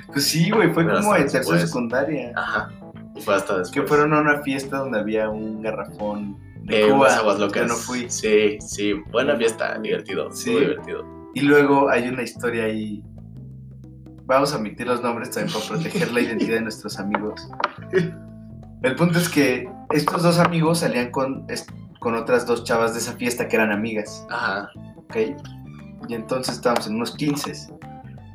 Pues 0.07 0.25
sí, 0.25 0.49
güey, 0.49 0.73
fue 0.73 0.83
Pero 0.83 0.97
como 0.97 1.15
en 1.15 1.27
tercera 1.27 1.59
secundaria. 1.59 2.33
Ajá. 2.35 2.71
Y 3.15 3.21
fue 3.21 3.35
hasta 3.35 3.57
después. 3.59 3.71
Que 3.71 3.87
fueron 3.87 4.13
a 4.13 4.21
una 4.21 4.41
fiesta 4.41 4.77
donde 4.77 4.99
había 4.99 5.29
un 5.29 5.61
garrafón 5.61 6.37
de 6.63 6.85
Eh, 6.85 6.89
Cuba. 6.89 7.13
aguas 7.15 7.39
locas. 7.39 7.61
Yo 7.63 7.67
no 7.67 7.75
fui. 7.75 8.09
Sí, 8.09 8.57
sí. 8.59 8.93
Buena 9.11 9.35
fiesta, 9.35 9.77
divertido. 9.79 10.31
Sí. 10.31 10.51
Muy 10.51 10.61
divertido. 10.61 11.05
Y 11.35 11.41
luego 11.41 11.89
hay 11.89 12.07
una 12.07 12.23
historia 12.23 12.65
ahí. 12.65 13.03
Vamos 14.25 14.53
a 14.53 14.57
omitir 14.57 14.87
los 14.87 15.01
nombres 15.03 15.31
también 15.31 15.53
para 15.53 15.65
proteger 15.67 16.11
la 16.11 16.21
identidad 16.21 16.55
de 16.55 16.61
nuestros 16.61 16.97
amigos. 16.99 17.49
El 18.81 18.95
punto 18.95 19.19
es 19.19 19.27
que 19.29 19.69
estos 19.91 20.23
dos 20.23 20.39
amigos 20.39 20.79
salían 20.79 21.11
con, 21.11 21.45
con 21.99 22.15
otras 22.15 22.45
dos 22.45 22.63
chavas 22.63 22.93
de 22.93 22.99
esa 22.99 23.13
fiesta 23.13 23.47
que 23.47 23.55
eran 23.57 23.71
amigas, 23.71 24.25
Ajá. 24.29 24.69
¿ok? 24.97 25.15
Y 26.07 26.13
entonces 26.15 26.55
estábamos 26.55 26.87
en 26.87 26.95
unos 26.95 27.15
15 27.15 27.73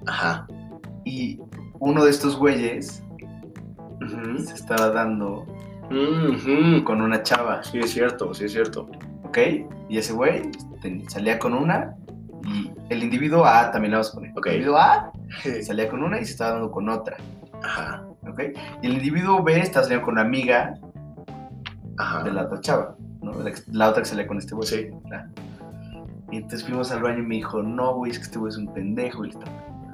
Ajá. 0.06 0.46
y 1.04 1.38
uno 1.80 2.04
de 2.04 2.10
estos 2.10 2.36
güeyes 2.36 3.02
Se 4.44 4.54
estaba 4.54 4.90
dando 4.90 5.46
con 6.84 7.00
una 7.02 7.22
chava, 7.22 7.62
Sí, 7.62 7.78
es 7.78 7.90
cierto, 7.90 8.32
sí, 8.34 8.44
es 8.44 8.52
cierto. 8.52 8.88
¿ok? 9.24 9.38
Y 9.88 9.98
ese 9.98 10.12
güey 10.12 10.50
salía 11.08 11.38
con 11.38 11.54
una 11.54 11.94
y 12.46 12.70
el 12.88 13.02
individuo 13.02 13.44
A 13.44 13.70
también 13.70 13.90
le 13.90 13.96
vamos 13.96 14.10
a 14.10 14.14
poner. 14.14 14.32
Ok. 14.36 14.46
El 14.46 14.52
individuo 14.54 14.76
A 14.78 15.12
salía 15.62 15.88
con 15.88 16.02
una 16.02 16.20
y 16.20 16.24
se 16.24 16.32
estaba 16.32 16.52
dando 16.52 16.70
con 16.70 16.88
otra. 16.88 17.16
Ajá. 17.62 18.04
¿ok? 18.30 18.40
Y 18.82 18.86
el 18.86 18.92
individuo 18.94 19.42
B 19.42 19.58
está 19.58 19.82
saliendo 19.82 20.04
con 20.04 20.14
una 20.14 20.22
amiga 20.22 20.74
Ajá. 21.98 22.22
de 22.22 22.32
la 22.32 22.42
otra 22.44 22.60
chava, 22.60 22.96
¿no? 23.22 23.32
La, 23.42 23.50
la 23.72 23.88
otra 23.90 24.02
que 24.02 24.08
salía 24.08 24.26
con 24.26 24.38
este 24.38 24.54
güey. 24.54 24.66
Sí. 24.68 24.88
la- 25.10 25.28
Y 26.30 26.36
entonces 26.36 26.64
fuimos 26.64 26.92
al 26.92 27.02
baño 27.02 27.18
y 27.20 27.26
me 27.26 27.34
dijo, 27.36 27.62
no, 27.62 27.94
güey, 27.94 28.12
es 28.12 28.18
que 28.18 28.24
este 28.24 28.38
güey 28.38 28.50
es 28.50 28.58
un 28.58 28.72
pendejo 28.72 29.24
y 29.24 29.28
le 29.32 29.38
está 29.38 29.50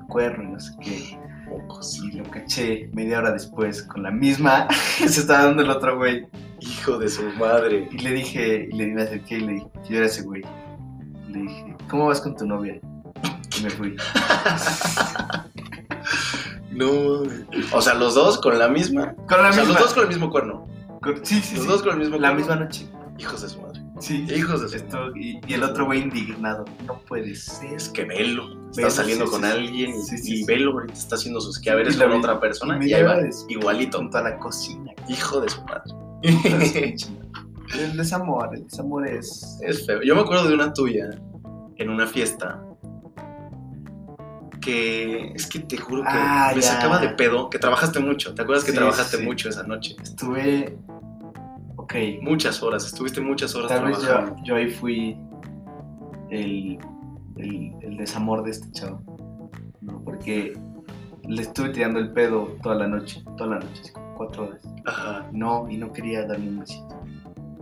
cuerno 0.09 0.45
y 0.45 0.53
no 0.53 0.61
sé 0.61 0.73
qué. 0.81 1.19
Mocos. 1.49 1.97
Y 2.03 2.13
lo 2.13 2.25
caché 2.31 2.89
media 2.93 3.19
hora 3.19 3.33
después 3.33 3.83
con 3.83 4.03
la 4.03 4.11
misma 4.11 4.67
que 4.99 5.09
se 5.09 5.21
estaba 5.21 5.45
dando 5.47 5.63
el 5.63 5.71
otro 5.71 5.97
güey. 5.97 6.27
Hijo 6.61 6.99
de 6.99 7.09
su 7.09 7.23
madre. 7.39 7.89
Y 7.93 7.99
le 7.99 8.11
dije, 8.13 8.69
y 8.71 8.75
le 8.77 8.87
me 8.87 9.03
acerqué 9.03 9.37
y 9.39 9.41
le 9.41 9.53
dije, 9.55 9.67
yo 9.89 9.97
era 9.99 10.07
ese 10.07 10.23
güey. 10.23 10.43
Y 11.29 11.33
le 11.33 11.39
dije, 11.41 11.77
¿cómo 11.91 12.07
vas 12.07 12.21
con 12.21 12.35
tu 12.37 12.47
novia? 12.47 12.81
Y 13.59 13.63
me 13.63 13.71
fui. 13.71 13.97
No. 16.71 16.89
O 17.73 17.81
sea, 17.81 17.95
los 17.95 18.15
dos 18.15 18.41
con 18.41 18.59
la 18.59 18.69
misma. 18.69 19.15
Con 19.29 19.43
la 19.43 19.51
o 19.51 19.53
sea, 19.53 19.63
misma. 19.63 19.75
los 19.79 19.79
dos 19.85 19.95
con 19.95 20.03
el 20.03 20.09
mismo 20.09 20.31
cuerno. 20.31 20.67
con- 21.01 21.25
sí, 21.25 21.41
sí, 21.41 21.55
Los 21.55 21.65
sí. 21.65 21.71
dos 21.71 21.83
con 21.83 21.93
el 21.93 21.99
mismo 21.99 22.17
La 22.17 22.31
cuerno. 22.31 22.37
misma 22.39 22.57
noche. 22.57 22.87
Hijos 23.19 23.43
de 23.43 23.49
su 23.49 23.61
madre. 23.63 23.74
Sí. 24.05 24.27
Hijos 24.37 24.71
de 24.71 24.77
Esto, 24.77 25.17
y, 25.17 25.41
y 25.47 25.55
el 25.55 25.63
otro 25.63 25.87
güey 25.87 26.03
indignado. 26.03 26.65
No 26.87 27.01
puede 27.09 27.35
ser. 27.35 27.73
Es 27.75 27.89
que 27.89 28.05
velo. 28.05 28.45
Está 28.71 28.83
Velo, 28.83 28.91
saliendo 28.91 29.25
sí, 29.27 29.31
con 29.33 29.41
sí, 29.43 29.47
alguien 29.47 29.91
y- 29.95 30.03
Sí, 30.19 30.45
velo 30.45 30.73
ahorita 30.73 30.93
está 30.93 31.15
haciendo 31.17 31.41
sus 31.41 31.59
quehaceres 31.59 31.97
con 31.97 32.13
otra 32.13 32.39
persona 32.39 32.79
y 32.85 32.91
y 32.91 32.93
ahí 32.95 33.03
va. 33.03 33.17
Igualito. 33.49 33.99
Junto 33.99 34.19
a 34.19 34.23
la 34.23 34.39
cocina. 34.39 34.93
Hijo 35.09 35.41
de 35.41 35.49
su 35.49 35.63
madre. 35.65 35.95
el 37.81 37.97
desamor, 37.97 38.51
el 38.55 38.65
desamor 38.65 39.07
es. 39.09 39.59
Es 39.63 39.87
feo. 39.87 40.03
Yo 40.03 40.15
me 40.15 40.21
acuerdo 40.21 40.49
de 40.49 40.55
una 40.55 40.73
tuya 40.73 41.09
en 41.77 41.89
una 41.89 42.07
fiesta 42.07 42.61
que 44.61 45.33
es 45.35 45.47
que 45.47 45.59
te 45.61 45.77
juro 45.77 46.03
que 46.03 46.09
Ah, 46.11 46.53
me 46.55 46.61
ya. 46.63 46.73
sacaba 46.73 46.99
de 46.99 47.11
pedo, 47.11 47.51
que 47.51 47.59
trabajaste 47.59 48.01
mucho. 48.01 48.35
¿Te 48.35 48.43
acuerdas 48.43 48.65
que 48.65 48.71
Sí, 48.73 48.77
trabajaste 48.77 49.19
sí. 49.19 49.23
mucho 49.23 49.49
esa 49.51 49.63
noche? 49.65 49.95
Estuve. 50.03 50.79
Ok. 51.85 51.95
Muchas 52.23 52.63
horas, 52.63 52.87
estuviste 52.87 53.21
muchas 53.21 53.55
horas 53.55 53.69
Tal 53.69 53.85
vez 53.85 54.01
yo, 54.01 54.35
yo 54.43 54.57
ahí 54.57 54.71
fui 54.71 55.19
el, 56.31 56.79
el, 57.37 57.73
el 57.83 57.97
desamor 57.99 58.43
de 58.43 58.53
este 58.53 58.73
chavo. 58.73 59.03
¿no? 59.83 60.03
Porque 60.03 60.55
le 61.29 61.43
estuve 61.43 61.69
tirando 61.69 61.99
el 61.99 62.11
pedo 62.13 62.57
toda 62.63 62.77
la 62.77 62.89
noche. 62.89 63.23
Toda 63.37 63.51
la 63.51 63.57
noche, 63.57 63.83
así 63.83 63.93
como 63.93 64.15
cuatro 64.15 64.45
horas. 64.45 64.67
Ajá. 64.87 65.29
No, 65.33 65.69
y 65.69 65.77
no 65.77 65.93
quería 65.93 66.27
darme 66.27 66.49
un 66.49 66.61
besito. 66.61 67.03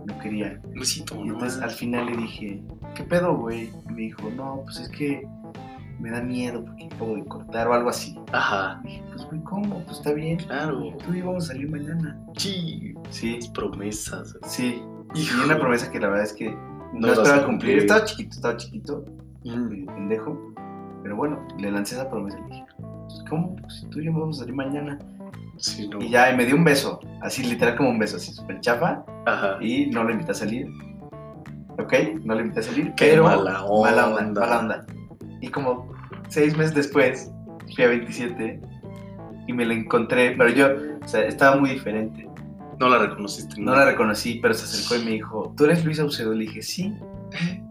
No 0.05 0.17
quería. 0.19 0.61
Un 0.63 0.73
besito, 0.79 1.15
Y 1.25 1.27
entonces 1.27 1.61
al 1.61 1.71
final 1.71 2.05
le 2.05 2.15
dije, 2.15 2.63
¿qué 2.95 3.03
pedo, 3.03 3.35
güey? 3.35 3.71
Y 3.89 3.91
me 3.91 4.01
dijo, 4.03 4.29
no, 4.29 4.61
pues 4.63 4.79
es 4.79 4.89
que 4.89 5.27
me 6.03 6.11
da 6.11 6.21
miedo 6.21 6.65
porque 6.65 6.89
de 7.15 7.25
cortar 7.25 7.67
o 7.69 7.73
algo 7.73 7.89
así. 7.89 8.13
Ajá, 8.33 8.81
Y 8.83 8.87
dije, 8.89 9.03
pues 9.11 9.25
güey, 9.27 9.41
¿cómo? 9.43 9.79
Pues 9.85 9.97
está 9.99 10.11
bien. 10.11 10.37
claro. 10.37 10.95
Tú 11.05 11.13
y 11.13 11.19
yo 11.19 11.27
vamos 11.27 11.45
a 11.45 11.53
salir 11.53 11.69
mañana. 11.71 12.19
Sí, 12.35 12.93
Sí, 13.09 13.39
promesas. 13.53 14.35
sí. 14.45 14.83
Y 15.15 15.27
una 15.45 15.57
promesa 15.57 15.89
que 15.91 15.99
la 15.99 16.07
verdad 16.09 16.25
es 16.25 16.33
que 16.33 16.49
no, 16.93 17.07
a 17.07 17.11
esperaba 17.11 17.45
cumplir. 17.45 17.45
cumplir. 17.45 17.77
Estaba 17.79 18.03
chiquito, 18.05 18.35
estaba 18.35 18.57
chiquito, 18.57 19.05
Mm. 19.45 19.85
pendejo. 19.85 20.53
Pero 21.03 21.15
bueno, 21.15 21.45
le 21.57 21.71
lancé 21.71 21.95
esa 21.95 22.09
promesa 22.09 22.37
y 22.37 22.41
le 22.41 22.47
dije, 22.49 22.65
pues, 22.77 23.23
¿cómo? 23.29 23.55
Pues 23.57 23.85
tú 23.89 23.99
y 23.99 24.05
yo 24.05 24.13
vamos 24.13 24.37
a 24.37 24.39
salir 24.41 24.55
mañana. 24.55 24.99
Sí, 25.57 25.87
no. 25.87 25.99
Y 26.01 26.09
ya, 26.09 26.31
y 26.31 26.35
me 26.37 26.45
dio 26.45 26.55
un 26.55 26.63
beso, 26.65 26.99
así 27.21 27.43
literal 27.43 27.75
como 27.77 27.89
un 27.91 27.99
beso, 27.99 28.17
así 28.17 28.31
súper 28.33 28.59
chafa. 28.61 29.05
Ajá. 29.25 29.57
Y 29.61 29.85
no 29.87 30.03
lo 30.03 30.11
invité 30.11 30.31
a 30.31 30.35
salir. 30.35 30.67
¿Ok? 31.79 31.93
No 32.23 32.35
lo 32.35 32.41
invité 32.41 32.59
a 32.59 32.63
salir, 32.63 32.93
Qué 32.95 33.05
pero 33.11 33.23
mala 33.23 33.63
onda. 33.65 33.91
mala 33.91 34.15
onda, 34.15 34.41
mala 34.41 34.59
onda. 34.59 34.85
Y 35.41 35.47
como 35.49 35.92
seis 36.33 36.55
meses 36.57 36.73
después, 36.75 37.29
fui 37.75 37.83
a 37.83 37.87
27 37.89 38.59
y 39.47 39.53
me 39.53 39.65
la 39.65 39.73
encontré, 39.73 40.31
pero 40.37 40.49
yo, 40.49 40.67
o 41.03 41.07
sea, 41.07 41.21
estaba 41.25 41.55
muy 41.57 41.71
diferente. 41.71 42.27
No 42.79 42.89
la 42.89 42.97
reconociste. 42.99 43.61
No 43.61 43.75
la 43.75 43.85
reconocí, 43.85 44.39
pero 44.41 44.53
se 44.53 44.63
acercó 44.65 45.01
y 45.01 45.05
me 45.05 45.11
dijo, 45.11 45.53
¿tú 45.55 45.65
eres 45.65 45.85
Luis 45.85 45.99
Aucedo? 45.99 46.33
Le 46.33 46.45
dije, 46.45 46.61
sí. 46.61 46.93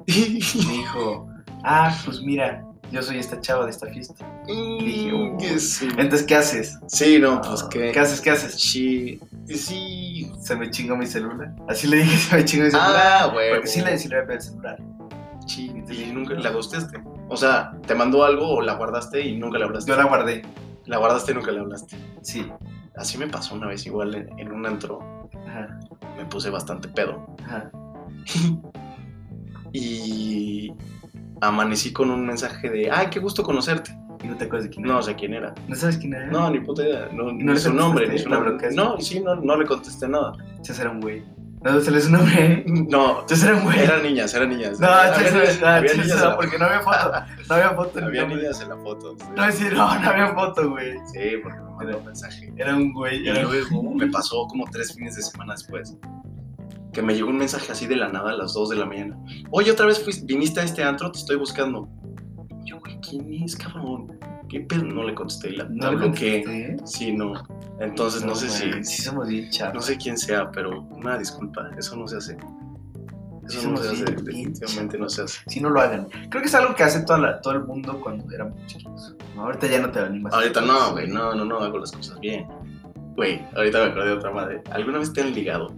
Y 0.07 0.43
me 0.67 0.73
dijo, 0.73 1.29
ah, 1.65 1.97
pues 2.05 2.21
mira, 2.23 2.65
yo 2.93 3.03
soy 3.03 3.19
esta 3.19 3.41
chava 3.41 3.65
de 3.65 3.71
esta 3.73 3.87
fiesta. 3.89 4.25
Dije, 4.47 5.13
Mm, 5.13 5.33
"Uy". 5.37 5.37
que 5.39 5.59
sí. 5.59 5.89
Entonces, 5.99 6.23
¿qué 6.25 6.35
haces? 6.37 6.79
Sí, 6.89 7.19
no, 7.19 7.41
pues 7.41 7.63
qué. 7.65 7.91
¿Qué 7.93 7.99
haces? 8.01 8.21
¿Qué 8.21 8.31
haces? 8.31 8.55
Sí. 8.55 9.21
Sí. 9.47 10.31
Se 10.41 10.57
me 10.57 10.71
chingó 10.71 10.97
mi 10.97 11.07
celular. 11.07 11.53
Así 11.69 11.87
le 11.89 11.99
dije, 11.99 12.17
se 12.17 12.37
me 12.37 12.45
chingó 12.45 12.65
mi 12.65 12.71
celular. 12.71 12.93
Ah, 13.23 13.27
güey. 13.33 13.51
Porque 13.51 13.67
sí 13.69 13.81
le, 13.81 13.99
sí 13.99 14.09
le 14.09 14.19
había 14.19 14.35
el 14.37 14.43
celular. 14.43 14.79
Sí, 15.47 15.73
y 15.91 16.13
nunca 16.13 16.35
la 16.35 16.51
gustaste. 16.51 16.99
O 17.33 17.37
sea, 17.37 17.73
te 17.87 17.95
mandó 17.95 18.25
algo 18.25 18.47
o 18.57 18.61
la 18.61 18.75
guardaste 18.75 19.21
y 19.27 19.39
nunca 19.39 19.59
le 19.59 19.65
hablaste. 19.65 19.91
Yo 19.91 19.97
la 19.97 20.05
guardé. 20.05 20.43
La 20.85 20.99
guardaste 20.99 21.33
y 21.33 21.35
nunca 21.35 21.51
le 21.51 21.61
hablaste. 21.61 21.97
Sí. 22.21 22.47
Así 22.97 23.17
me 23.17 23.27
pasó 23.27 23.55
una 23.55 23.69
vez 23.69 23.87
igual 23.87 24.15
en, 24.15 24.39
en 24.39 24.53
un 24.53 24.67
antro. 24.67 25.01
Ajá, 25.49 25.81
Me 26.19 26.27
puse 26.27 26.51
bastante 26.51 26.89
pedo. 26.89 27.27
ajá. 27.45 27.71
Y 29.73 30.71
amanecí 31.41 31.93
con 31.95 32.11
un 32.11 32.27
mensaje 32.27 32.69
de, 32.69 32.91
ay, 32.91 33.07
qué 33.11 33.21
gusto 33.21 33.43
conocerte. 33.43 33.97
Y 34.23 34.27
no 34.27 34.37
te 34.37 34.45
acuerdas 34.45 34.69
de 34.69 34.75
quién 34.75 34.87
No 34.87 34.93
era. 34.95 35.03
sé 35.03 35.15
quién 35.17 35.35
era. 35.35 35.55
¿No 35.67 35.75
sabes 35.75 35.97
quién 35.97 36.13
era? 36.15 36.27
No, 36.27 36.51
ni 36.51 36.61
puta 36.61 36.83
idea. 36.83 37.09
No, 37.13 37.31
¿Y 37.31 37.35
ni 37.37 37.45
no 37.45 37.55
le 37.55 37.59
su 37.59 37.73
nombre, 37.73 38.07
ni 38.09 38.19
su 38.19 38.29
¿La 38.29 38.39
nombre. 38.41 38.71
No, 38.75 39.01
sí, 39.01 39.21
no, 39.21 39.35
no 39.37 39.57
le 39.57 39.65
contesté 39.67 40.07
nada. 40.09 40.33
Ese 40.63 40.81
era 40.81 40.91
un 40.91 41.01
güey. 41.01 41.25
No, 41.65 41.81
se 41.81 41.91
les 41.93 42.09
nombre. 42.11 42.65
No, 42.67 43.21
Entonces 43.21 43.45
era 43.45 43.57
un 43.57 43.65
güey. 43.65 43.79
eran 43.79 44.03
niñas, 44.03 44.35
eran 44.35 44.49
niñas. 44.49 44.81
No, 44.81 44.89
entonces 45.05 45.61
no, 45.61 45.67
había 45.69 45.91
entonces 45.93 46.07
niñas 46.15 46.25
no, 46.31 46.37
porque 46.37 46.59
no 46.59 46.65
había 46.65 46.81
foto. 46.81 47.13
No 47.49 47.55
había 47.55 47.71
foto. 47.71 47.99
en 47.99 48.05
Había 48.07 48.27
niñas 48.27 48.61
en 48.61 48.69
la 48.71 48.77
foto. 48.79 49.17
sí. 49.17 49.25
No, 49.37 49.53
sí, 49.53 49.65
no, 49.71 49.99
no 50.01 50.09
había 50.11 50.35
foto, 50.35 50.71
güey. 50.71 50.95
Sí, 51.13 51.21
porque 51.43 51.59
me 51.61 51.71
mandó 51.77 51.99
un 51.99 52.05
mensaje. 52.07 52.53
Era 52.57 52.75
un 52.77 52.93
güey. 52.93 53.29
Y 53.29 53.33
luego 53.33 53.95
me 53.95 54.09
pasó 54.09 54.47
como 54.49 54.65
tres 54.71 54.95
fines 54.95 55.15
de 55.17 55.23
semana 55.23 55.55
después. 55.55 55.97
Que 56.93 57.01
me 57.01 57.15
llegó 57.15 57.31
un 57.31 57.39
mensaje 57.39 57.71
así 57.73 57.87
de 57.87 57.97
la 57.97 58.09
nada 58.09 58.33
a 58.33 58.37
las 58.37 58.53
2 58.55 58.71
de 58.71 58.77
la 58.77 58.85
mañana. 58.85 59.17
Oye, 59.51 59.71
otra 59.71 59.87
vez 59.87 60.03
fuiste, 60.03 60.27
viniste 60.27 60.61
a 60.61 60.65
este 60.65 60.83
antro, 60.85 61.11
te 61.11 61.21
estoy 61.21 61.37
buscando. 61.37 61.89
Yo, 62.65 62.79
güey, 62.81 62.99
¿quién 63.01 63.33
es, 63.43 63.57
cabrón? 63.57 64.19
¿Qué 64.53 64.61
pedo? 64.61 64.85
No 64.85 65.03
le 65.05 65.15
contesté. 65.15 65.51
La, 65.53 65.65
No 65.65 65.91
le 65.93 65.97
bloqueé. 65.97 66.77
Sí, 66.85 67.11
no. 67.13 67.33
Entonces 67.81 68.23
no, 68.23 68.35
sé 68.35 68.51
si. 68.51 68.71
Sí, 68.85 69.03
somos 69.03 69.27
bien 69.27 69.49
chavos. 69.49 69.75
No 69.75 69.81
sé 69.81 69.97
quién 69.97 70.19
sea, 70.19 70.51
pero 70.51 70.83
una 70.83 71.17
disculpa. 71.17 71.71
Eso 71.79 71.97
no 71.97 72.07
se 72.07 72.19
hace. 72.19 72.37
Sí 73.49 73.57
Eso 73.59 73.71
no 73.71 73.79
se 73.79 73.89
hace. 73.89 74.05
bien- 74.05 74.25
bien 74.25 74.53
Definitivamente 74.53 74.99
no 74.99 75.09
se 75.09 75.23
hace. 75.23 75.41
Si 75.47 75.59
no 75.59 75.71
lo 75.71 75.81
hagan. 75.81 76.07
Creo 76.29 76.43
que 76.43 76.49
es 76.49 76.55
algo 76.55 76.75
que 76.75 76.83
hace 76.83 77.01
toda 77.03 77.19
la- 77.19 77.41
todo 77.41 77.55
el 77.55 77.65
mundo 77.65 77.99
cuando 78.03 78.31
éramos 78.31 78.55
chiquitos. 78.67 79.17
¿no? 79.35 79.45
Ahorita 79.45 79.67
ya 79.69 79.81
no 79.81 79.91
te 79.91 80.01
animas. 80.01 80.35
Ahorita 80.35 80.61
no, 80.61 80.93
güey. 80.93 81.09
No, 81.09 81.35
no, 81.35 81.47
no. 81.47 81.59
Hago 81.61 81.79
las 81.79 81.91
cosas 81.91 82.21
bien. 82.21 82.47
Güey, 83.17 83.41
ahorita 83.57 83.79
me 83.85 83.91
acordé 83.91 84.09
de 84.11 84.13
otra 84.17 84.31
madre. 84.33 84.63
¿Alguna 84.71 84.99
vez 84.99 85.13
te 85.15 85.23
han 85.23 85.33
ligado? 85.35 85.73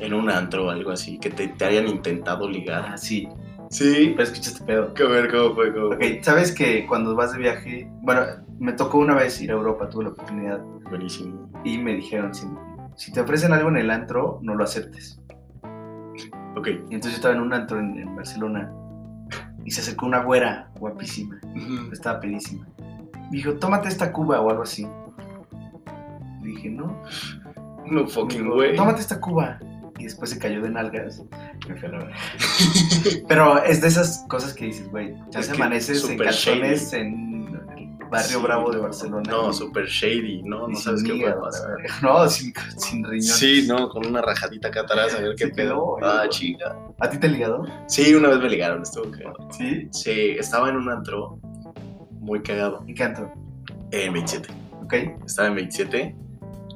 En 0.00 0.12
un 0.14 0.30
antro 0.30 0.66
o 0.66 0.70
algo 0.70 0.90
así. 0.90 1.18
Que 1.18 1.30
te, 1.30 1.48
te 1.48 1.64
hayan 1.64 1.88
intentado 1.88 2.48
ligar. 2.48 2.84
Ah, 2.92 2.98
sí. 2.98 3.26
Sí. 3.70 4.14
Pero 4.16 4.22
escucha 4.22 4.50
este 4.50 4.64
pedo. 4.64 4.92
A 4.96 5.08
ver, 5.10 5.30
¿cómo 5.30 5.54
fue? 5.54 5.72
¿Cómo 5.72 5.86
Ok, 5.88 6.02
¿sabes 6.22 6.52
que 6.52 6.86
cuando 6.86 7.14
vas 7.14 7.32
de 7.32 7.38
viaje? 7.38 7.90
Bueno, 8.02 8.22
me 8.58 8.72
tocó 8.72 8.98
una 8.98 9.14
vez 9.14 9.40
ir 9.40 9.50
a 9.50 9.54
Europa, 9.54 9.88
tuve 9.88 10.04
la 10.04 10.10
oportunidad. 10.10 10.60
Buenísimo. 10.88 11.50
Y 11.64 11.78
me 11.78 11.94
dijeron, 11.94 12.34
si, 12.34 12.46
si 12.96 13.12
te 13.12 13.20
ofrecen 13.20 13.52
algo 13.52 13.68
en 13.68 13.76
el 13.76 13.90
antro, 13.90 14.38
no 14.42 14.54
lo 14.54 14.64
aceptes. 14.64 15.20
Ok. 16.56 16.68
Y 16.68 16.94
entonces 16.94 17.12
yo 17.12 17.16
estaba 17.16 17.34
en 17.34 17.40
un 17.40 17.52
antro 17.52 17.78
en, 17.78 17.98
en 17.98 18.16
Barcelona. 18.16 18.72
Y 19.64 19.70
se 19.70 19.82
acercó 19.82 20.06
una 20.06 20.22
güera 20.22 20.70
guapísima. 20.78 21.38
Estaba 21.92 22.20
pedísima. 22.20 22.66
Me 23.30 23.36
dijo, 23.36 23.52
tómate 23.54 23.88
esta 23.88 24.12
cuba 24.12 24.40
o 24.40 24.48
algo 24.48 24.62
así. 24.62 24.88
Le 26.42 26.48
dije, 26.48 26.70
no. 26.70 27.02
No 27.86 28.06
fucking 28.06 28.48
güey. 28.48 28.76
Tómate 28.76 29.00
esta 29.00 29.20
cuba. 29.20 29.58
Y 29.98 30.04
después 30.04 30.30
se 30.30 30.38
cayó 30.38 30.62
de 30.62 30.70
nalgas. 30.70 31.22
Me 31.68 31.74
fui 31.76 31.88
a 31.88 31.92
la 31.92 31.98
verga. 31.98 32.16
Pero 33.28 33.62
es 33.64 33.80
de 33.80 33.88
esas 33.88 34.24
cosas 34.28 34.54
que 34.54 34.66
dices, 34.66 34.88
güey. 34.90 35.14
Ya 35.30 35.42
se 35.42 35.52
amaneces 35.52 36.08
en 36.08 36.18
calzones 36.18 36.92
en 36.92 37.48
el 37.76 38.04
barrio 38.10 38.38
Sí, 38.38 38.42
bravo 38.44 38.70
de 38.70 38.78
Barcelona. 38.78 39.30
No, 39.30 39.52
súper 39.52 39.86
shady, 39.86 40.42
¿no? 40.44 40.68
No 40.68 40.76
sabes 40.76 41.02
qué 41.02 41.14
puede 41.14 41.32
pasar. 41.34 41.76
No, 42.02 42.28
sin, 42.28 42.52
sin 42.76 43.04
riñones. 43.04 43.36
Sí, 43.36 43.66
no, 43.66 43.88
con 43.88 44.06
una 44.06 44.22
rajadita 44.22 44.68
acá 44.68 44.80
atrás, 44.82 45.14
a 45.14 45.20
ver 45.20 45.34
qué 45.36 45.46
Sí, 45.46 45.52
pedo. 45.52 45.96
Ah, 46.02 46.26
chica. 46.28 46.76
¿A 47.00 47.10
ti 47.10 47.18
te 47.18 47.28
ligado? 47.28 47.64
Sí, 47.88 48.14
una 48.14 48.28
vez 48.28 48.38
me 48.38 48.48
ligaron, 48.50 48.82
estuvo 48.82 49.10
cagado. 49.10 49.36
Sí. 49.50 49.88
Sí, 49.90 50.36
estaba 50.38 50.68
en 50.68 50.76
un 50.76 50.88
antro 50.90 51.38
muy 52.20 52.40
cagado. 52.42 52.84
¿Y 52.86 52.94
qué 52.94 53.04
antro? 53.04 53.32
En 53.90 54.12
27. 54.12 54.48
¿Ok? 54.82 54.94
Estaba 55.26 55.48
en 55.48 55.54
27. 55.56 56.16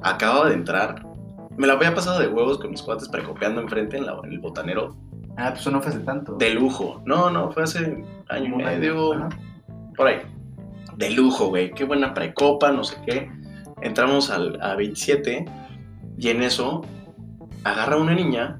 Acababa 0.01 0.49
de 0.49 0.55
entrar. 0.55 1.12
Me 1.57 1.67
la 1.67 1.73
había 1.73 1.93
pasado 1.93 2.19
de 2.19 2.27
huevos 2.27 2.57
con 2.59 2.71
mis 2.71 2.81
cuates 2.81 3.07
precopiando 3.09 3.61
enfrente 3.61 3.97
en, 3.97 4.05
la- 4.05 4.19
en 4.23 4.31
el 4.31 4.39
botanero. 4.39 4.95
Ah, 5.37 5.49
pues 5.49 5.61
eso 5.61 5.71
no 5.71 5.81
fue 5.81 5.91
hace 5.91 5.99
tanto. 6.01 6.35
De 6.35 6.49
lujo. 6.51 7.01
No, 7.05 7.29
no, 7.29 7.51
fue 7.51 7.63
hace 7.63 8.03
año 8.29 8.45
y 8.59 8.63
medio. 8.63 9.13
Ajá. 9.13 9.29
Por 9.95 10.07
ahí. 10.07 10.21
De 10.97 11.09
lujo, 11.11 11.47
güey. 11.47 11.71
Qué 11.71 11.83
buena 11.85 12.13
precopa, 12.13 12.71
no 12.71 12.83
sé 12.83 12.97
qué. 13.05 13.31
Entramos 13.81 14.29
al, 14.29 14.59
a 14.61 14.75
27 14.75 15.45
y 16.17 16.29
en 16.29 16.41
eso 16.43 16.81
agarra 17.63 17.97
una 17.97 18.13
niña. 18.13 18.59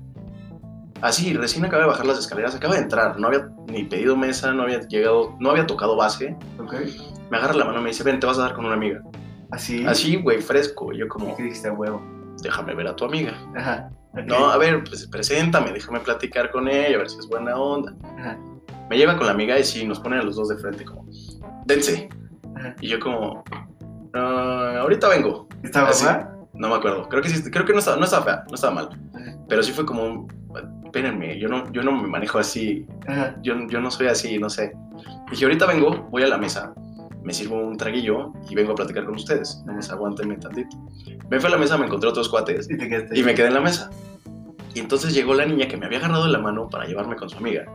Así, 1.02 1.34
recién 1.34 1.66
acaba 1.66 1.84
de 1.84 1.90
bajar 1.90 2.06
las 2.06 2.18
escaleras, 2.20 2.56
acaba 2.56 2.76
de 2.76 2.82
entrar. 2.82 3.20
No 3.20 3.28
había 3.28 3.50
ni 3.68 3.84
pedido 3.84 4.16
mesa, 4.16 4.54
no 4.54 4.64
había 4.64 4.80
llegado, 4.82 5.36
no 5.40 5.50
había 5.52 5.68
tocado 5.68 5.96
base. 5.98 6.36
¿Ok? 6.60 6.74
Me 7.30 7.38
agarra 7.38 7.54
la 7.54 7.66
mano 7.66 7.80
y 7.80 7.84
me 7.84 7.90
dice, 7.90 8.04
ven, 8.04 8.20
te 8.20 8.26
vas 8.28 8.38
a 8.38 8.44
dar 8.44 8.54
con 8.54 8.66
una 8.66 8.76
amiga. 8.76 9.02
Así. 9.52 9.86
Así, 9.86 10.16
güey, 10.16 10.42
fresco. 10.42 10.92
Yo 10.94 11.06
¿Y 11.06 11.08
como, 11.10 11.36
qué 11.36 11.44
dijiste 11.44 11.70
huevo? 11.70 12.02
Déjame 12.42 12.74
ver 12.76 12.88
a 12.88 12.96
tu 12.96 13.06
amiga. 13.06 13.34
Ajá. 13.56 13.90
No, 14.26 14.52
a 14.52 14.58
ver, 14.58 14.84
pues 14.84 15.08
preséntame, 15.08 15.72
déjame 15.72 16.00
platicar 16.00 16.52
con 16.52 16.68
ella, 16.68 16.96
a 16.96 17.00
ver 17.00 17.10
si 17.10 17.18
es 17.20 17.28
buena 17.28 17.56
onda. 17.58 17.94
Ajá. 18.20 18.38
Me 18.90 18.98
lleva 18.98 19.18
con 19.18 19.26
la 19.26 19.32
amiga 19.34 19.58
y 19.58 19.64
sí, 19.64 19.86
nos 19.88 20.00
ponen 20.00 20.20
a 20.20 20.24
los 20.24 20.36
dos 20.36 20.50
de 20.50 20.58
frente 20.58 20.86
como, 20.86 21.06
dense. 21.66 22.10
Ajá. 22.56 22.76
Y 22.80 22.90
yo 22.90 23.00
como, 23.00 23.44
"Ah, 24.14 24.78
ahorita 24.82 25.08
vengo. 25.10 25.48
¿Estaba 25.64 25.92
guapa? 25.92 26.30
No 26.54 26.70
me 26.70 26.76
acuerdo. 26.76 27.08
Creo 27.10 27.22
que 27.24 27.30
sí, 27.30 27.50
creo 27.50 27.66
que 27.66 27.74
no 27.74 27.80
estaba, 27.80 27.98
no 27.98 28.06
estaba 28.06 28.24
fea, 28.24 28.44
no 28.48 28.54
estaba 28.56 28.74
mal. 28.76 28.90
Ajá. 29.16 29.36
Pero 29.50 29.64
sí 29.64 29.72
fue 29.72 29.86
como, 29.86 30.28
espérenme, 30.86 31.40
yo 31.40 31.48
no, 31.50 31.72
yo 31.72 31.82
no 31.82 31.92
me 31.94 32.08
manejo 32.08 32.38
así, 32.38 32.86
Ajá. 33.08 33.36
yo, 33.42 33.56
yo 33.68 33.82
no 33.82 33.90
soy 33.90 34.08
así, 34.08 34.38
no 34.38 34.50
sé. 34.50 34.74
Dije, 35.32 35.46
ahorita 35.46 35.66
vengo, 35.66 36.08
voy 36.12 36.22
a 36.22 36.28
la 36.28 36.38
mesa, 36.38 36.72
me 37.24 37.34
sirvo 37.34 37.58
un 37.58 37.78
traguillo 37.78 38.34
y 38.50 38.56
vengo 38.56 38.74
a 38.74 38.76
platicar 38.76 39.06
con 39.06 39.16
ustedes. 39.16 39.64
No 39.66 39.74
me 39.74 39.80
aguantenme 39.80 40.38
tantito. 40.38 40.78
Me 41.30 41.40
fui 41.40 41.48
a 41.48 41.52
la 41.52 41.58
mesa, 41.58 41.78
me 41.78 41.86
encontré 41.86 42.10
otros 42.10 42.30
cuates 42.30 42.70
Y 42.70 42.78
te 42.78 42.86
y 43.18 43.24
me 43.24 43.34
quedé 43.34 43.48
en 43.48 43.54
la 43.54 43.62
mesa. 43.62 43.90
Y 44.74 44.80
entonces 44.80 45.14
llegó 45.14 45.34
la 45.34 45.46
niña 45.46 45.68
que 45.68 45.78
me 45.78 45.86
había 45.86 46.00
agarrado 46.00 46.26
de 46.26 46.32
la 46.32 46.40
mano 46.40 46.68
para 46.70 46.86
llevarme 46.86 47.16
con 47.16 47.30
su 47.30 47.38
amiga. 47.38 47.66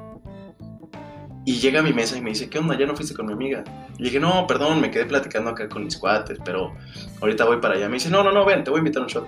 Y 1.45 1.55
llega 1.61 1.81
a 1.81 1.83
mi 1.83 1.93
mesa 1.95 2.19
y 2.19 2.21
me 2.21 2.31
dice, 2.31 2.51
¿qué 2.51 2.59
onda? 2.59 2.77
¿Ya 2.77 2.85
no 2.85 2.95
fuiste 2.95 3.15
con 3.15 3.25
mi 3.27 3.33
amiga? 3.33 3.65
Y 3.99 4.03
dije, 4.03 4.21
no, 4.21 4.47
perdón, 4.47 4.81
me 4.83 4.91
quedé 4.91 5.07
platicando 5.07 5.51
acá 5.51 5.69
con 5.69 5.85
mis 5.85 5.97
cuates, 5.97 6.39
pero 6.45 6.75
ahorita 7.23 7.47
voy 7.47 7.57
para 7.59 7.75
allá. 7.75 7.89
Me 7.89 7.95
dice, 7.95 8.11
no, 8.11 8.23
no, 8.23 8.33
no, 8.33 8.45
ven, 8.45 8.65
te 8.65 8.71
voy 8.71 8.79
a 8.79 8.81
invitar 8.81 9.01
a 9.01 9.05
un 9.07 9.09
shot. 9.09 9.27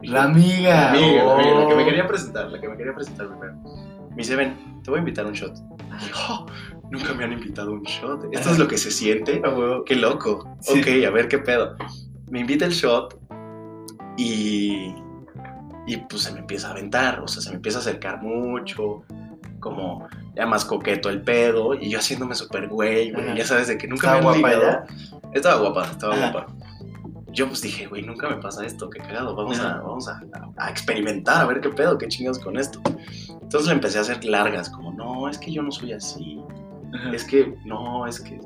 Dije, 0.00 0.14
La 0.14 0.24
amiga. 0.24 0.70
la 0.70 0.90
amiga, 0.90 1.24
la 1.24 1.34
amiga, 1.34 1.60
la 1.60 1.68
que 1.68 1.74
me 1.74 1.82
oh. 1.82 1.86
quería 1.86 2.06
presentar, 2.06 2.50
la 2.52 2.60
que 2.60 2.68
me 2.68 2.76
quería 2.76 2.94
presentar 2.94 3.28
primero. 3.28 3.54
Me 4.10 4.16
dice, 4.16 4.36
ven, 4.36 4.80
te 4.84 4.90
voy 4.90 4.98
a 4.98 5.00
invitar 5.00 5.24
a 5.24 5.28
un 5.28 5.34
shot. 5.34 5.56
Y 5.56 6.08
yo, 6.08 6.14
"Oh, 6.30 6.46
nunca 6.90 7.14
me 7.14 7.24
han 7.24 7.32
invitado 7.32 7.70
a 7.70 7.74
un 7.74 7.82
shot. 7.82 8.26
Esto 8.32 8.50
es 8.50 8.58
lo 8.58 8.68
que 8.68 8.78
se 8.78 8.90
siente. 8.90 9.42
Qué 9.86 9.96
loco. 9.96 10.56
Sí. 10.60 10.80
Ok, 10.80 11.06
a 11.06 11.10
ver 11.10 11.28
qué 11.28 11.38
pedo. 11.38 11.76
Me 12.30 12.40
invita 12.40 12.64
el 12.64 12.72
shot 12.72 13.18
y. 14.16 14.94
Y 15.86 15.98
pues 15.98 16.22
se 16.22 16.32
me 16.32 16.38
empieza 16.38 16.68
a 16.68 16.70
aventar, 16.70 17.20
o 17.20 17.28
sea, 17.28 17.42
se 17.42 17.50
me 17.50 17.56
empieza 17.56 17.76
a 17.76 17.82
acercar 17.82 18.22
mucho, 18.22 19.04
como 19.60 20.08
ya 20.34 20.46
más 20.46 20.64
coqueto 20.64 21.10
el 21.10 21.20
pedo, 21.20 21.74
y 21.74 21.90
yo 21.90 21.98
haciéndome 21.98 22.34
súper 22.34 22.68
güey, 22.68 23.14
Ajá. 23.14 23.34
ya 23.34 23.44
sabes 23.44 23.68
de 23.68 23.76
que 23.76 23.86
nunca 23.86 24.16
¿Estaba 24.16 24.34
me 24.34 24.46
han 24.48 24.60
guapa. 24.60 24.86
Estaba 25.34 25.60
guapa, 25.60 25.90
estaba 25.90 26.14
Ajá. 26.14 26.30
guapa. 26.30 26.54
Yo 27.32 27.48
pues 27.48 27.60
dije, 27.60 27.86
güey, 27.86 28.00
nunca 28.00 28.30
me 28.30 28.36
pasa 28.36 28.64
esto, 28.64 28.88
qué 28.88 29.00
cagado, 29.00 29.36
vamos, 29.36 29.60
a, 29.60 29.80
vamos 29.80 30.08
a, 30.08 30.22
a 30.56 30.70
experimentar, 30.70 31.42
a 31.42 31.46
ver 31.46 31.60
qué 31.60 31.68
pedo, 31.68 31.98
qué 31.98 32.08
chingados 32.08 32.38
con 32.38 32.56
esto. 32.56 32.80
Entonces 33.42 33.66
le 33.66 33.74
empecé 33.74 33.98
a 33.98 34.02
hacer 34.02 34.24
largas, 34.24 34.70
como, 34.70 34.90
no, 34.90 35.28
es 35.28 35.36
que 35.36 35.52
yo 35.52 35.60
no 35.62 35.70
soy 35.70 35.92
así, 35.92 36.40
Ajá. 36.94 37.12
es 37.12 37.24
que, 37.24 37.54
no, 37.64 38.06
es 38.06 38.20
que 38.20 38.40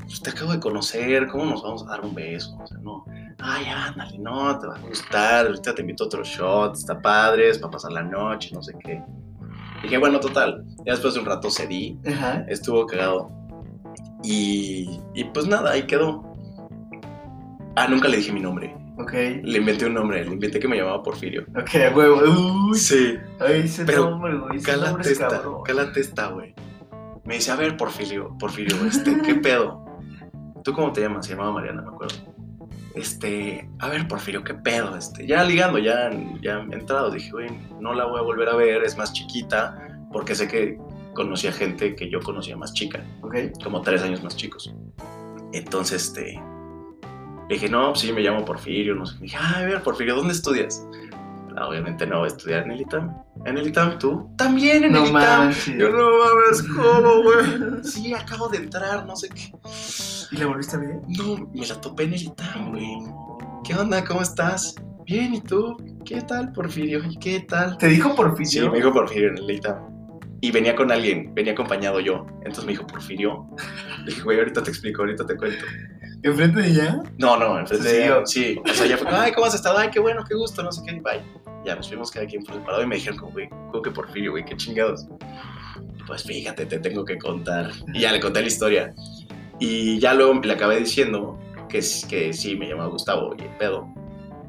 pues, 0.00 0.20
te 0.22 0.30
acabo 0.30 0.52
de 0.52 0.60
conocer, 0.60 1.26
¿cómo 1.28 1.44
nos 1.46 1.62
vamos 1.62 1.84
a 1.86 1.90
dar 1.90 2.00
un 2.02 2.14
beso? 2.14 2.56
O 2.62 2.66
sea, 2.66 2.78
no, 2.78 3.04
ay, 3.40 3.64
ándale, 3.66 4.18
no, 4.18 4.58
te 4.58 4.66
va 4.66 4.76
a 4.76 4.80
gustar, 4.80 5.46
ahorita 5.46 5.74
te 5.74 5.80
invito 5.80 6.04
a 6.04 6.06
otro 6.06 6.22
shot, 6.24 6.76
está 6.76 7.00
padre, 7.00 7.48
es 7.50 7.58
para 7.58 7.70
pasar 7.72 7.92
la 7.92 8.02
noche, 8.02 8.50
no 8.54 8.62
sé 8.62 8.74
qué. 8.84 9.02
Dije, 9.82 9.98
bueno, 9.98 10.20
total, 10.20 10.64
ya 10.86 10.92
después 10.92 11.14
de 11.14 11.20
un 11.20 11.26
rato 11.26 11.50
cedí, 11.50 11.98
Ajá. 12.06 12.44
estuvo 12.48 12.86
cagado. 12.86 13.30
Y, 14.22 15.00
y 15.14 15.24
pues 15.24 15.46
nada, 15.48 15.72
ahí 15.72 15.82
quedó. 15.84 16.22
Ah, 17.74 17.88
nunca 17.88 18.06
le 18.08 18.18
dije 18.18 18.32
mi 18.32 18.40
nombre. 18.40 18.76
Ok. 18.98 19.12
Le 19.42 19.58
inventé 19.58 19.86
un 19.86 19.94
nombre, 19.94 20.24
le 20.24 20.32
inventé 20.34 20.60
que 20.60 20.68
me 20.68 20.76
llamaba 20.76 21.02
Porfirio. 21.02 21.46
Ok, 21.58 21.70
huevo. 21.96 22.20
Uy. 22.68 22.78
Sí, 22.78 23.16
Ay, 23.40 23.62
ese 23.64 23.84
Pero 23.84 24.10
nombre, 24.10 24.36
güey. 24.38 24.56
Ese 24.58 24.66
cálate 24.66 24.88
nombre 24.90 25.04
es 25.06 25.12
esta, 25.12 25.28
cabrón. 25.28 25.62
cálate 25.64 26.00
esta, 26.00 26.26
güey. 26.28 26.54
Me 27.24 27.34
dice, 27.34 27.50
a 27.52 27.56
ver, 27.56 27.76
Porfirio, 27.76 28.36
Porfirio, 28.38 28.76
este, 28.86 29.20
¿qué 29.22 29.34
pedo? 29.36 29.84
¿Tú 30.64 30.72
cómo 30.72 30.92
te 30.92 31.00
llamas? 31.00 31.26
Se 31.26 31.32
llamaba 31.32 31.52
Mariana, 31.52 31.82
me 31.82 31.88
acuerdo. 31.88 32.14
Este, 32.94 33.68
a 33.78 33.88
ver, 33.88 34.06
Porfirio, 34.08 34.44
¿qué 34.44 34.54
pedo? 34.54 34.96
Este, 34.96 35.26
ya 35.26 35.44
ligando, 35.44 35.78
ya, 35.78 36.10
ya 36.42 36.58
entrado, 36.70 37.10
dije, 37.10 37.30
güey, 37.30 37.48
no 37.80 37.94
la 37.94 38.04
voy 38.06 38.18
a 38.18 38.22
volver 38.22 38.48
a 38.48 38.56
ver, 38.56 38.82
es 38.84 38.96
más 38.98 39.12
chiquita, 39.12 39.78
porque 40.12 40.34
sé 40.34 40.46
que 40.48 40.78
conocía 41.14 41.52
gente 41.52 41.94
que 41.94 42.10
yo 42.10 42.20
conocía 42.20 42.56
más 42.56 42.72
chica, 42.74 43.04
Ok. 43.22 43.36
como 43.62 43.80
tres 43.82 44.02
años 44.02 44.22
más 44.22 44.36
chicos. 44.36 44.74
Entonces, 45.52 46.04
este, 46.06 46.40
dije, 47.48 47.68
no, 47.68 47.88
pues 47.90 48.00
sí, 48.00 48.12
me 48.12 48.20
llamo 48.20 48.44
Porfirio, 48.44 48.94
no 48.94 49.06
sé. 49.06 49.16
Dije, 49.20 49.36
ah, 49.40 49.58
a 49.58 49.62
ver, 49.64 49.82
Porfirio, 49.82 50.16
¿dónde 50.16 50.32
estudias? 50.34 50.86
"Ah, 51.56 51.68
obviamente 51.68 52.06
no 52.06 52.18
voy 52.20 52.24
a 52.24 52.32
estudiar 52.32 52.62
en 52.64 52.72
el 52.72 52.80
ITAM. 52.82 53.14
¿En 53.44 53.58
el 53.58 53.66
ITAM 53.68 53.98
tú? 53.98 54.30
También 54.36 54.84
en 54.84 54.92
No 54.92 55.04
el 55.04 55.10
ITAM. 55.10 55.44
manches. 55.46 55.76
Yo 55.78 55.88
no 55.90 56.10
mames, 56.18 56.62
¿cómo, 56.62 57.22
güey? 57.22 57.84
Sí, 57.84 58.14
acabo 58.14 58.48
de 58.48 58.58
entrar, 58.58 59.06
no 59.06 59.16
sé 59.16 59.28
qué. 59.28 59.52
¿Y 60.30 60.36
la 60.38 60.46
volviste 60.46 60.76
a 60.76 60.80
ver? 60.80 61.00
No, 61.08 61.48
me 61.52 61.66
la 61.66 61.80
topé 61.80 62.04
en 62.04 62.14
el 62.14 62.22
ITAM, 62.22 62.70
güey. 62.70 62.96
¿Qué 63.64 63.74
onda? 63.74 64.04
¿Cómo 64.04 64.22
estás? 64.22 64.74
Bien, 65.04 65.34
¿y 65.34 65.40
tú? 65.40 65.76
¿Qué 66.04 66.20
tal, 66.22 66.52
Porfirio? 66.52 67.00
¿Y 67.08 67.16
qué 67.18 67.40
tal? 67.40 67.76
¿Te 67.78 67.88
dijo 67.88 68.14
Porfirio? 68.14 68.64
Sí, 68.64 68.68
me 68.70 68.76
dijo 68.78 68.92
Porfirio 68.92 69.28
en 69.30 69.38
el 69.38 69.50
ITAM. 69.50 69.76
Y 70.40 70.50
venía 70.50 70.74
con 70.74 70.90
alguien, 70.90 71.32
venía 71.34 71.52
acompañado 71.52 72.00
yo. 72.00 72.26
Entonces 72.38 72.64
me 72.64 72.72
dijo, 72.72 72.84
Porfirio. 72.86 73.46
Le 74.00 74.06
dije, 74.06 74.22
güey, 74.22 74.38
ahorita 74.38 74.62
te 74.62 74.70
explico, 74.70 75.02
ahorita 75.02 75.24
te 75.26 75.36
cuento. 75.36 75.64
¿Enfrente 76.24 76.60
de 76.62 76.68
ella? 76.68 77.02
No, 77.18 77.36
no, 77.36 77.58
enfrente 77.60 77.84
¿Se 77.84 77.92
de 77.92 78.00
siguió? 78.02 78.26
Sí, 78.26 78.60
o 78.64 78.74
sea, 78.74 78.86
ya 78.86 78.96
fue, 78.96 79.08
ay, 79.10 79.32
¿cómo 79.32 79.46
has 79.46 79.54
estado? 79.54 79.78
Ay, 79.78 79.90
qué 79.90 80.00
bueno, 80.00 80.24
qué 80.28 80.34
gusto, 80.34 80.62
no 80.62 80.70
sé 80.72 80.82
qué, 80.86 80.94
bye. 81.00 81.22
Ya 81.64 81.76
nos 81.76 81.88
fuimos 81.88 82.10
cada 82.10 82.26
quien 82.26 82.42
por 82.44 82.54
separado 82.54 82.82
y 82.82 82.86
me 82.86 82.96
dijeron, 82.96 83.18
como, 83.18 83.32
güey, 83.32 83.48
¿cómo 83.48 83.82
que 83.82 83.90
Porfirio, 83.90 84.32
güey? 84.32 84.44
¿Qué 84.44 84.56
chingados? 84.56 85.06
Pues 86.06 86.24
fíjate, 86.24 86.66
te 86.66 86.78
tengo 86.78 87.04
que 87.04 87.18
contar. 87.18 87.70
Y 87.94 88.00
ya 88.00 88.12
le 88.12 88.20
conté 88.20 88.40
la 88.40 88.48
historia. 88.48 88.94
Y 89.58 89.98
ya 90.00 90.14
luego 90.14 90.34
le 90.40 90.52
acabé 90.52 90.78
diciendo 90.80 91.38
que, 91.68 91.80
que 92.08 92.32
sí, 92.32 92.56
me 92.56 92.68
llamaba 92.68 92.90
Gustavo 92.90 93.34
y 93.38 93.42
el 93.42 93.56
pedo. 93.56 93.88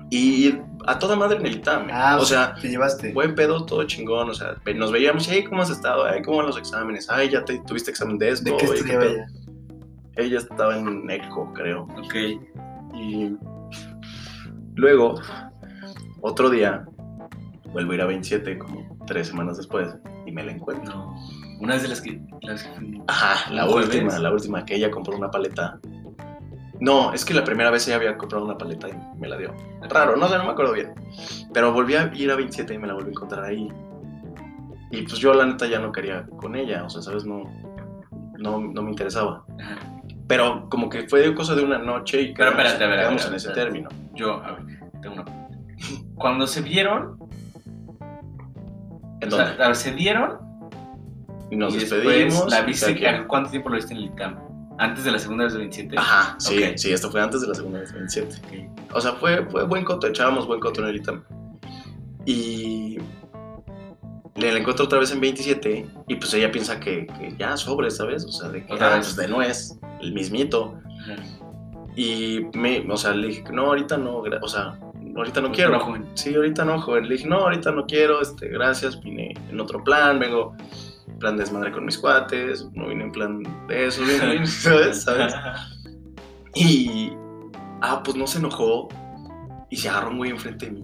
Y 0.10 0.56
a 0.86 1.00
toda 1.00 1.16
madre 1.16 1.38
en 1.38 1.46
el 1.46 1.56
ITAM. 1.56 1.88
Ah, 1.92 2.18
o 2.20 2.26
sea, 2.26 2.54
te 2.56 2.70
llevaste. 2.70 3.14
buen 3.14 3.36
pedo, 3.36 3.66
todo 3.66 3.84
chingón. 3.86 4.30
O 4.30 4.34
sea, 4.34 4.56
nos 4.76 4.92
veíamos, 4.92 5.28
hey, 5.30 5.44
¿cómo 5.44 5.62
has 5.62 5.70
estado? 5.70 6.06
Ay, 6.06 6.22
¿cómo 6.22 6.38
van 6.38 6.48
los 6.48 6.58
exámenes? 6.58 7.10
Ay, 7.10 7.30
ya 7.30 7.44
te, 7.44 7.60
tuviste 7.60 7.92
examen 7.92 8.18
de 8.18 8.30
esto. 8.30 8.52
¿De 8.52 8.58
qué 8.58 8.66
estudiaba 8.66 9.06
ella? 9.06 9.26
Ella 10.16 10.38
estaba 10.38 10.78
en 10.78 11.10
ECO, 11.10 11.52
creo. 11.54 11.88
Ok. 11.98 12.16
Y 12.94 13.36
luego, 14.76 15.20
otro 16.22 16.50
día, 16.50 16.86
vuelvo 17.74 17.92
a 17.92 17.96
ir 17.96 18.02
a 18.02 18.06
27, 18.06 18.58
como 18.58 18.98
tres 19.06 19.28
semanas 19.28 19.58
después, 19.58 19.96
y 20.26 20.32
me 20.32 20.44
la 20.44 20.54
encuentro. 20.54 20.94
No. 20.94 21.16
Una 21.60 21.74
vez 21.74 21.84
de 21.84 21.90
las 21.90 22.02
que. 22.02 22.22
Las 22.42 22.70
Ajá, 23.08 23.52
la 23.52 23.70
última, 23.70 24.18
la 24.20 24.32
última, 24.32 24.64
que 24.66 24.76
ella 24.76 24.90
compró 24.90 25.18
una 25.18 25.30
paleta. 25.30 25.80
No, 26.80 27.14
es 27.14 27.24
que 27.24 27.34
la 27.34 27.44
primera 27.44 27.72
vez 27.72 27.88
ella 27.88 27.98
había 27.98 28.18
comprado 28.18 28.44
una 28.44 28.58
paleta 28.58 28.90
y 28.90 28.94
me 29.18 29.28
la 29.28 29.38
dio. 29.38 29.54
Raro, 29.90 30.16
no 30.18 30.28
sé, 30.28 30.38
no 30.38 30.46
me 30.46 30.52
acuerdo 30.52 30.74
bien. 30.74 30.94
Pero 31.54 31.72
volví 31.72 31.96
a 31.96 32.12
ir 32.14 32.30
a 32.32 32.36
27 32.36 32.74
y 32.74 32.78
me 32.78 32.88
la 32.88 32.94
volví 32.94 33.08
a 33.08 33.12
encontrar 33.12 33.44
ahí. 33.46 33.70
Y 34.92 35.02
pues 35.04 35.18
yo 35.20 35.34
la 35.34 35.46
neta 35.46 35.66
ya 35.68 35.80
no 35.80 35.92
quería 35.92 36.26
con 36.38 36.56
ella, 36.56 36.84
o 36.84 36.90
sea, 36.90 37.02
¿sabes? 37.02 37.26
No, 37.26 37.44
no, 38.38 38.60
no 38.60 38.82
me 38.82 38.90
interesaba. 38.92 39.46
Ajá. 39.60 39.94
Pero 40.28 40.68
como 40.70 40.90
que 40.90 41.08
fue 41.08 41.34
cosa 41.36 41.56
de 41.56 41.64
una 41.64 41.78
noche 41.78 42.22
y 42.22 42.34
Pero 42.34 42.52
quedamos, 42.52 42.74
espérate, 42.74 42.84
a 42.84 42.88
ver, 42.88 43.00
a 43.00 43.02
ver, 43.02 43.06
quedamos 43.06 43.22
a 43.22 43.26
en 43.26 43.32
ver, 43.32 43.38
ese 43.38 43.48
espérate. 43.50 43.72
término. 43.72 43.90
Yo, 44.14 44.44
a 44.44 44.52
ver, 44.54 44.80
tengo 45.02 45.16
una. 45.16 45.26
Cuando 46.16 46.48
se 46.48 46.62
vieron. 46.62 47.18
¿En 49.24 49.34
o 49.34 49.36
sea, 49.36 49.48
dónde? 49.50 49.64
a 49.64 49.68
ver, 49.68 49.76
se 49.76 49.92
vieron. 49.92 50.40
Y 51.50 51.56
nos 51.56 51.76
y 51.76 51.80
despedimos. 51.80 52.50
la 52.50 52.62
viste. 52.62 53.08
¿a 53.08 53.28
¿Cuánto 53.28 53.50
tiempo 53.50 53.70
lo 53.70 53.76
viste 53.76 53.94
en 53.94 54.00
el 54.00 54.06
ITAM? 54.06 54.40
Antes 54.80 55.04
de 55.04 55.12
la 55.12 55.20
segunda 55.20 55.44
vez 55.44 55.54
de 55.54 55.60
27. 55.60 55.96
Ajá, 55.98 56.36
sí, 56.40 56.58
Ok. 56.64 56.78
sí, 56.78 56.92
esto 56.92 57.12
fue 57.12 57.22
antes 57.22 57.42
de 57.42 57.48
la 57.48 57.54
segunda 57.54 57.80
vez, 57.80 57.94
27. 57.94 58.36
Ok. 58.38 58.96
O 58.96 59.02
sea, 59.02 59.14
fue, 59.14 59.46
fue 59.46 59.66
buen 59.66 59.86
coto, 59.86 60.08
echábamos 60.08 60.48
buen 60.48 60.60
coto 60.60 60.82
en 60.82 60.88
el 60.88 60.96
ITAM. 60.96 61.24
Y 62.26 62.98
le 64.36 64.52
la 64.52 64.60
encuentro 64.60 64.86
otra 64.86 64.98
vez 65.00 65.12
en 65.12 65.20
27 65.20 65.86
y 66.08 66.16
pues 66.16 66.34
ella 66.34 66.52
piensa 66.52 66.80
que, 66.80 67.06
que 67.06 67.36
ya 67.38 67.56
sobre, 67.56 67.92
¿sabes? 67.92 68.26
O 68.26 68.32
sea, 68.32 68.50
de 68.50 68.66
que 68.66 68.74
ah, 68.74 68.94
pues, 68.96 69.16
de 69.16 69.28
nuez, 69.28 69.78
el 70.02 70.14
mismito. 70.14 70.80
Ajá. 71.04 71.22
Y 71.96 72.48
me, 72.54 72.84
o 72.90 72.98
sea, 72.98 73.14
le 73.14 73.28
dije, 73.28 73.44
no, 73.52 73.68
ahorita 73.68 73.98
no, 73.98 74.24
o 74.42 74.48
sea, 74.48 74.80
ahorita 75.16 75.42
no 75.42 75.52
quiero. 75.52 75.80
joven. 75.80 76.06
Sí, 76.16 76.36
ahorita 76.36 76.66
no, 76.66 76.80
joven. 76.80 77.08
Le 77.08 77.16
dije, 77.16 77.28
no, 77.28 77.38
ahorita 77.38 77.72
no 77.72 77.86
quiero, 77.86 78.22
este, 78.22 78.48
gracias, 78.50 79.00
vine 79.02 79.34
en 79.50 79.60
otro 79.60 79.84
plan, 79.84 80.20
vengo 80.20 80.56
en 81.08 81.20
plan 81.20 81.38
de 81.38 81.44
desmadre 81.44 81.72
con 81.72 81.86
mis 81.86 81.98
cuates, 81.98 82.68
no 82.74 82.88
vine 82.88 83.04
en 83.04 83.12
plan 83.12 83.44
de 83.68 83.86
eso, 83.86 84.02
vine, 84.02 84.46
¿sabes? 84.48 85.04
¿sabes? 85.04 85.34
Y, 86.56 87.12
ah, 87.82 88.02
pues 88.04 88.16
no 88.18 88.28
se 88.28 88.40
enojó 88.40 88.90
y 89.70 89.78
se 89.78 89.90
agarró 89.90 90.12
muy 90.12 90.30
enfrente 90.30 90.68
de 90.68 90.72
mí. 90.74 90.84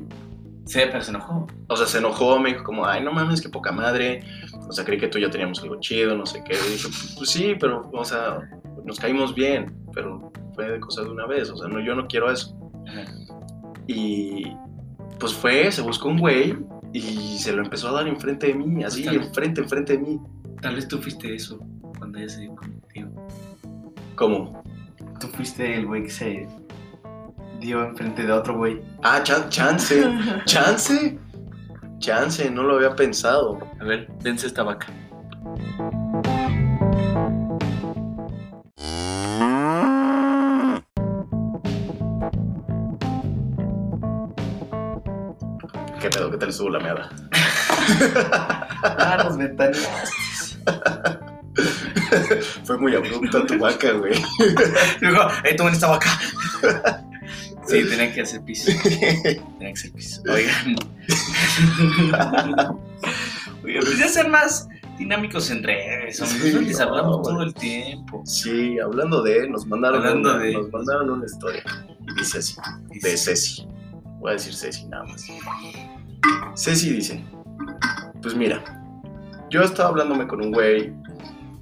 Sí, 0.65 0.82
pero 0.91 1.01
se 1.01 1.09
enojó. 1.09 1.47
O 1.67 1.75
sea, 1.75 1.88
se 1.88 1.97
enojó, 1.97 2.39
me 2.39 2.49
dijo 2.49 2.63
como, 2.63 2.86
ay, 2.86 3.03
no 3.03 3.11
mames, 3.11 3.41
qué 3.41 3.49
poca 3.49 3.71
madre. 3.71 4.23
O 4.67 4.71
sea, 4.71 4.86
creí 4.86 4.99
que 4.99 5.07
tú 5.07 5.17
y 5.17 5.21
yo 5.21 5.32
teníamos 5.32 5.61
algo 5.63 5.80
chido, 5.80 6.15
no 6.15 6.27
sé 6.27 6.43
qué. 6.43 6.53
Y 6.53 6.71
dije, 6.73 6.89
pues 7.17 7.30
sí, 7.30 7.55
pero, 7.59 7.89
o 7.91 8.05
sea, 8.05 8.39
nos 8.86 8.99
caímos 8.99 9.34
bien, 9.34 9.75
pero 9.93 10.32
fue 10.53 10.69
de 10.69 10.80
cosa 10.80 11.01
de 11.01 11.09
una 11.09 11.25
vez. 11.25 11.49
O 11.49 11.57
sea, 11.57 11.67
no, 11.67 11.80
yo 11.80 11.95
no 11.95 12.07
quiero 12.07 12.32
eso. 12.32 12.55
Ajá. 12.88 13.18
Y 13.92 14.56
pues 15.20 15.34
fue, 15.34 15.72
se 15.72 15.82
buscó 15.82 16.10
un 16.10 16.20
güey 16.20 16.56
y 16.94 17.38
se 17.40 17.52
lo 17.52 17.64
empezó 17.64 17.90
a 17.90 17.94
dar 17.94 18.08
enfrente 18.08 18.48
de 18.48 18.54
mí, 18.54 18.84
así, 18.84 19.04
Tal 19.04 19.18
vez- 19.18 19.28
enfrente, 19.28 19.62
enfrente 19.62 19.94
de 19.94 20.00
mí. 20.00 20.20
Tal 20.62 20.76
vez 20.76 20.88
tú 20.88 21.00
fuiste 21.02 21.34
eso 21.34 21.58
cuando 21.98 22.20
ella 22.20 22.30
se 22.30 22.42
dio 22.42 22.56
contigo. 22.56 23.28
¿Cómo? 24.16 24.62
Tú 25.20 25.28
fuiste 25.30 25.76
el 25.76 25.88
güey 25.88 26.04
que 26.04 26.10
se 26.12 26.48
dio 27.60 27.84
enfrente 27.84 28.24
de 28.28 28.32
otro 28.32 28.56
güey. 28.58 28.80
Ah, 29.02 29.22
chan- 29.24 29.50
chance, 29.50 30.04
chance, 30.46 31.18
chance, 31.98 32.52
no 32.52 32.62
lo 32.64 32.76
había 32.76 32.96
pensado. 32.96 33.58
A 33.80 33.84
ver, 33.84 34.08
dense 34.22 34.46
esta 34.48 34.62
vaca. 34.64 34.88
¿Qué 46.50 46.50
pedo? 46.50 46.50
¿Qué 46.50 46.50
tal 46.50 46.50
estuvo 46.50 46.70
la 46.70 46.80
meada? 46.80 47.10
Ah, 48.84 49.18
nos. 49.24 49.78
Fue 52.64 52.78
muy 52.78 52.95
abrupta 52.95 53.45
tu 53.45 53.58
vaca, 53.60 53.91
güey. 53.93 54.14
Digo, 55.02 55.22
eh, 55.43 55.56
tomen 55.56 55.74
esta 55.74 55.88
vaca. 55.88 56.10
Sí, 57.68 57.84
tenía 57.88 58.14
que 58.14 58.22
hacer 58.22 58.41
piso. 58.43 58.72
Tenía 58.84 59.24
que 59.60 59.72
hacer 59.74 59.91
piso. 59.91 60.22
Oigan. 60.32 60.76
Oigan, 63.64 63.84
pues 63.84 63.97
ya 64.00 64.08
ser 64.08 64.30
más 64.30 64.68
dinámicos 64.97 65.50
en 65.52 65.64
redes. 65.64 66.18
Sí, 66.18 66.22
Nosotros 66.24 66.64
les 66.64 66.80
hablamos 66.80 67.18
no, 67.18 67.24
todo 67.24 67.43
el 67.43 67.54
tiempo. 67.54 68.24
Sí, 68.26 68.80
hablando 68.80 69.22
de, 69.22 69.47
nos 69.50 69.66
mandaron, 69.68 70.00
Hablando 70.00 70.32
una, 70.36 70.39
de- 70.43 70.54
nos 70.54 70.72
mandaron 70.72 71.10
una 71.12 71.26
historia. 71.26 71.64
Y 72.08 72.14
dice 72.20 72.39
así, 72.39 72.56
de 73.02 73.18
Ceci. 73.18 73.68
Voy 74.20 74.32
a 74.32 74.34
decir 74.34 74.54
Ceci 74.54 74.86
nada 74.88 75.04
más. 75.06 75.24
Ceci 76.55 76.91
dice, 76.91 77.24
pues 78.22 78.36
mira, 78.36 78.61
yo 79.49 79.61
estaba 79.61 79.89
hablándome 79.89 80.28
con 80.28 80.41
un 80.41 80.51
güey, 80.51 80.93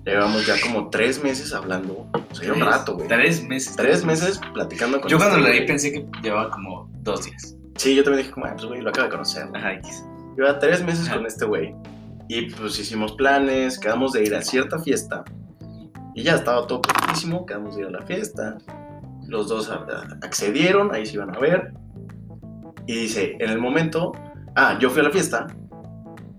llevamos 0.05 0.45
ya 0.45 0.55
como 0.61 0.89
tres 0.89 1.23
meses 1.23 1.53
hablando, 1.53 2.09
o 2.13 2.35
sea, 2.35 2.53
un 2.53 2.61
rato, 2.61 2.95
güey. 2.95 3.07
Tres 3.07 3.43
meses. 3.43 3.75
Tres 3.75 4.03
meses 4.03 4.39
platicando 4.53 4.99
con 4.99 5.09
Yo 5.09 5.17
cuando 5.17 5.37
este 5.37 5.49
lo 5.49 5.53
leí 5.55 5.67
pensé 5.67 5.91
que 5.91 6.05
llevaba 6.23 6.49
como 6.49 6.89
dos 7.03 7.25
días. 7.25 7.55
Sí, 7.75 7.95
yo 7.95 8.03
también 8.03 8.23
dije, 8.23 8.33
como, 8.33 8.47
ah, 8.47 8.53
pues 8.53 8.65
güey, 8.65 8.81
lo 8.81 8.89
acabo 8.89 9.05
de 9.05 9.11
conocer. 9.11 9.47
Ajá, 9.53 9.73
X. 9.73 10.03
Lleva 10.35 10.57
tres 10.59 10.83
meses 10.83 11.07
Ajá. 11.07 11.17
con 11.17 11.25
este 11.25 11.45
güey. 11.45 11.75
Y 12.27 12.49
pues 12.51 12.79
hicimos 12.79 13.13
planes, 13.13 13.79
quedamos 13.79 14.13
de 14.13 14.23
ir 14.23 14.35
a 14.35 14.41
cierta 14.41 14.79
fiesta. 14.79 15.23
Y 16.15 16.23
ya 16.23 16.35
estaba 16.35 16.65
todo 16.65 16.81
perfectísimo, 16.81 17.45
quedamos 17.45 17.75
de 17.75 17.83
ir 17.83 17.87
a 17.87 17.91
la 17.91 18.01
fiesta. 18.01 18.57
Los 19.27 19.49
dos 19.49 19.69
accedieron, 20.21 20.93
ahí 20.93 21.05
se 21.05 21.13
iban 21.13 21.35
a 21.35 21.39
ver. 21.39 21.73
Y 22.87 22.93
dice, 23.01 23.35
en 23.39 23.49
el 23.49 23.59
momento, 23.59 24.13
ah, 24.57 24.77
yo 24.79 24.89
fui 24.89 24.99
a 24.99 25.03
la 25.03 25.11
fiesta 25.11 25.47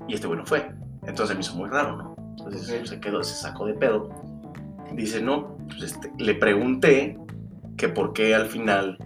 y 0.06 0.14
este 0.14 0.26
güey 0.26 0.38
no 0.38 0.44
fue. 0.46 0.70
Entonces 1.06 1.34
me 1.34 1.40
hizo 1.40 1.54
muy 1.56 1.68
raro, 1.68 1.96
¿no? 1.96 2.14
Entonces 2.38 2.80
Ok. 2.80 2.86
se 2.86 3.00
quedó, 3.00 3.22
se 3.22 3.34
sacó 3.34 3.64
de 3.66 3.74
pedo. 3.74 4.10
Dice, 4.92 5.22
no, 5.22 5.56
pues 5.68 5.82
este, 5.82 6.12
le 6.18 6.34
pregunté 6.34 7.18
que 7.76 7.88
por 7.88 8.12
qué 8.12 8.34
al 8.34 8.46
final 8.46 8.98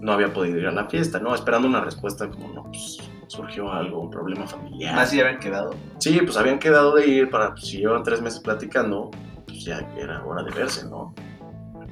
no 0.00 0.12
había 0.12 0.32
podido 0.32 0.58
ir 0.58 0.66
a 0.66 0.72
la 0.72 0.86
fiesta, 0.86 1.18
¿no? 1.18 1.34
Esperando 1.34 1.66
una 1.66 1.80
respuesta 1.80 2.28
como, 2.28 2.52
no, 2.52 2.64
pues 2.64 2.98
surgió 3.28 3.72
algo, 3.72 4.00
un 4.00 4.10
problema 4.10 4.46
familiar. 4.46 4.94
Más 4.94 5.10
si 5.10 5.20
habían 5.20 5.38
quedado. 5.40 5.74
Sí, 5.98 6.20
pues 6.22 6.36
habían 6.36 6.58
quedado 6.58 6.94
de 6.94 7.06
ir 7.06 7.30
para, 7.30 7.50
pues, 7.52 7.66
si 7.66 7.78
llevan 7.78 8.02
tres 8.02 8.20
meses 8.20 8.40
platicando, 8.40 9.10
pues 9.46 9.64
ya 9.64 9.78
era 9.96 10.22
hora 10.24 10.42
de 10.42 10.50
verse, 10.50 10.86
¿no? 10.88 11.14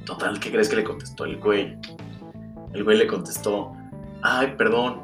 Total, 0.05 0.39
¿qué 0.39 0.51
crees 0.51 0.69
que 0.69 0.75
le 0.75 0.83
contestó 0.83 1.25
el 1.25 1.39
güey? 1.39 1.77
El 2.73 2.83
güey 2.83 2.97
le 2.97 3.07
contestó, 3.07 3.71
ay, 4.21 4.53
perdón, 4.57 5.01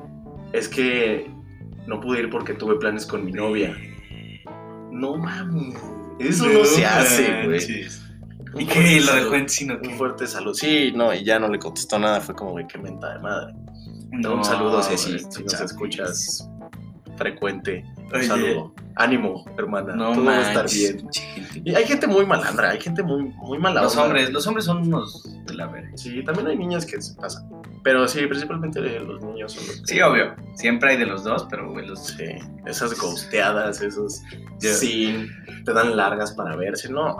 es 0.53 0.67
que 0.67 1.31
no 1.87 1.99
pude 1.99 2.21
ir 2.21 2.29
porque 2.29 2.53
tuve 2.53 2.75
planes 2.75 3.05
con 3.05 3.25
mi 3.25 3.31
novia. 3.31 3.75
No 4.91 5.17
mames, 5.17 5.75
eso 6.19 6.47
no, 6.47 6.65
se 6.65 6.85
hace, 6.85 7.45
güey. 7.45 7.87
¿Y 8.57 8.65
qué? 8.65 8.99
¿Lo 9.01 9.15
dejó 9.15 9.35
en 9.35 9.47
sino 9.47 9.75
Un 9.75 9.91
fuerte 9.91 10.27
salud. 10.27 10.53
Sí, 10.53 10.91
no, 10.95 11.13
y 11.13 11.23
ya 11.23 11.39
no 11.39 11.47
le 11.47 11.59
contestó 11.59 11.99
nada, 11.99 12.19
fue 12.19 12.35
como, 12.35 12.51
güey, 12.51 12.67
qué 12.67 12.77
menta 12.77 13.13
de 13.13 13.19
madre. 13.19 13.53
un 14.11 14.43
saludo, 14.43 14.81
Ceci, 14.81 15.19
si 15.19 15.43
nos 15.43 15.61
escuchas 15.61 16.49
frecuente. 17.19 17.85
Un 18.13 18.23
saludo. 18.23 18.73
Ánimo, 18.95 19.45
hermana. 19.57 19.95
No 19.95 20.13
Todo 20.13 20.25
va 20.25 20.37
a 20.39 20.41
estar 20.41 20.69
bien. 20.69 21.07
gente. 21.11 21.61
Y 21.63 21.75
hay 21.75 21.85
gente 21.85 22.07
muy 22.07 22.25
malandra, 22.25 22.71
hay 22.71 22.81
gente 22.81 23.03
muy, 23.03 23.23
muy 23.23 23.57
mala 23.59 23.83
Los 23.83 23.93
onda. 23.93 24.05
hombres, 24.07 24.31
los 24.33 24.45
hombres 24.47 24.65
son 24.65 24.79
unos 24.87 25.23
de 25.45 25.53
la 25.53 25.67
verga. 25.67 25.91
Sí, 25.95 26.23
también 26.23 26.47
hay 26.47 26.57
niñas 26.57 26.85
que 26.85 27.01
se 27.01 27.13
pasan. 27.15 27.47
Pero 27.83 28.07
sí, 28.07 28.25
principalmente 28.27 28.81
los 28.81 29.21
niños 29.23 29.53
son 29.53 29.67
los 29.67 29.81
que- 29.81 29.93
Sí, 29.93 30.01
obvio. 30.01 30.33
Siempre 30.55 30.91
hay 30.91 30.97
de 30.97 31.05
los 31.05 31.23
dos, 31.23 31.45
pero 31.49 31.71
güey, 31.71 31.87
los. 31.87 32.07
Sí, 32.07 32.25
esas 32.65 32.99
ghosteadas, 32.99 33.81
esos 33.81 34.21
Ya. 34.59 34.73
sin, 34.73 35.29
te 35.63 35.71
dan 35.73 35.95
largas 35.95 36.33
para 36.33 36.55
verse, 36.57 36.91
no. 36.91 37.15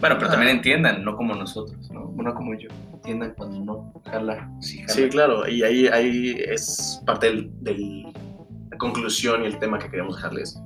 Bueno, 0.00 0.16
pero 0.16 0.26
Ah. 0.28 0.30
también 0.30 0.56
entiendan, 0.56 1.02
no 1.04 1.16
como 1.16 1.34
nosotros, 1.34 1.90
¿no? 1.90 2.12
No 2.14 2.34
como 2.34 2.54
yo. 2.54 2.68
Entiendan 2.94 3.34
cuando 3.36 3.60
no 3.64 3.92
jala, 4.04 4.48
sí 4.60 4.78
jala. 4.82 4.92
Sí, 4.92 5.08
claro, 5.08 5.48
y 5.48 5.62
ahí, 5.64 5.88
ahí 5.88 6.36
es 6.46 7.02
parte 7.06 7.26
del, 7.26 7.50
del- 7.62 8.06
conclusión 8.80 9.44
y 9.44 9.46
el 9.46 9.58
tema 9.60 9.78
que 9.78 9.86
queríamos 9.88 10.16
dejarles. 10.16 10.60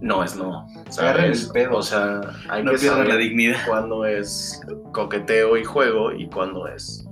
No 0.00 0.24
es 0.24 0.34
no. 0.36 0.66
Agarren 0.98 1.32
el 1.32 1.48
pedo. 1.52 1.76
O 1.76 1.82
sea, 1.82 2.20
hay 2.48 2.64
no 2.64 2.72
que 2.72 2.78
pierdan 2.78 3.00
la 3.00 3.10
saber 3.10 3.22
dignidad. 3.28 3.58
cuándo 3.68 4.04
es 4.06 4.60
coqueteo 4.92 5.56
y 5.56 5.64
juego 5.64 6.10
y 6.12 6.28
cuándo 6.28 6.66
es 6.66 7.06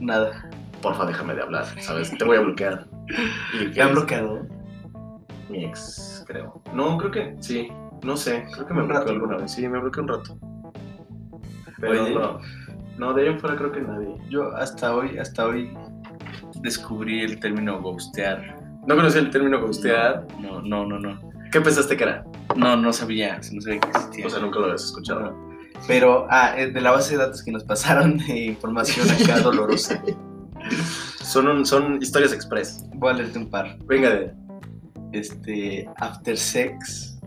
Nada. 0.00 0.48
porfa, 0.82 1.06
déjame 1.06 1.34
de 1.34 1.42
hablar, 1.42 1.66
¿sabes? 1.80 2.10
Te 2.16 2.24
voy 2.24 2.36
a 2.38 2.40
bloquear. 2.40 2.86
¿Y 3.60 3.70
¿Te 3.72 3.82
han 3.82 3.92
bloqueado? 3.92 4.46
Mi 5.48 5.64
ex, 5.64 6.24
creo. 6.26 6.60
No, 6.74 6.98
creo 6.98 7.10
que 7.10 7.36
sí. 7.40 7.68
No 8.04 8.16
sé, 8.16 8.44
creo 8.52 8.66
que 8.66 8.74
me 8.74 8.82
bloqueó 8.82 9.00
rato. 9.00 9.12
alguna 9.12 9.36
vez. 9.38 9.52
Sí, 9.52 9.68
me 9.68 9.78
bloqueó 9.80 10.02
un 10.02 10.08
rato. 10.08 10.38
Pero 11.80 12.02
Oye. 12.04 12.14
no. 12.14 12.38
No, 12.98 13.12
de 13.14 13.22
ahí 13.22 13.28
en 13.28 13.38
fuera 13.38 13.54
creo 13.56 13.70
que 13.70 13.80
nadie. 13.80 14.16
Yo 14.28 14.54
hasta 14.56 14.92
hoy, 14.94 15.18
hasta 15.18 15.46
hoy 15.46 15.72
descubrí 16.62 17.20
el 17.22 17.38
término 17.38 17.80
ghostear. 17.80 18.57
¿No 18.88 18.96
conocía 18.96 19.20
el 19.20 19.30
término 19.30 19.60
ghostear? 19.60 20.26
No, 20.40 20.62
no, 20.62 20.86
no, 20.86 20.98
no. 20.98 21.20
¿Qué 21.52 21.60
pensaste 21.60 21.94
que 21.96 22.04
era? 22.04 22.24
No, 22.56 22.74
no 22.76 22.92
sabía, 22.92 23.38
no 23.52 23.60
sabía 23.60 23.80
que 23.80 23.88
existía. 23.90 24.26
O 24.26 24.30
sea, 24.30 24.40
nunca 24.40 24.58
lo 24.58 24.64
habías 24.66 24.84
escuchado. 24.84 25.20
No. 25.30 25.48
Pero, 25.86 26.26
ah, 26.30 26.54
eh, 26.56 26.70
de 26.70 26.80
la 26.80 26.90
base 26.90 27.12
de 27.16 27.22
datos 27.22 27.42
que 27.44 27.52
nos 27.52 27.64
pasaron 27.64 28.16
de 28.18 28.46
información 28.46 29.06
acá 29.10 29.38
dolorosa, 29.42 30.02
Son, 31.22 31.46
un- 31.48 31.64
son 31.66 32.02
historias 32.02 32.32
express. 32.32 32.86
voy 32.94 33.10
a 33.10 33.12
leerte 33.14 33.38
un 33.38 33.50
par. 33.50 33.76
Venga 33.84 34.10
de. 34.10 34.32
Este, 35.12 35.88
after 35.96 36.36
sex, 36.36 37.18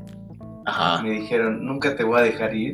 Ajá. 0.66 1.01
me 1.01 1.12
dijeron, 1.12 1.66
nunca 1.66 1.95
te 1.95 2.03
voy 2.03 2.20
a 2.20 2.24
dejar 2.24 2.53
ir 2.55 2.74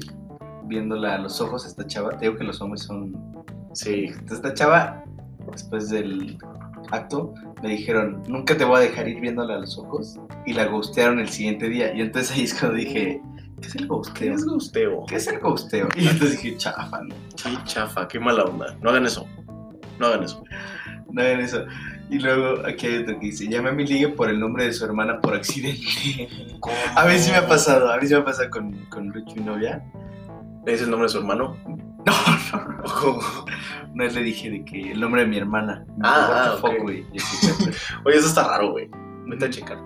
viéndola 0.65 1.15
a 1.15 1.17
los 1.19 1.39
ojos 1.39 1.65
a 1.65 1.67
esta 1.67 1.85
chava. 1.87 2.11
Te 2.17 2.25
digo 2.25 2.37
que 2.37 2.43
los 2.43 2.59
hombres 2.61 2.83
son... 2.83 3.13
Sí. 3.73 4.11
Esta 4.29 4.53
chava, 4.53 5.03
después 5.51 5.89
del 5.89 6.37
acto, 6.91 7.33
me 7.61 7.69
dijeron, 7.69 8.23
nunca 8.27 8.55
te 8.57 8.63
voy 8.63 8.77
a 8.77 8.79
dejar 8.81 9.07
ir 9.07 9.19
viéndola 9.19 9.55
a 9.55 9.59
los 9.59 9.77
ojos. 9.77 10.19
Y 10.45 10.53
la 10.53 10.65
ghostearon 10.65 11.19
el 11.19 11.29
siguiente 11.29 11.67
día. 11.69 11.93
Y 11.93 12.01
entonces 12.01 12.35
ahí 12.35 12.43
es 12.43 12.53
cuando 12.53 12.77
dije, 12.77 13.21
¿qué 13.61 13.67
es 13.67 13.75
el 13.75 13.81
¿Qué 13.81 13.87
ghosteo? 13.87 14.35
es 14.35 14.45
gusteo? 14.45 15.05
¿Qué 15.07 15.15
es 15.15 15.27
el 15.27 15.39
ghosteo? 15.39 15.89
Y 15.95 16.07
entonces 16.07 16.41
dije, 16.41 16.57
chafa, 16.57 17.01
no. 17.01 17.15
Qué 17.35 17.57
chafa, 17.65 18.07
qué 18.07 18.19
mala 18.19 18.43
onda. 18.43 18.77
No 18.81 18.89
hagan 18.89 19.05
eso. 19.05 19.27
No 19.99 20.07
hagan 20.07 20.23
eso. 20.23 20.43
No 21.11 21.21
hagan 21.21 21.39
eso. 21.41 21.65
Y 22.09 22.19
luego 22.19 22.65
aquí 22.65 22.87
hay 22.87 22.97
otro 22.99 23.19
que 23.19 23.25
dice, 23.27 23.47
llamé 23.47 23.69
a 23.69 23.73
mi 23.73 23.85
ligue 23.85 24.07
por 24.09 24.29
el 24.29 24.39
nombre 24.39 24.65
de 24.65 24.73
su 24.73 24.85
hermana 24.85 25.19
por 25.19 25.33
accidente. 25.35 26.29
A 26.95 27.05
mí 27.05 27.17
sí 27.17 27.31
me 27.31 27.37
ha 27.37 27.47
pasado, 27.47 27.91
a 27.91 27.97
mí 27.97 28.07
sí 28.07 28.13
me 28.13 28.21
ha 28.21 28.25
pasado 28.25 28.49
con, 28.49 28.71
con 28.89 29.09
Lucho, 29.09 29.35
mi 29.35 29.43
novia. 29.43 29.83
¿Le 30.65 30.71
dices 30.71 30.85
el 30.85 30.91
nombre 30.91 31.07
de 31.07 31.09
su 31.13 31.17
hermano? 31.17 31.57
No, 32.07 32.13
no, 32.53 32.77
no. 32.77 33.45
Una 33.93 34.03
vez 34.05 34.15
le 34.15 34.23
dije 34.23 34.49
de 34.49 34.63
que 34.63 34.91
el 34.93 34.99
nombre 34.99 35.21
de 35.21 35.27
mi 35.27 35.37
hermana. 35.37 35.85
Ah, 36.03 36.27
"What 36.29 36.43
the 36.43 36.49
ah, 36.49 36.57
fuck, 36.61 36.71
ok. 36.71 36.81
güey?" 36.83 37.05
Y 37.11 37.17
así 37.17 37.47
fue, 37.47 37.71
Oye, 38.05 38.17
eso 38.17 38.27
está 38.27 38.47
raro, 38.47 38.71
güey. 38.71 38.89
Vete 39.25 39.45
a 39.45 39.49
checar. 39.49 39.77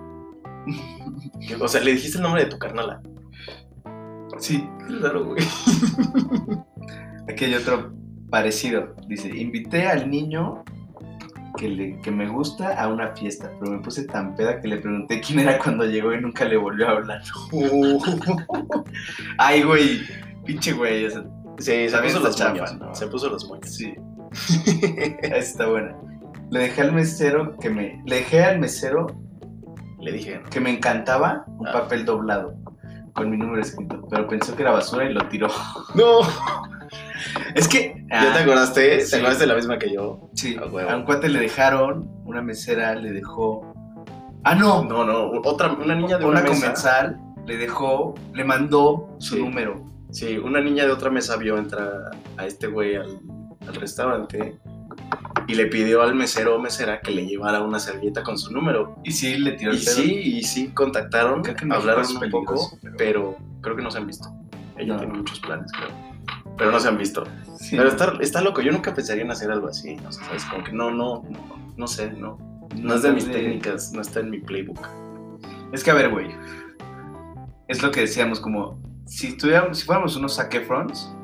O 1.60 1.66
sea, 1.66 1.80
le 1.80 1.92
dijiste 1.92 2.18
el 2.18 2.22
nombre 2.22 2.44
de 2.44 2.50
tu 2.50 2.58
carnala. 2.58 3.02
Sí, 4.38 4.68
Qué 4.86 4.94
raro, 5.00 5.24
güey. 5.24 5.42
aquí 7.28 7.44
hay 7.46 7.54
otro 7.54 7.92
parecido. 8.30 8.94
Dice, 9.08 9.28
invité 9.36 9.88
al 9.88 10.08
niño 10.08 10.62
que, 11.58 11.68
le, 11.68 11.98
que 12.00 12.10
me 12.12 12.28
gusta 12.28 12.80
a 12.80 12.88
una 12.88 13.08
fiesta, 13.16 13.50
pero 13.58 13.72
me 13.72 13.78
puse 13.80 14.04
tan 14.04 14.36
peda 14.36 14.60
que 14.60 14.68
le 14.68 14.76
pregunté 14.78 15.20
quién 15.20 15.40
era 15.40 15.58
cuando 15.58 15.84
llegó 15.84 16.14
y 16.14 16.20
nunca 16.20 16.44
le 16.44 16.56
volvió 16.56 16.88
a 16.88 16.92
hablar. 16.92 17.22
Ay, 19.38 19.62
güey, 19.62 20.00
pinche 20.44 20.72
güey. 20.72 21.06
o 21.06 21.10
sea, 21.10 21.24
Sí, 21.62 21.88
se 21.88 21.98
puso 21.98 22.20
los. 22.20 22.40
¿no? 22.78 22.94
Se 22.94 23.06
puso 23.06 23.28
los 23.30 23.48
moños. 23.48 23.70
sí. 23.74 23.94
Está 25.22 25.66
buena. 25.68 25.96
Le 26.50 26.60
dejé 26.60 26.82
al 26.82 26.92
mesero 26.92 27.56
que 27.58 27.70
me. 27.70 28.02
Le 28.06 28.16
dejé 28.16 28.44
al 28.44 28.58
mesero 28.58 29.06
Le 30.00 30.12
dije, 30.12 30.38
¿no? 30.42 30.50
que 30.50 30.60
me 30.60 30.70
encantaba 30.70 31.44
un 31.46 31.68
Ah. 31.68 31.72
papel 31.72 32.04
doblado 32.04 32.54
con 33.14 33.30
mi 33.30 33.36
número 33.36 33.60
escrito, 33.62 34.06
pero 34.10 34.26
pensó 34.26 34.56
que 34.56 34.62
era 34.62 34.70
basura 34.72 35.04
y 35.04 35.12
lo 35.12 35.20
tiró. 35.28 35.48
¡No! 35.94 36.20
Es 37.54 37.68
que. 37.68 37.94
¿Ya 38.10 38.32
te 38.32 38.38
ah, 38.38 38.42
acordaste? 38.42 39.00
sí. 39.02 39.10
¿Te 39.10 39.16
acordaste 39.18 39.44
de 39.44 39.48
la 39.48 39.54
misma 39.54 39.78
que 39.78 39.92
yo? 39.92 40.30
Sí, 40.34 40.56
A 40.56 40.66
huevo. 40.66 40.90
a 40.90 40.96
un 40.96 41.04
cuate 41.04 41.28
le 41.28 41.38
dejaron, 41.40 42.10
una 42.24 42.42
mesera 42.42 42.94
le 42.94 43.12
dejó. 43.12 43.72
Ah, 44.44 44.54
no, 44.54 44.82
No, 44.84 45.04
no. 45.04 45.30
Otra, 45.44 45.72
una 45.72 45.94
niña 45.94 46.18
de 46.18 46.24
una, 46.24 46.40
una, 46.40 46.48
comensal 46.48 47.20
le 47.46 47.56
dejó, 47.58 48.14
le 48.34 48.44
mandó 48.44 49.14
su 49.18 49.36
Sí. 49.36 49.40
número. 49.42 49.84
Sí, 50.12 50.38
una 50.38 50.60
niña 50.60 50.84
de 50.84 50.92
otra 50.92 51.10
mesa 51.10 51.36
vio 51.36 51.56
entrar 51.58 52.10
a 52.36 52.46
este 52.46 52.66
güey 52.68 52.96
al, 52.96 53.18
al 53.66 53.74
restaurante 53.74 54.58
y 55.48 55.54
le 55.54 55.66
pidió 55.66 56.02
al 56.02 56.14
mesero 56.14 56.56
o 56.56 56.58
mesera 56.60 57.00
que 57.00 57.10
le 57.10 57.26
llevara 57.26 57.62
una 57.62 57.78
servilleta 57.80 58.22
con 58.22 58.38
su 58.38 58.52
número. 58.52 58.96
Y 59.04 59.10
sí, 59.12 59.38
le 59.38 59.52
tiró 59.52 59.72
Y 59.72 59.78
pedo. 59.78 59.94
sí, 59.94 60.12
y 60.14 60.42
sí 60.44 60.68
contactaron, 60.68 61.42
Creo 61.42 61.56
que 61.56 61.64
hablaron 61.72 62.04
un 62.06 62.30
poco, 62.30 62.78
pero- 62.82 62.96
pero... 62.96 63.36
creo 63.62 63.74
que 63.76 63.82
no 63.82 63.90
se 63.90 63.98
han 63.98 64.06
visto. 64.06 64.28
Ella 64.76 64.94
No. 64.94 64.98
tiene 65.00 65.14
muchos 65.18 65.40
planes, 65.40 65.70
creo. 65.72 65.88
Pero 66.58 66.70
no 66.70 66.78
se 66.78 66.88
han 66.88 66.98
visto. 66.98 67.24
Sí. 67.58 67.76
Pero 67.76 67.88
está, 67.88 68.12
está 68.20 68.42
loco, 68.42 68.60
yo 68.60 68.70
nunca 68.72 68.94
pensaría 68.94 69.22
en 69.24 69.30
hacer 69.30 69.50
algo 69.50 69.68
así, 69.68 69.96
no 69.96 70.12
sé, 70.12 70.22
¿sabes? 70.24 70.44
Como 70.44 70.62
que 70.62 70.72
no, 70.72 70.90
no, 70.90 71.22
no, 71.30 71.72
no 71.76 71.86
sé, 71.86 72.12
no. 72.12 72.38
No 72.76 72.94
es 72.94 73.02
de 73.02 73.12
mis 73.12 73.30
técnicas, 73.30 73.92
no 73.92 74.02
está 74.02 74.20
en 74.20 74.30
mi 74.30 74.38
playbook. 74.40 74.78
Es 75.72 75.82
que 75.82 75.90
a 75.90 75.94
ver, 75.94 76.10
güey. 76.10 76.28
Es 77.68 77.82
lo 77.82 77.90
que 77.90 78.00
decíamos, 78.00 78.40
como 78.40 78.78
si 79.16 79.36
tuviéramos, 79.36 79.78
si 79.78 79.84
fuéramos 79.84 80.16
unos 80.16 80.34
saquefrons, 80.34 81.14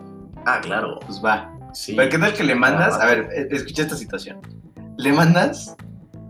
Ah, 0.47 0.61
claro, 0.63 0.99
pues 1.07 1.23
va. 1.25 1.51
sí. 1.73 1.95
Pero 1.97 2.11
qué 2.11 2.19
tal 2.19 2.33
que 2.33 2.45
le 2.45 2.55
mandas, 2.55 2.95
Ah, 3.01 3.03
a 3.03 3.07
ver, 3.07 3.29
eh, 3.35 3.49
escucha 3.51 3.83
esta 3.83 3.97
situación. 3.97 4.41
Le 4.97 5.13
mandas 5.13 5.77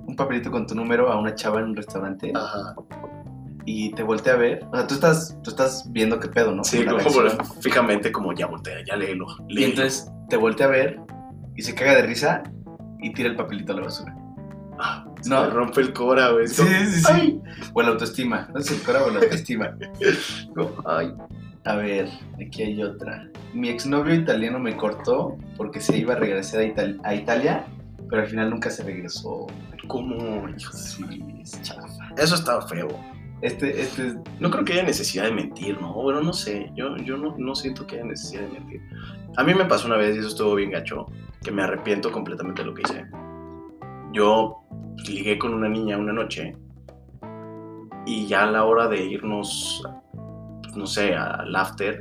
un 0.07 0.17
papelito 0.17 0.51
con 0.51 0.67
tu 0.67 0.75
número 0.75 1.11
a 1.13 1.19
una 1.19 1.35
chava 1.35 1.61
en 1.61 1.67
un 1.67 1.77
restaurante 1.77 2.33
Ajá. 2.35 2.75
y 3.65 3.93
te 3.93 4.03
voltea 4.03 4.33
a 4.35 4.37
ver. 4.37 4.65
O 4.73 4.77
sea, 4.77 4.87
tú 4.87 4.95
estás, 4.95 5.37
tú 5.43 5.51
estás 5.51 5.85
viendo 5.93 6.19
qué 6.19 6.29
pedo, 6.29 6.53
¿no? 6.55 6.65
Sí, 6.65 6.83
La 6.85 6.93
como 7.03 7.21
reacción. 7.21 7.63
fijamente 7.63 8.11
como 8.13 8.33
ya 8.33 8.47
voltea, 8.47 8.77
ya 8.87 8.97
léelo. 8.97 9.27
Y 9.49 9.55
léelo. 9.55 9.67
entonces 9.69 10.11
te 10.29 10.37
voltea 10.37 10.67
a 10.67 10.71
ver 10.71 11.01
y 11.57 11.63
se 11.63 11.75
caga 11.75 11.95
de 11.95 12.03
risa 12.03 12.43
y 13.01 13.13
tira 13.13 13.29
el 13.29 13.37
papelito 13.37 13.73
a 13.73 13.77
la 13.77 13.83
basura. 13.83 14.15
Ah, 14.81 15.05
se 15.21 15.29
No. 15.31 15.43
me 15.43 15.51
rompe 15.51 15.81
el 15.81 15.93
cora, 15.93 16.31
güey. 16.31 16.47
Sí, 16.49 16.63
sí, 16.65 17.03
sí. 17.03 17.41
O 17.75 17.83
la 17.83 17.89
autoestima. 17.89 18.49
No 18.55 18.61
sé 18.61 18.75
si 18.75 18.81
fuera 18.81 19.05
o 19.05 19.11
la 19.11 19.21
autoestima. 19.21 19.77
Ay. 20.87 21.13
A 21.69 21.77
ver, 21.77 22.09
aquí 22.43 22.63
hay 22.63 22.83
otra. 22.83 23.29
Mi 23.53 23.69
exnovio 23.69 24.15
italiano 24.15 24.59
me 24.59 24.75
cortó 24.75 25.37
porque 25.57 25.81
se 25.81 25.99
iba 25.99 26.15
a 26.15 26.17
regresar 26.17 26.61
a, 26.61 26.65
Ital- 26.65 26.99
a 27.05 27.15
Italia, 27.15 27.67
pero 28.09 28.23
al 28.23 28.29
final 28.29 28.49
nunca 28.51 28.71
se 28.71 28.83
regresó. 28.85 29.47
¿Cómo? 29.87 30.49
Hijo 30.49 30.73
Sí, 30.73 31.05
es 31.43 31.61
chafa. 31.63 31.87
Eso 32.17 32.35
está 32.37 32.63
feo. 32.63 32.89
Este, 33.43 33.81
este 33.83 34.07
es- 34.09 34.17
No 34.41 34.51
creo 34.51 34.65
que 34.65 34.73
haya 34.73 34.83
necesidad 34.83 35.25
de 35.25 35.33
mentir, 35.33 35.79
¿no? 35.81 35.93
Bueno, 35.93 36.23
no 36.23 36.33
sé. 36.33 36.71
Yo, 36.75 36.97
yo 36.97 37.19
no, 37.19 37.35
no 37.37 37.55
siento 37.55 37.87
que 37.87 37.97
haya 37.97 38.05
necesidad 38.07 38.43
de 38.43 38.49
mentir. 38.61 38.81
A 39.37 39.45
mí 39.45 39.53
me 39.55 39.67
pasó 39.67 39.87
una 39.89 39.97
vez 39.99 40.17
y 40.17 40.21
eso 40.21 40.29
estuvo 40.29 40.55
bien 40.55 40.71
gacho, 40.71 41.07
que 41.45 41.51
me 41.53 41.63
arrepiento 41.63 42.11
completamente 42.11 42.63
de 42.63 42.67
lo 42.69 42.75
que 42.75 42.83
hice. 42.83 43.05
Yo 44.13 44.57
ligué 45.07 45.39
con 45.39 45.53
una 45.53 45.69
niña 45.69 45.99
una 45.99 46.15
noche 46.15 46.57
y 48.07 48.27
ya 48.27 48.45
a 48.45 48.51
la 48.51 48.65
hora 48.65 48.89
de 48.89 49.05
irnos, 49.05 49.87
no 50.79 50.87
sé, 50.87 51.15
al 51.15 51.55
after, 51.55 52.01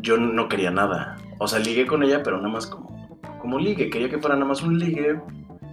yo 0.00 0.16
no 0.16 0.48
quería 0.48 0.70
nada. 0.70 1.16
O 1.38 1.46
sea, 1.46 1.58
ligué 1.58 1.86
con 1.86 2.02
ella, 2.02 2.22
pero 2.22 2.38
nada 2.38 2.48
más 2.48 2.66
como, 2.66 3.18
como 3.40 3.58
ligue. 3.58 3.90
Quería 3.90 4.08
que 4.08 4.18
fuera 4.18 4.34
nada 4.36 4.46
más 4.46 4.62
un 4.62 4.78
ligue. 4.78 5.20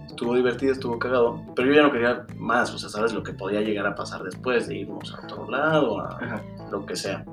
Estuvo 0.06 0.34
divertido, 0.34 0.72
estuvo 0.72 0.98
cagado. 0.98 1.42
Pero 1.56 1.68
yo 1.68 1.74
ya 1.74 1.82
no 1.82 1.90
quería 1.90 2.26
más. 2.36 2.72
O 2.74 2.78
sea, 2.78 2.90
sabes 2.90 3.14
lo 3.14 3.22
que 3.22 3.32
podía 3.32 3.62
llegar 3.62 3.86
a 3.86 3.94
pasar 3.94 4.22
después 4.22 4.68
de 4.68 4.76
irnos 4.76 5.14
a 5.14 5.24
otro 5.24 5.50
lado, 5.50 6.00
a 6.00 6.18
Ajá. 6.20 6.42
lo 6.70 6.84
que 6.84 6.96
sea. 6.96 7.24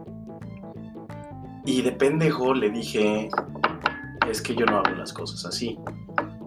Y 1.66 1.82
de 1.82 1.92
pendejo 1.92 2.54
le 2.54 2.70
dije, 2.70 3.30
es 4.30 4.42
que 4.42 4.56
yo 4.56 4.66
no 4.66 4.78
hago 4.78 4.96
las 4.96 5.12
cosas 5.12 5.46
así. 5.46 5.78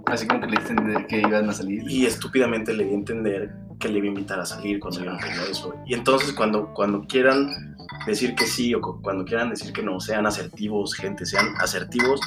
Así 0.07 0.27
como 0.27 0.41
que 0.41 0.47
le 0.47 0.57
entender 0.57 1.07
que 1.07 1.19
iban 1.21 1.51
a 1.51 1.53
salir. 1.53 1.85
Y 1.89 2.07
estúpidamente 2.07 2.73
le 2.73 2.85
di 2.85 2.91
a 2.91 2.95
entender 2.95 3.64
que 3.79 3.89
le 3.89 3.99
iba 3.99 4.07
a 4.07 4.09
invitar 4.09 4.41
a 4.41 4.47
salir 4.47 4.81
cuando 4.81 5.01
yo 5.05 5.11
no 5.13 5.19
eso. 5.51 5.75
Y 5.87 5.95
entonces 5.95 6.33
cuando, 6.33 6.73
cuando 6.75 7.03
quieran 7.07 7.77
decir 8.07 8.35
que 8.35 8.47
sí 8.47 8.75
o 8.75 8.81
cu- 8.81 9.01
cuando 9.03 9.25
quieran 9.25 9.51
decir 9.51 9.73
que 9.73 9.83
no, 9.83 10.01
sean 10.01 10.27
asertivos, 10.27 10.95
gente, 10.95 11.25
sean 11.27 11.49
asertivos, 11.59 12.21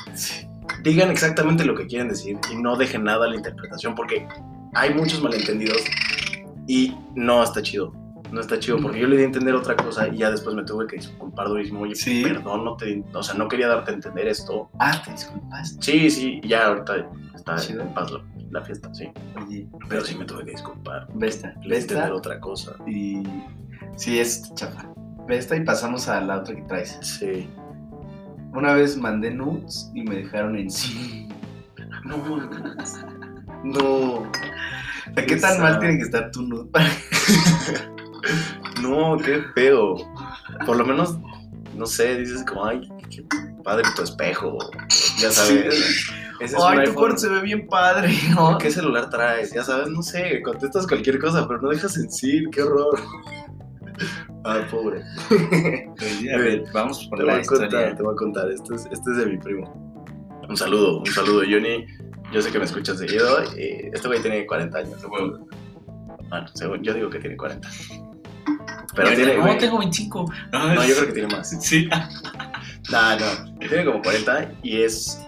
digan 0.84 1.10
exactamente 1.12 1.66
lo 1.66 1.76
que 1.76 1.88
quieren 1.88 2.10
decir 2.10 2.38
y 2.52 2.56
no 2.56 2.76
dejen 2.78 3.04
nada 3.04 3.26
a 3.26 3.30
la 3.30 3.36
interpretación 3.36 3.96
porque 3.96 4.28
hay 4.74 4.94
muchos 4.94 5.22
malentendidos 5.22 5.82
y 6.68 6.94
no 7.16 7.44
está 7.44 7.62
chido. 7.62 7.94
No 8.32 8.42
está 8.42 8.60
chido 8.60 8.78
porque 8.82 9.00
yo 9.00 9.08
le 9.08 9.16
di 9.18 9.24
a 9.24 9.26
entender 9.26 9.56
otra 9.56 9.76
cosa 9.76 10.08
y 10.10 10.18
ya 10.18 10.30
después 10.32 10.56
me 10.56 10.64
tuve 10.64 10.86
que 10.88 10.98
disculpar 10.98 11.48
durísimo. 11.48 11.82
Oye, 11.82 11.96
Sí. 11.96 12.24
perdón, 12.24 12.66
no 12.66 12.76
te, 12.76 13.04
o 13.14 13.24
sea, 13.24 13.36
no 13.36 13.48
quería 13.48 13.68
darte 13.70 13.92
a 13.92 13.94
entender 13.94 14.28
esto. 14.28 14.70
Ah, 14.80 15.02
te 15.04 15.12
disculpaste. 15.12 15.82
Sí, 15.82 16.10
sí, 16.10 16.42
ya 16.44 16.68
ahorita 16.68 17.08
está 17.36 17.56
Chido. 17.56 17.82
en 17.84 17.94
paz 17.94 18.12
la, 18.12 18.22
la 18.52 18.62
fiesta, 18.62 18.94
sí. 18.94 19.10
Oye, 19.46 19.68
Pero 19.88 20.04
sí 20.04 20.16
me 20.18 20.26
tuve 20.26 20.44
que 20.44 20.52
disculpar. 20.52 21.08
ve 21.14 21.28
esta. 21.28 21.54
Le 21.64 21.78
entender 21.80 22.12
otra 22.12 22.40
cosa. 22.40 22.76
y... 22.86 23.24
Sí, 23.96 24.20
es 24.20 24.54
chafa. 24.56 24.90
Ve 25.28 25.38
esta 25.38 25.56
y 25.56 25.64
pasamos 25.64 26.08
a 26.10 26.20
la 26.22 26.38
otra 26.40 26.54
que 26.56 26.62
traes. 26.64 26.98
Sí. 27.02 27.50
Una 28.54 28.74
vez 28.74 28.98
mandé 28.98 29.32
nudes 29.32 29.90
y 29.94 30.04
me 30.04 30.16
dejaron 30.18 30.56
en 30.58 30.70
sí. 30.70 31.28
No, 32.04 32.18
no, 33.64 34.24
sea, 35.16 35.26
¿Qué 35.26 35.36
tan 35.38 35.62
mal 35.62 35.80
tiene 35.80 35.98
que 35.98 36.04
estar 36.04 36.32
tu 36.32 36.42
nude 36.44 36.70
no, 38.82 39.18
qué 39.18 39.44
feo. 39.56 39.96
Por 40.66 40.78
lo 40.78 40.86
menos, 40.86 41.18
no 41.76 41.86
sé, 41.86 42.18
dices 42.18 42.44
como, 42.46 42.66
ay, 42.66 42.90
qué 43.10 43.24
padre 43.64 43.84
tu 43.96 44.04
espejo. 44.04 44.58
Ya 45.20 45.32
sabes. 45.32 46.08
Ese 46.40 46.56
es 46.56 46.62
un 46.62 46.80
Ay, 46.80 46.86
tu 46.86 46.94
cuarto 46.94 47.18
se 47.18 47.30
ve 47.30 47.42
bien 47.42 47.68
padre, 47.68 48.14
¿no? 48.36 48.58
¿Qué 48.58 48.70
celular 48.70 49.10
traes? 49.10 49.52
Ya 49.54 49.64
sabes, 49.64 49.90
no 49.90 50.04
sé, 50.04 50.42
contestas 50.44 50.86
cualquier 50.86 51.20
cosa, 51.20 51.48
pero 51.48 51.62
no 51.62 51.70
dejas 51.70 51.98
en 51.98 52.12
sí, 52.12 52.44
qué 52.52 52.62
horror. 52.62 53.00
Ay, 54.44 54.62
pobre. 54.70 55.02
A 56.34 56.38
ver, 56.38 56.64
vamos 56.72 57.06
por 57.08 57.20
Te 57.20 57.26
la 57.26 57.34
voy 57.34 57.42
a 57.42 57.46
contar, 57.46 57.96
te 57.98 58.04
voy 58.04 58.14
a 58.14 58.18
contar. 58.18 58.52
Este 58.52 58.76
es, 58.76 58.86
este 58.92 59.12
es 59.12 59.18
de 59.18 59.26
mi 59.26 59.38
primo. 59.38 59.88
Un 60.48 60.56
saludo, 60.56 61.00
un 61.00 61.08
saludo, 61.08 61.42
Johnny. 61.42 61.86
Yo 62.32 62.42
sé 62.42 62.52
que 62.52 62.60
me 62.60 62.66
escuchas 62.66 63.00
seguido. 63.00 63.44
y 63.58 63.90
este 63.92 64.08
güey 64.08 64.22
tiene 64.22 64.46
40 64.46 64.78
años. 64.78 65.04
Bueno, 65.10 65.48
según 66.54 66.84
yo 66.84 66.94
digo 66.94 67.10
que 67.10 67.20
tiene 67.20 67.36
40. 67.36 67.68
Pero 68.96 69.10
tiene. 69.14 69.36
No, 69.36 69.44
güey, 69.44 69.58
tengo 69.58 69.78
25. 69.80 70.34
No, 70.52 70.86
yo 70.86 70.96
creo 70.96 71.08
que 71.08 71.14
tiene 71.14 71.36
más. 71.36 71.50
Sí. 71.50 71.90
No, 72.90 73.20
no. 73.20 73.60
Tiene 73.60 73.84
como 73.84 74.02
40 74.02 74.50
y 74.64 74.82
es. 74.82 75.22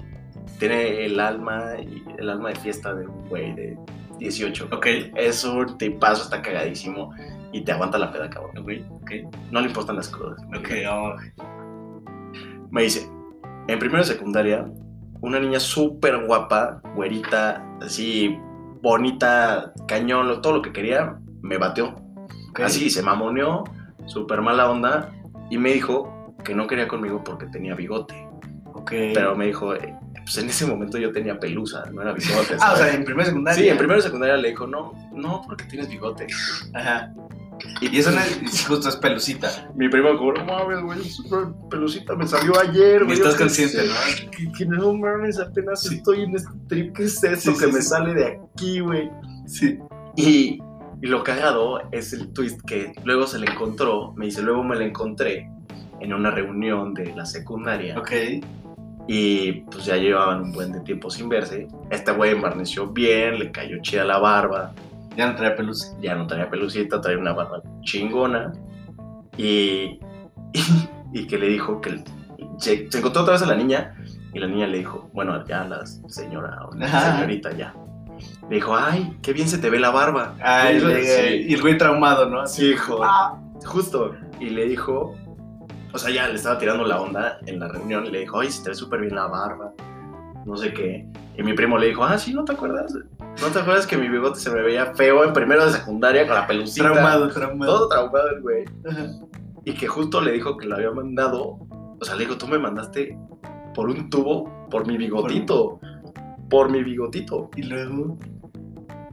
Tiene 0.59 1.03
el 1.03 1.19
alma, 1.19 1.73
el 2.17 2.29
alma 2.29 2.49
de 2.49 2.55
fiesta 2.55 2.93
de 2.93 3.05
un 3.05 3.27
güey 3.27 3.53
de 3.53 3.77
18. 4.19 4.69
Ok. 4.71 4.87
Es 5.15 5.43
un 5.43 5.77
tipazo, 5.77 6.23
está 6.23 6.41
cagadísimo 6.41 7.13
y 7.51 7.61
te 7.61 7.71
aguanta 7.71 7.97
la 7.97 8.11
peda, 8.11 8.29
cabrón. 8.29 8.57
Ok, 8.57 8.71
ok. 9.01 9.11
No 9.51 9.59
le 9.61 9.67
importan 9.67 9.97
las 9.97 10.07
crudas. 10.07 10.41
Ok, 10.57 10.69
oh. 10.89 11.15
Me 12.71 12.83
dice, 12.83 13.09
en 13.67 13.79
primero 13.79 13.99
de 13.99 14.05
secundaria, 14.05 14.65
una 15.21 15.39
niña 15.39 15.59
súper 15.59 16.25
guapa, 16.25 16.81
güerita, 16.95 17.65
así, 17.81 18.37
bonita, 18.81 19.73
cañón, 19.87 20.41
todo 20.41 20.53
lo 20.53 20.61
que 20.61 20.71
quería, 20.71 21.17
me 21.41 21.57
bateó. 21.57 21.95
Ok. 22.49 22.59
Así, 22.61 22.89
se 22.89 23.01
mamoneó, 23.01 23.63
súper 24.05 24.41
mala 24.41 24.69
onda, 24.69 25.11
y 25.49 25.57
me 25.57 25.71
dijo 25.73 26.33
que 26.43 26.53
no 26.55 26.67
quería 26.67 26.87
conmigo 26.87 27.23
porque 27.23 27.45
tenía 27.47 27.75
bigote. 27.75 28.27
Pero 28.89 29.35
me 29.35 29.45
dijo, 29.45 29.75
eh, 29.75 29.93
pues 30.23 30.37
en 30.39 30.49
ese 30.49 30.65
momento 30.65 30.97
yo 30.97 31.11
tenía 31.11 31.39
pelusa, 31.39 31.85
no 31.91 32.01
era 32.01 32.13
bigote. 32.13 32.55
Ah, 32.59 32.73
o 32.73 32.77
sea, 32.77 32.91
en 32.93 33.03
primera 33.03 33.27
secundaria. 33.27 33.61
Sí, 33.61 33.69
en 33.69 33.77
primero 33.77 33.97
de 33.97 34.03
secundaria 34.03 34.37
le 34.37 34.49
dijo, 34.49 34.65
no, 34.65 34.93
no, 35.13 35.41
porque 35.45 35.65
tienes 35.65 35.89
bigote. 35.89 36.27
Ajá. 36.73 37.13
Y 37.81 37.97
eso 37.99 38.09
no 38.11 38.19
es, 38.21 38.65
justo 38.65 38.87
es 38.89 38.95
pelucita. 38.95 39.69
Mi 39.75 39.89
primo 39.89 40.17
como, 40.17 40.31
no 40.33 40.45
mames, 40.45 40.81
güey, 40.81 41.03
súper 41.03 41.39
pelucita 41.69 42.15
me 42.15 42.25
salió 42.25 42.57
ayer, 42.59 43.03
güey. 43.03 43.17
estás 43.17 43.35
consciente, 43.35 43.81
sé". 43.81 43.87
¿no? 44.25 44.31
que, 44.31 44.51
que 44.57 44.65
no 44.65 44.93
mames, 44.93 45.39
apenas 45.39 45.81
Sí. 45.81 45.95
estoy 45.95 46.21
en 46.23 46.35
este 46.35 46.49
trip, 46.67 46.95
¿qué 46.95 47.03
es 47.03 47.21
eso 47.23 47.51
Sí, 47.51 47.59
que 47.59 47.65
sí, 47.65 47.71
me 47.73 47.81
sale 47.81 48.13
de 48.13 48.39
aquí, 48.53 48.79
güey? 48.79 49.11
Sí. 49.45 49.77
Y, 50.15 50.59
y 51.01 51.07
lo 51.07 51.23
cagado 51.23 51.81
es 51.91 52.13
el 52.13 52.31
twist 52.33 52.61
que 52.65 52.93
luego 53.03 53.25
se 53.27 53.39
le 53.39 53.47
encontró, 53.47 54.13
me 54.15 54.25
dice, 54.25 54.41
luego 54.41 54.63
me 54.63 54.75
la 54.75 54.85
encontré 54.85 55.49
en 55.99 56.13
una 56.13 56.31
reunión 56.31 56.93
de 56.93 57.13
la 57.15 57.25
secundaria 57.25 57.97
Ok. 57.97 58.11
y 59.07 59.51
pues 59.63 59.85
ya 59.85 59.95
llevaban 59.97 60.41
un 60.43 60.51
buen 60.51 60.71
de 60.71 60.79
tiempo 60.81 61.09
sin 61.09 61.29
verse. 61.29 61.67
Este 61.89 62.11
güey 62.11 62.31
embarneció 62.31 62.87
bien, 62.87 63.39
le 63.39 63.51
cayó 63.51 63.77
chida 63.81 64.03
la 64.05 64.17
barba, 64.19 64.73
Ya 65.17 65.27
no 65.29 65.35
trae 65.35 65.51
pelusa. 65.51 65.97
ya 66.01 66.15
no 66.15 66.27
traía 66.27 66.49
pelucita, 66.49 67.01
traía 67.01 67.17
una 67.17 67.33
barba 67.33 67.61
chingona 67.81 68.53
y, 69.37 69.99
y, 71.13 71.27
que 71.27 71.37
le 71.37 71.47
dijo 71.47 71.81
que 71.81 72.03
se, 72.57 72.89
se 72.91 72.97
encontró 72.99 73.21
otra 73.21 73.33
vez 73.33 73.41
a 73.41 73.45
la 73.47 73.55
niña 73.55 73.95
y 74.33 74.39
la 74.39 74.47
niña 74.47 74.67
le 74.67 74.77
dijo, 74.79 75.09
bueno, 75.13 75.43
ya 75.47 75.63
la 75.65 75.85
señora 75.85 76.65
o 76.67 76.75
la 76.75 77.15
señorita 77.15 77.51
ya. 77.57 77.73
Le 78.49 78.55
dijo, 78.55 78.75
ay, 78.75 79.17
qué 79.21 79.31
bien 79.33 79.47
se 79.47 79.57
te 79.59 79.69
ve 79.69 79.79
la 79.79 79.91
barba. 79.91 80.35
Ay, 80.41 80.77
Y 80.77 80.79
le- 80.79 81.03
sí, 81.05 81.45
y 81.49 81.53
el 81.53 81.61
güey 81.61 81.77
traumado, 81.77 82.27
¿no? 82.29 82.45
sí, 82.47 82.71
hijo. 82.71 82.99
Ah. 83.03 83.39
Justo. 83.65 84.15
Y 84.39 84.49
le 84.49 84.65
dijo, 84.65 85.15
o 85.93 85.97
sea, 85.97 86.09
ya 86.11 86.27
le 86.27 86.35
estaba 86.35 86.57
tirando 86.57 86.85
la 86.85 86.99
onda 87.01 87.39
en 87.45 87.59
la 87.59 87.67
reunión 87.67 88.05
y 88.05 88.09
le 88.11 88.19
dijo, 88.21 88.39
ay, 88.39 88.49
se 88.49 88.63
te 88.63 88.69
ve 88.69 88.75
súper 88.75 89.01
bien 89.01 89.15
la 89.15 89.27
barba. 89.27 89.71
No 90.45 90.57
sé 90.57 90.73
qué. 90.73 91.05
Y 91.37 91.43
mi 91.43 91.53
primo 91.53 91.77
le 91.77 91.87
dijo, 91.87 92.03
ah, 92.03 92.17
sí, 92.17 92.33
¿no 92.33 92.43
te 92.43 92.53
acuerdas? 92.53 92.93
¿No 93.19 93.47
te 93.53 93.59
acuerdas 93.59 93.85
que 93.85 93.97
mi 93.97 94.07
bigote 94.09 94.39
se 94.39 94.49
me 94.49 94.61
veía 94.61 94.93
feo 94.95 95.23
en 95.23 95.31
primero 95.33 95.65
de 95.65 95.71
secundaria 95.71 96.25
con 96.25 96.35
la 96.35 96.47
pelucita? 96.47 96.91
Traumado, 96.91 97.29
traumado. 97.29 97.71
Todo 97.77 97.87
traumado 97.89 98.29
el 98.31 98.41
güey. 98.41 98.65
Y 99.65 99.73
que 99.73 99.87
justo 99.87 100.21
le 100.21 100.31
dijo 100.31 100.57
que 100.57 100.65
lo 100.65 100.75
había 100.75 100.91
mandado. 100.91 101.59
O 101.71 101.99
sea, 102.01 102.15
le 102.15 102.25
dijo, 102.25 102.37
tú 102.37 102.47
me 102.47 102.57
mandaste 102.57 103.17
por 103.75 103.89
un 103.89 104.09
tubo 104.09 104.67
por 104.71 104.87
mi 104.87 104.97
bigotito. 104.97 105.79
Por 106.49 106.69
mi 106.71 106.83
bigotito. 106.83 107.49
Y 107.55 107.63
luego. 107.63 108.17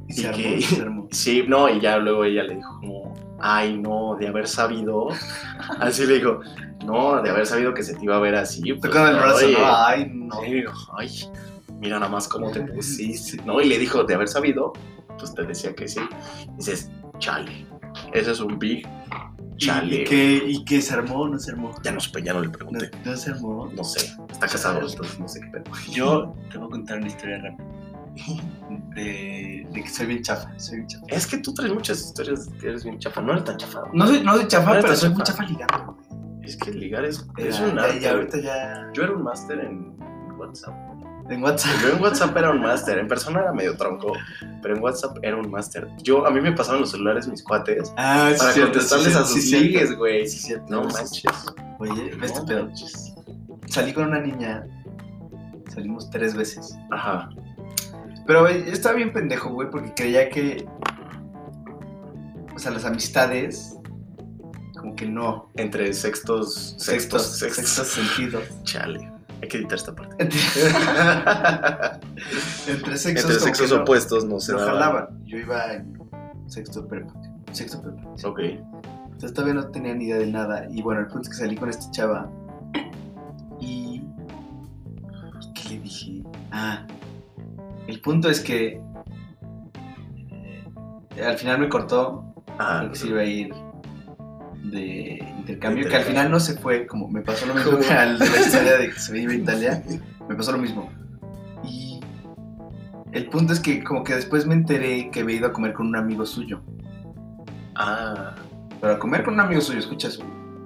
Y 0.09 0.23
¿Y 0.23 0.25
armó, 0.27 0.43
armó. 0.83 1.09
Sí, 1.11 1.45
no, 1.47 1.69
y 1.69 1.81
ya 1.81 1.99
luego 1.99 2.25
ella 2.25 2.43
le 2.45 2.57
dijo 2.57 2.79
como, 2.81 3.15
ay, 3.41 3.77
no, 3.79 4.17
de 4.19 4.29
haber 4.29 4.47
sabido. 4.47 5.09
Así 5.81 6.07
le 6.07 6.15
dijo, 6.19 6.41
no, 6.85 7.21
de 7.23 7.31
haber 7.31 7.47
sabido 7.47 7.75
que 7.75 7.83
se 7.83 7.95
te 7.95 8.05
iba 8.05 8.17
a 8.17 8.21
ver 8.21 8.35
así. 8.37 8.63
pues, 8.75 8.81
Tocando 8.81 9.11
el 9.11 9.17
brazo, 9.17 9.47
oye". 9.47 9.57
¿no? 9.59 9.77
Ay, 9.87 10.11
no. 10.13 10.41
Sí, 10.41 10.53
dijo, 10.55 10.73
ay, 10.99 11.09
mira 11.81 11.99
nada 11.99 12.11
más 12.11 12.29
cómo 12.29 12.51
te 12.51 12.61
pusiste. 12.75 13.43
No, 13.45 13.61
y 13.61 13.67
le 13.69 13.79
dijo, 13.79 14.05
de 14.05 14.15
haber 14.15 14.29
sabido, 14.29 14.73
pues 15.19 15.35
te 15.35 15.43
decía 15.45 15.75
que 15.75 15.89
sí. 15.89 16.01
Dices, 16.57 16.91
chale, 17.19 17.67
ese 18.13 18.31
es 18.33 18.41
un 18.41 18.59
big 18.59 18.87
chale. 19.57 20.03
¿Y 20.03 20.05
qué, 20.05 20.43
¿Y 20.47 20.65
qué 20.65 20.81
se 20.83 20.95
armó 20.95 21.23
o 21.23 21.29
no 21.29 21.39
se 21.39 21.51
armó? 21.53 21.73
Ya 21.83 21.91
no 21.93 21.99
supe, 21.99 22.23
ya 22.23 22.33
no 22.35 22.41
le 22.41 22.47
No, 22.49 22.53
pregunté. 22.53 22.91
no 23.05 23.17
se 23.17 23.31
armó. 23.31 23.71
No 23.75 23.83
sé, 23.83 24.13
está 24.31 24.47
casado, 24.47 24.87
entonces 24.87 25.19
no 25.19 25.27
sé 25.27 25.41
qué 25.41 25.47
pedo. 25.49 25.65
Yo 25.91 26.35
te 26.53 26.59
voy 26.59 26.69
a 26.69 26.71
contar 26.71 26.99
una 26.99 27.07
historia 27.09 27.39
rápida. 27.39 27.67
De, 28.95 29.67
de 29.73 29.83
que 29.83 29.89
soy 29.89 30.07
bien 30.07 30.23
chafa. 30.23 30.49
Soy 30.59 30.77
bien 30.79 30.89
chafa. 30.89 31.05
Es 31.09 31.27
que 31.27 31.39
tú 31.39 31.53
traes 31.55 31.73
muchas 31.73 32.01
historias 32.01 32.49
que 32.61 32.69
eres 32.69 32.85
bien 32.85 32.99
chafa. 32.99 33.21
No 33.21 33.33
eres 33.33 33.45
tan 33.45 33.57
chafa. 33.57 33.83
No 33.93 34.07
soy, 34.07 34.23
no 34.25 34.35
soy 34.37 34.49
chafa, 34.49 34.75
No 34.75 34.81
pero 34.81 34.97
soy 34.97 35.11
muy 35.11 35.23
chafa. 35.23 35.43
ligando. 35.45 35.97
güey. 36.01 36.47
Es 36.49 36.57
que 36.57 36.71
ligar 36.73 37.05
es, 37.05 37.27
es 37.37 37.59
Ya, 37.59 37.65
un 37.67 37.75
ya, 37.77 37.83
arte. 37.83 38.01
ya, 38.01 38.11
ahorita 38.13 38.39
ya. 38.41 38.89
Yo 38.95 39.03
era 39.03 39.13
un 39.13 39.23
máster 39.23 39.61
en 39.61 39.97
WhatsApp. 40.39 40.75
En 41.29 41.43
WhatsApp. 41.43 41.73
Yo 41.83 41.89
en 41.97 42.03
WhatsApp 42.03 42.37
era 42.37 42.51
un 42.51 42.61
máster. 42.61 42.99
En 42.99 43.09
persona 43.09 43.41
era 43.41 43.53
medio 43.53 43.77
tronco, 43.77 44.13
pero 44.63 44.77
en 44.77 44.83
WhatsApp 44.83 45.19
era 45.23 45.37
un 45.37 45.51
máster. 45.51 45.89
Yo, 46.03 46.25
a 46.27 46.31
mí 46.31 46.41
me 46.41 46.53
pasaban 46.53 46.81
los 46.83 46.93
celulares 46.93 47.27
mis 47.27 47.43
cuates 47.43 47.93
Ah, 47.97 48.31
sí, 48.33 48.39
para 48.39 48.53
cierto, 48.53 48.73
contestarles 48.73 49.13
sí, 49.13 49.19
a 49.19 49.25
sus 49.25 49.43
sí, 49.43 49.59
ligues, 49.61 49.97
güey. 49.97 50.27
Sí, 50.29 50.39
cierto. 50.39 50.67
No 50.71 50.85
manches. 50.85 51.25
Oye, 51.81 52.11
este 52.23 52.39
No 52.41 52.47
pedo. 52.47 52.65
manches. 52.67 53.15
Salí 53.67 53.93
con 53.93 54.05
una 54.07 54.21
niña. 54.21 54.65
Salimos 55.75 56.09
tres 56.11 56.35
veces. 56.37 56.79
Ajá. 56.93 57.29
Pero 58.27 58.41
güey, 58.43 58.65
yo 58.67 58.73
estaba 58.73 58.97
bien 58.97 59.13
pendejo, 59.13 59.51
güey, 59.51 59.71
porque 59.71 59.95
creía 59.95 60.29
que. 60.29 60.67
O 62.55 62.59
sea, 62.59 62.73
las 62.73 62.85
amistades. 62.85 63.73
Como 64.79 64.95
que 64.97 65.07
no. 65.07 65.49
Entre 65.57 65.93
sextos, 65.95 66.75
sextos, 66.79 67.23
Sextos, 67.23 67.39
sextos. 67.39 67.69
sextos 67.69 67.89
sentidos. 67.89 68.43
Chale. 68.65 69.13
Hay 69.43 69.49
que 69.49 69.59
editar 69.59 69.77
esta 69.79 69.95
parte. 69.95 70.17
Entre, 70.19 70.39
entre 72.69 72.97
sexos, 72.97 73.31
Entre 73.31 73.41
sexos 73.45 73.71
no- 73.71 73.83
opuestos 73.83 74.25
no 74.25 74.41
se 74.41 74.53
jalaban. 74.55 75.09
Yo 75.25 75.37
iba 75.39 75.75
en 75.75 75.97
sexto 76.47 76.87
prepa. 76.89 77.13
Sexto 77.53 77.81
prepa. 77.83 78.03
sí. 78.17 78.27
Ok. 78.27 78.41
Entonces 78.41 79.33
todavía 79.35 79.55
no 79.55 79.69
tenía 79.69 79.95
ni 79.95 80.07
idea 80.07 80.19
de 80.19 80.27
nada. 80.27 80.67
Y 80.71 80.83
bueno, 80.83 81.01
el 81.01 81.07
punto 81.07 81.23
es 81.23 81.29
que 81.31 81.37
salí 81.37 81.57
con 81.57 81.69
esta 81.71 81.91
chava. 81.91 82.29
Y. 83.61 84.03
¿y 85.41 85.53
¿Qué 85.55 85.69
le 85.71 85.79
dije? 85.81 86.23
Ah. 86.51 86.87
El 87.87 88.01
punto 88.01 88.29
es 88.31 88.41
que. 88.41 88.81
eh, 91.17 91.25
al 91.25 91.37
final 91.39 91.59
me 91.61 91.69
cortó. 91.69 92.25
Ah, 92.59 92.79
Creo 92.81 92.91
que 92.93 92.99
se 92.99 93.09
iba 93.09 93.21
a 93.21 93.25
ir 93.25 93.55
de 94.65 95.19
intercambio. 95.39 95.89
Que 95.89 95.97
al 95.97 96.03
final 96.05 96.31
no 96.31 96.41
se 96.41 96.55
fue. 96.59 96.87
Como 96.87 97.09
me 97.09 97.21
pasó 97.23 97.47
lo 97.47 97.55
mismo 97.55 97.79
al 97.91 98.19
de 98.19 98.29
la 98.29 98.37
historia 98.41 98.77
de 98.79 98.89
que 98.91 98.99
se 98.99 99.19
iba 99.21 99.33
a 99.33 99.37
Italia. 99.37 99.83
Me 100.29 100.35
pasó 100.35 100.51
lo 100.51 100.59
mismo. 100.59 100.91
Y. 101.63 102.01
El 103.13 103.29
punto 103.29 103.53
es 103.53 103.61
que, 103.61 103.85
como 103.85 104.03
que 104.03 104.15
después 104.17 104.45
me 104.45 104.55
enteré 104.55 105.09
que 105.13 105.21
había 105.21 105.37
ido 105.37 105.47
a 105.47 105.53
comer 105.53 105.73
con 105.73 105.87
un 105.87 105.95
amigo 105.97 106.27
suyo. 106.27 106.63
ah. 107.77 108.35
Pero 108.81 108.95
a 108.95 108.99
comer 108.99 109.23
con 109.23 109.35
un 109.35 109.41
amigo 109.41 109.61
suyo, 109.61 109.79
escucha 109.79 110.09
eso. 110.09 110.23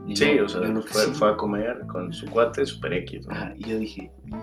Y 0.07 0.17
Sí, 0.17 0.35
yo- 0.37 0.47
o 0.47 0.49
sea, 0.49 0.63
fue, 0.89 1.03
sí. 1.05 1.11
fue 1.13 1.31
a 1.31 1.37
comer 1.37 1.83
con 1.87 2.11
su 2.13 2.27
cuate 2.31 2.65
Super 2.67 2.95
X. 2.95 3.27
¿no? 3.27 3.35
Ajá, 3.35 3.53
y 3.57 3.65
yo 3.69 3.79
dije, 3.79 4.11
"Híjole, 4.27 4.43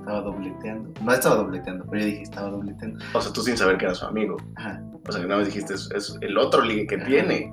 estaba 0.00 0.20
dobleteando. 0.22 0.92
No 1.02 1.12
estaba 1.12 1.36
dobleteando, 1.36 1.84
pero 1.90 2.00
yo 2.00 2.06
dije, 2.06 2.22
estaba 2.22 2.50
dobleteando. 2.50 3.04
O 3.14 3.20
sea, 3.20 3.32
tú 3.32 3.42
sin 3.42 3.56
saber 3.56 3.78
que 3.78 3.84
era 3.86 3.94
su 3.94 4.04
amigo. 4.06 4.36
Ajá, 4.56 4.82
O 5.06 5.12
sea, 5.12 5.20
que 5.22 5.26
nada 5.28 5.40
más 5.40 5.46
dijiste, 5.52 5.74
es, 5.74 5.88
es 5.94 6.18
el 6.20 6.36
otro 6.38 6.62
ligue 6.62 6.86
que 6.86 6.96
Ajá. 6.96 7.06
tiene. 7.06 7.52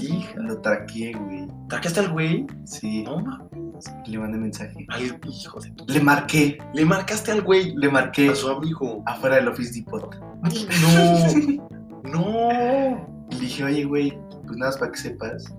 Hija. 0.00 0.38
lo 0.38 0.60
traqué, 0.60 1.12
güey. 1.12 1.48
¿Tracaste 1.68 1.98
al 1.98 2.10
güey? 2.12 2.46
Sí, 2.64 3.02
No 3.02 3.18
mames. 3.20 3.84
le 4.06 4.16
mandé 4.18 4.38
mensaje. 4.38 4.86
Al 4.90 5.02
hijo 5.02 5.58
de 5.60 5.70
tu- 5.72 5.84
Le 5.88 6.00
marqué, 6.00 6.56
Le 6.72 6.84
marcaste 6.84 7.32
al 7.32 7.42
güey. 7.42 7.74
le 7.74 7.88
marqué 7.90 8.28
A 8.28 8.34
su 8.36 8.48
amigo. 8.48 9.02
afuera 9.06 9.34
del 9.36 9.48
Office 9.48 9.72
Depot. 9.74 10.14
No. 10.42 11.68
No. 12.04 13.26
Y 13.30 13.34
le 13.34 13.40
dije, 13.40 13.64
oye, 13.64 13.84
güey, 13.84 14.18
pues 14.46 14.56
nada 14.56 14.70
más 14.70 14.78
para 14.78 14.92
que 14.92 14.98
sepas. 14.98 15.52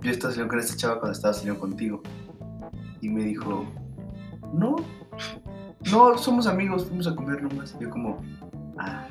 Yo 0.00 0.10
estaba 0.10 0.32
saliendo 0.32 0.50
con 0.52 0.60
esta 0.60 0.76
chava 0.76 1.00
cuando 1.00 1.12
estaba 1.12 1.34
saliendo 1.34 1.60
contigo. 1.60 2.02
Y 3.00 3.08
me 3.08 3.24
dijo, 3.24 3.64
no, 4.52 4.76
no, 5.90 6.18
somos 6.18 6.46
amigos, 6.46 6.86
fuimos 6.86 7.06
a 7.06 7.14
comer 7.14 7.42
nomás. 7.42 7.74
Y 7.78 7.84
yo 7.84 7.90
como, 7.90 8.22
ah. 8.78 9.06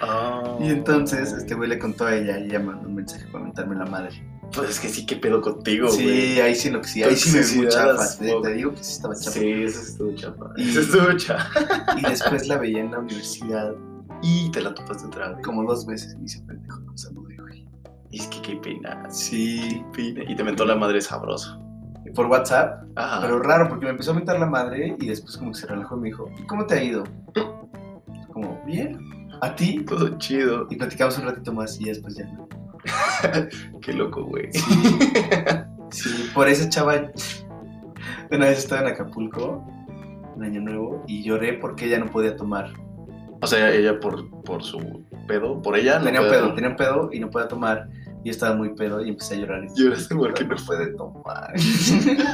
Ah. 0.00 0.56
Y 0.60 0.68
entonces 0.68 1.32
este 1.32 1.54
güey 1.54 1.68
le 1.68 1.78
contó 1.78 2.06
a 2.06 2.14
ella 2.16 2.38
y 2.38 2.44
ella 2.46 2.58
mandó 2.58 2.88
un 2.88 2.96
mensaje 2.96 3.24
para 3.30 3.44
mentarme 3.44 3.76
la 3.76 3.86
madre. 3.86 4.22
Pues 4.54 4.68
es 4.70 4.80
que 4.80 4.88
sí, 4.88 5.06
qué 5.06 5.16
pedo 5.16 5.40
contigo, 5.40 5.86
güey. 5.86 6.34
Sí, 6.34 6.40
ahí 6.40 6.54
sí 6.54 6.70
lo 6.70 6.82
que 6.82 6.88
sí. 6.88 7.02
Ahí 7.02 7.16
sí 7.16 7.30
me 7.34 7.42
vi 7.42 7.56
muy 7.56 7.66
as 7.68 8.18
Te, 8.18 8.52
digo 8.54 8.74
que 8.74 8.84
sí 8.84 8.92
estaba 8.92 9.14
chafa. 9.14 9.30
Sí, 9.30 9.50
eso 9.62 9.80
estuvo 9.80 10.14
chapa. 10.14 10.52
Y- 10.56 10.68
Eso 10.68 10.80
estuvo 10.80 11.16
chapa. 11.16 11.96
Y 11.96 12.02
después 12.02 12.48
la 12.48 12.58
veía 12.58 12.80
en 12.80 12.90
la 12.90 12.98
universidad 12.98 13.72
Y 14.22 14.50
te 14.50 14.60
la 14.60 14.74
topaste 14.74 15.06
otra 15.06 15.32
vez. 15.34 15.44
como 15.44 15.64
dos 15.64 15.86
veces. 15.86 16.16
Me 16.18 16.24
hice 16.24 16.40
pendejo, 16.42 16.80
no 16.80 16.96
saludé, 16.98 17.36
güey. 17.38 17.66
Y 18.10 18.20
es 18.20 18.26
que 18.26 18.42
qué 18.42 18.56
pena. 18.56 19.08
Sí. 19.08 19.82
qué 19.94 20.12
pena. 20.14 20.30
Y 20.30 20.36
te 20.36 20.44
mentó 20.44 20.66
la 20.66 20.74
madre 20.76 21.00
sabrosa. 21.00 21.58
Por 22.14 22.26
WhatsApp. 22.26 22.84
Ajá. 22.96 23.20
Pero 23.22 23.40
raro, 23.40 23.68
porque 23.68 23.84
me 23.86 23.92
empezó 23.92 24.10
a 24.10 24.14
mentar 24.14 24.38
la 24.38 24.46
madre 24.46 24.96
y 24.98 25.06
después 25.06 25.36
como 25.36 25.52
que 25.52 25.58
se 25.58 25.66
relajó 25.66 25.96
y 25.96 26.00
me 26.00 26.08
dijo, 26.08 26.28
¿y 26.38 26.46
cómo 26.46 26.66
te 26.66 26.74
ha 26.74 26.82
ido? 26.82 27.04
Como, 28.32 28.60
bien. 28.66 28.98
¿A 29.40 29.54
ti? 29.54 29.84
Todo 29.84 30.18
chido. 30.18 30.66
Y 30.70 30.76
platicamos 30.76 31.18
un 31.18 31.24
ratito 31.24 31.52
más 31.52 31.80
y 31.80 31.84
después 31.86 32.16
ya 32.16 32.26
no. 32.26 32.48
Qué 33.80 33.92
loco, 33.92 34.24
güey. 34.24 34.48
Sí, 35.90 36.30
por 36.34 36.48
esa 36.48 36.68
chava. 36.68 36.94
Una 38.30 38.46
vez 38.46 38.58
estaba 38.58 38.80
en 38.82 38.88
Acapulco, 38.88 39.64
en 40.36 40.42
Año 40.42 40.60
Nuevo, 40.60 41.04
y 41.06 41.22
lloré 41.22 41.54
porque 41.54 41.84
ella 41.86 41.98
no 41.98 42.06
podía 42.06 42.34
tomar. 42.36 42.70
O 43.40 43.46
sea, 43.46 43.70
ella 43.72 43.98
por, 44.00 44.30
por 44.42 44.62
su 44.62 45.04
pedo, 45.28 45.60
por 45.60 45.76
ella 45.76 45.98
no 45.98 46.04
Tenía 46.06 46.20
un 46.20 46.26
puede 46.28 46.38
pedo, 46.38 46.42
tomar. 46.48 46.54
tenía 46.54 46.70
un 46.70 46.76
pedo 46.76 47.10
y 47.12 47.20
no 47.20 47.30
podía 47.30 47.48
tomar. 47.48 47.88
Y 48.22 48.26
yo 48.26 48.30
estaba 48.30 48.54
muy 48.54 48.74
pedo 48.74 49.04
y 49.04 49.08
empecé 49.10 49.34
a 49.34 49.38
llorar. 49.38 49.64
Y 49.64 49.82
Lloraste 49.82 50.14
porque 50.14 50.44
no 50.44 50.56
puede 50.66 50.86
tomar. 50.94 51.52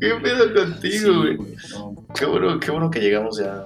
¿Qué 0.00 0.10
pedo 0.22 0.54
contigo, 0.54 1.18
güey? 1.20 1.38
no, 1.70 1.94
Qué 2.14 2.24
bueno, 2.26 2.58
qué 2.60 2.70
bueno 2.70 2.90
que 2.90 3.00
llegamos 3.00 3.38
ya 3.38 3.64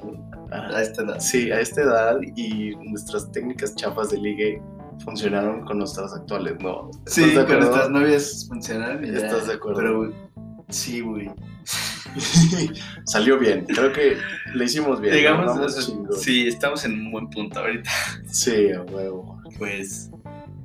a, 0.52 0.56
a 0.76 0.82
esta 0.82 1.02
edad. 1.02 1.20
sí, 1.20 1.50
a 1.50 1.60
esta 1.60 1.82
edad 1.82 2.16
y 2.36 2.74
nuestras 2.76 3.30
técnicas 3.32 3.74
chafas 3.74 4.10
de 4.10 4.18
ligue 4.18 4.62
funcionaron 5.04 5.64
con 5.64 5.78
nuestras 5.78 6.14
actuales, 6.14 6.54
¿no? 6.60 6.90
¿Estás 7.06 7.14
Sí, 7.14 7.34
con 7.34 7.58
nuestras 7.58 7.90
novias 7.90 8.46
funcionan. 8.48 9.04
y 9.04 9.08
ya. 9.12 9.18
¿Estás 9.18 9.46
de 9.48 9.54
acuerdo? 9.54 9.78
Pero, 9.80 10.12
sí, 10.70 11.00
güey. 11.00 11.30
Salió 13.04 13.38
bien, 13.38 13.66
creo 13.66 13.92
que 13.92 14.16
le 14.54 14.64
hicimos 14.64 15.00
bien. 15.00 15.14
Digamos, 15.14 15.54
¿no? 15.56 15.68
Sí, 16.16 16.46
estamos 16.48 16.84
en 16.86 16.92
un 16.92 17.12
buen 17.12 17.28
punto 17.28 17.60
ahorita. 17.60 17.90
Sí, 18.30 18.70
a 18.72 18.82
huevo. 18.82 19.42
Pues, 19.58 20.10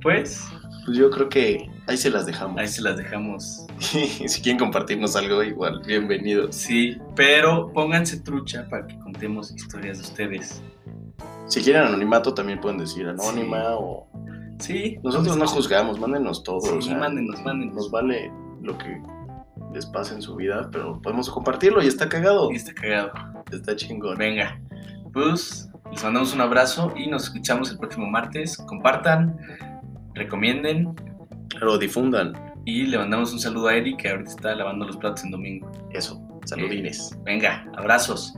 pues, 0.02 0.44
Pues 0.84 0.96
yo 0.96 1.10
creo 1.10 1.28
que 1.28 1.70
ahí 1.86 1.96
se 1.96 2.10
las 2.10 2.26
dejamos. 2.26 2.58
ahí 2.58 2.68
se 2.68 2.82
las 2.82 2.96
dejamos. 2.96 3.66
si 3.78 4.42
quieren 4.42 4.58
compartirnos 4.58 5.16
algo, 5.16 5.42
igual, 5.42 5.82
bienvenidos. 5.86 6.56
Sí, 6.56 6.98
pero 7.14 7.72
pónganse 7.72 8.20
trucha 8.20 8.66
para 8.68 8.86
que 8.86 8.98
contemos 8.98 9.52
historias 9.52 9.98
de 9.98 10.04
ustedes. 10.04 10.62
Si 11.46 11.60
quieren 11.62 11.82
anonimato, 11.82 12.34
también 12.34 12.60
pueden 12.60 12.78
decir 12.78 13.06
anónima 13.06 13.76
o... 13.76 14.08
Sí, 14.58 14.98
Nosotros 15.02 15.36
no 15.36 15.46
juzgamos, 15.46 15.98
mándenos 15.98 16.44
todo. 16.44 16.60
Sí, 16.60 16.70
o 16.72 16.82
sea, 16.82 16.96
mándenos, 16.96 17.42
mándenos. 17.42 17.74
Nos 17.74 17.90
vale 17.90 18.30
lo 18.62 18.78
que 18.78 19.02
les 19.72 19.86
pase 19.86 20.14
en 20.14 20.22
su 20.22 20.36
vida, 20.36 20.68
pero 20.70 21.00
podemos 21.02 21.28
compartirlo 21.28 21.82
y 21.82 21.88
está 21.88 22.08
cagado. 22.08 22.50
Y 22.52 22.56
está 22.56 22.72
cagado. 22.72 23.12
Está 23.50 23.74
chingón. 23.74 24.18
Venga, 24.18 24.60
pues 25.12 25.68
les 25.90 26.02
mandamos 26.04 26.32
un 26.32 26.40
abrazo 26.40 26.92
y 26.96 27.08
nos 27.08 27.24
escuchamos 27.24 27.70
el 27.70 27.78
próximo 27.78 28.06
martes. 28.06 28.56
Compartan, 28.56 29.36
recomienden 30.14 30.94
Pero 31.58 31.78
difundan 31.78 32.32
y 32.64 32.86
le 32.86 32.98
mandamos 32.98 33.32
un 33.32 33.40
saludo 33.40 33.68
a 33.68 33.74
Eric 33.74 34.02
que 34.02 34.08
ahorita 34.10 34.30
está 34.30 34.54
lavando 34.54 34.86
los 34.86 34.96
platos 34.96 35.24
en 35.24 35.32
domingo. 35.32 35.70
eso. 35.92 36.20
Saludines. 36.44 37.16
Venga, 37.24 37.64
abrazos. 37.76 38.34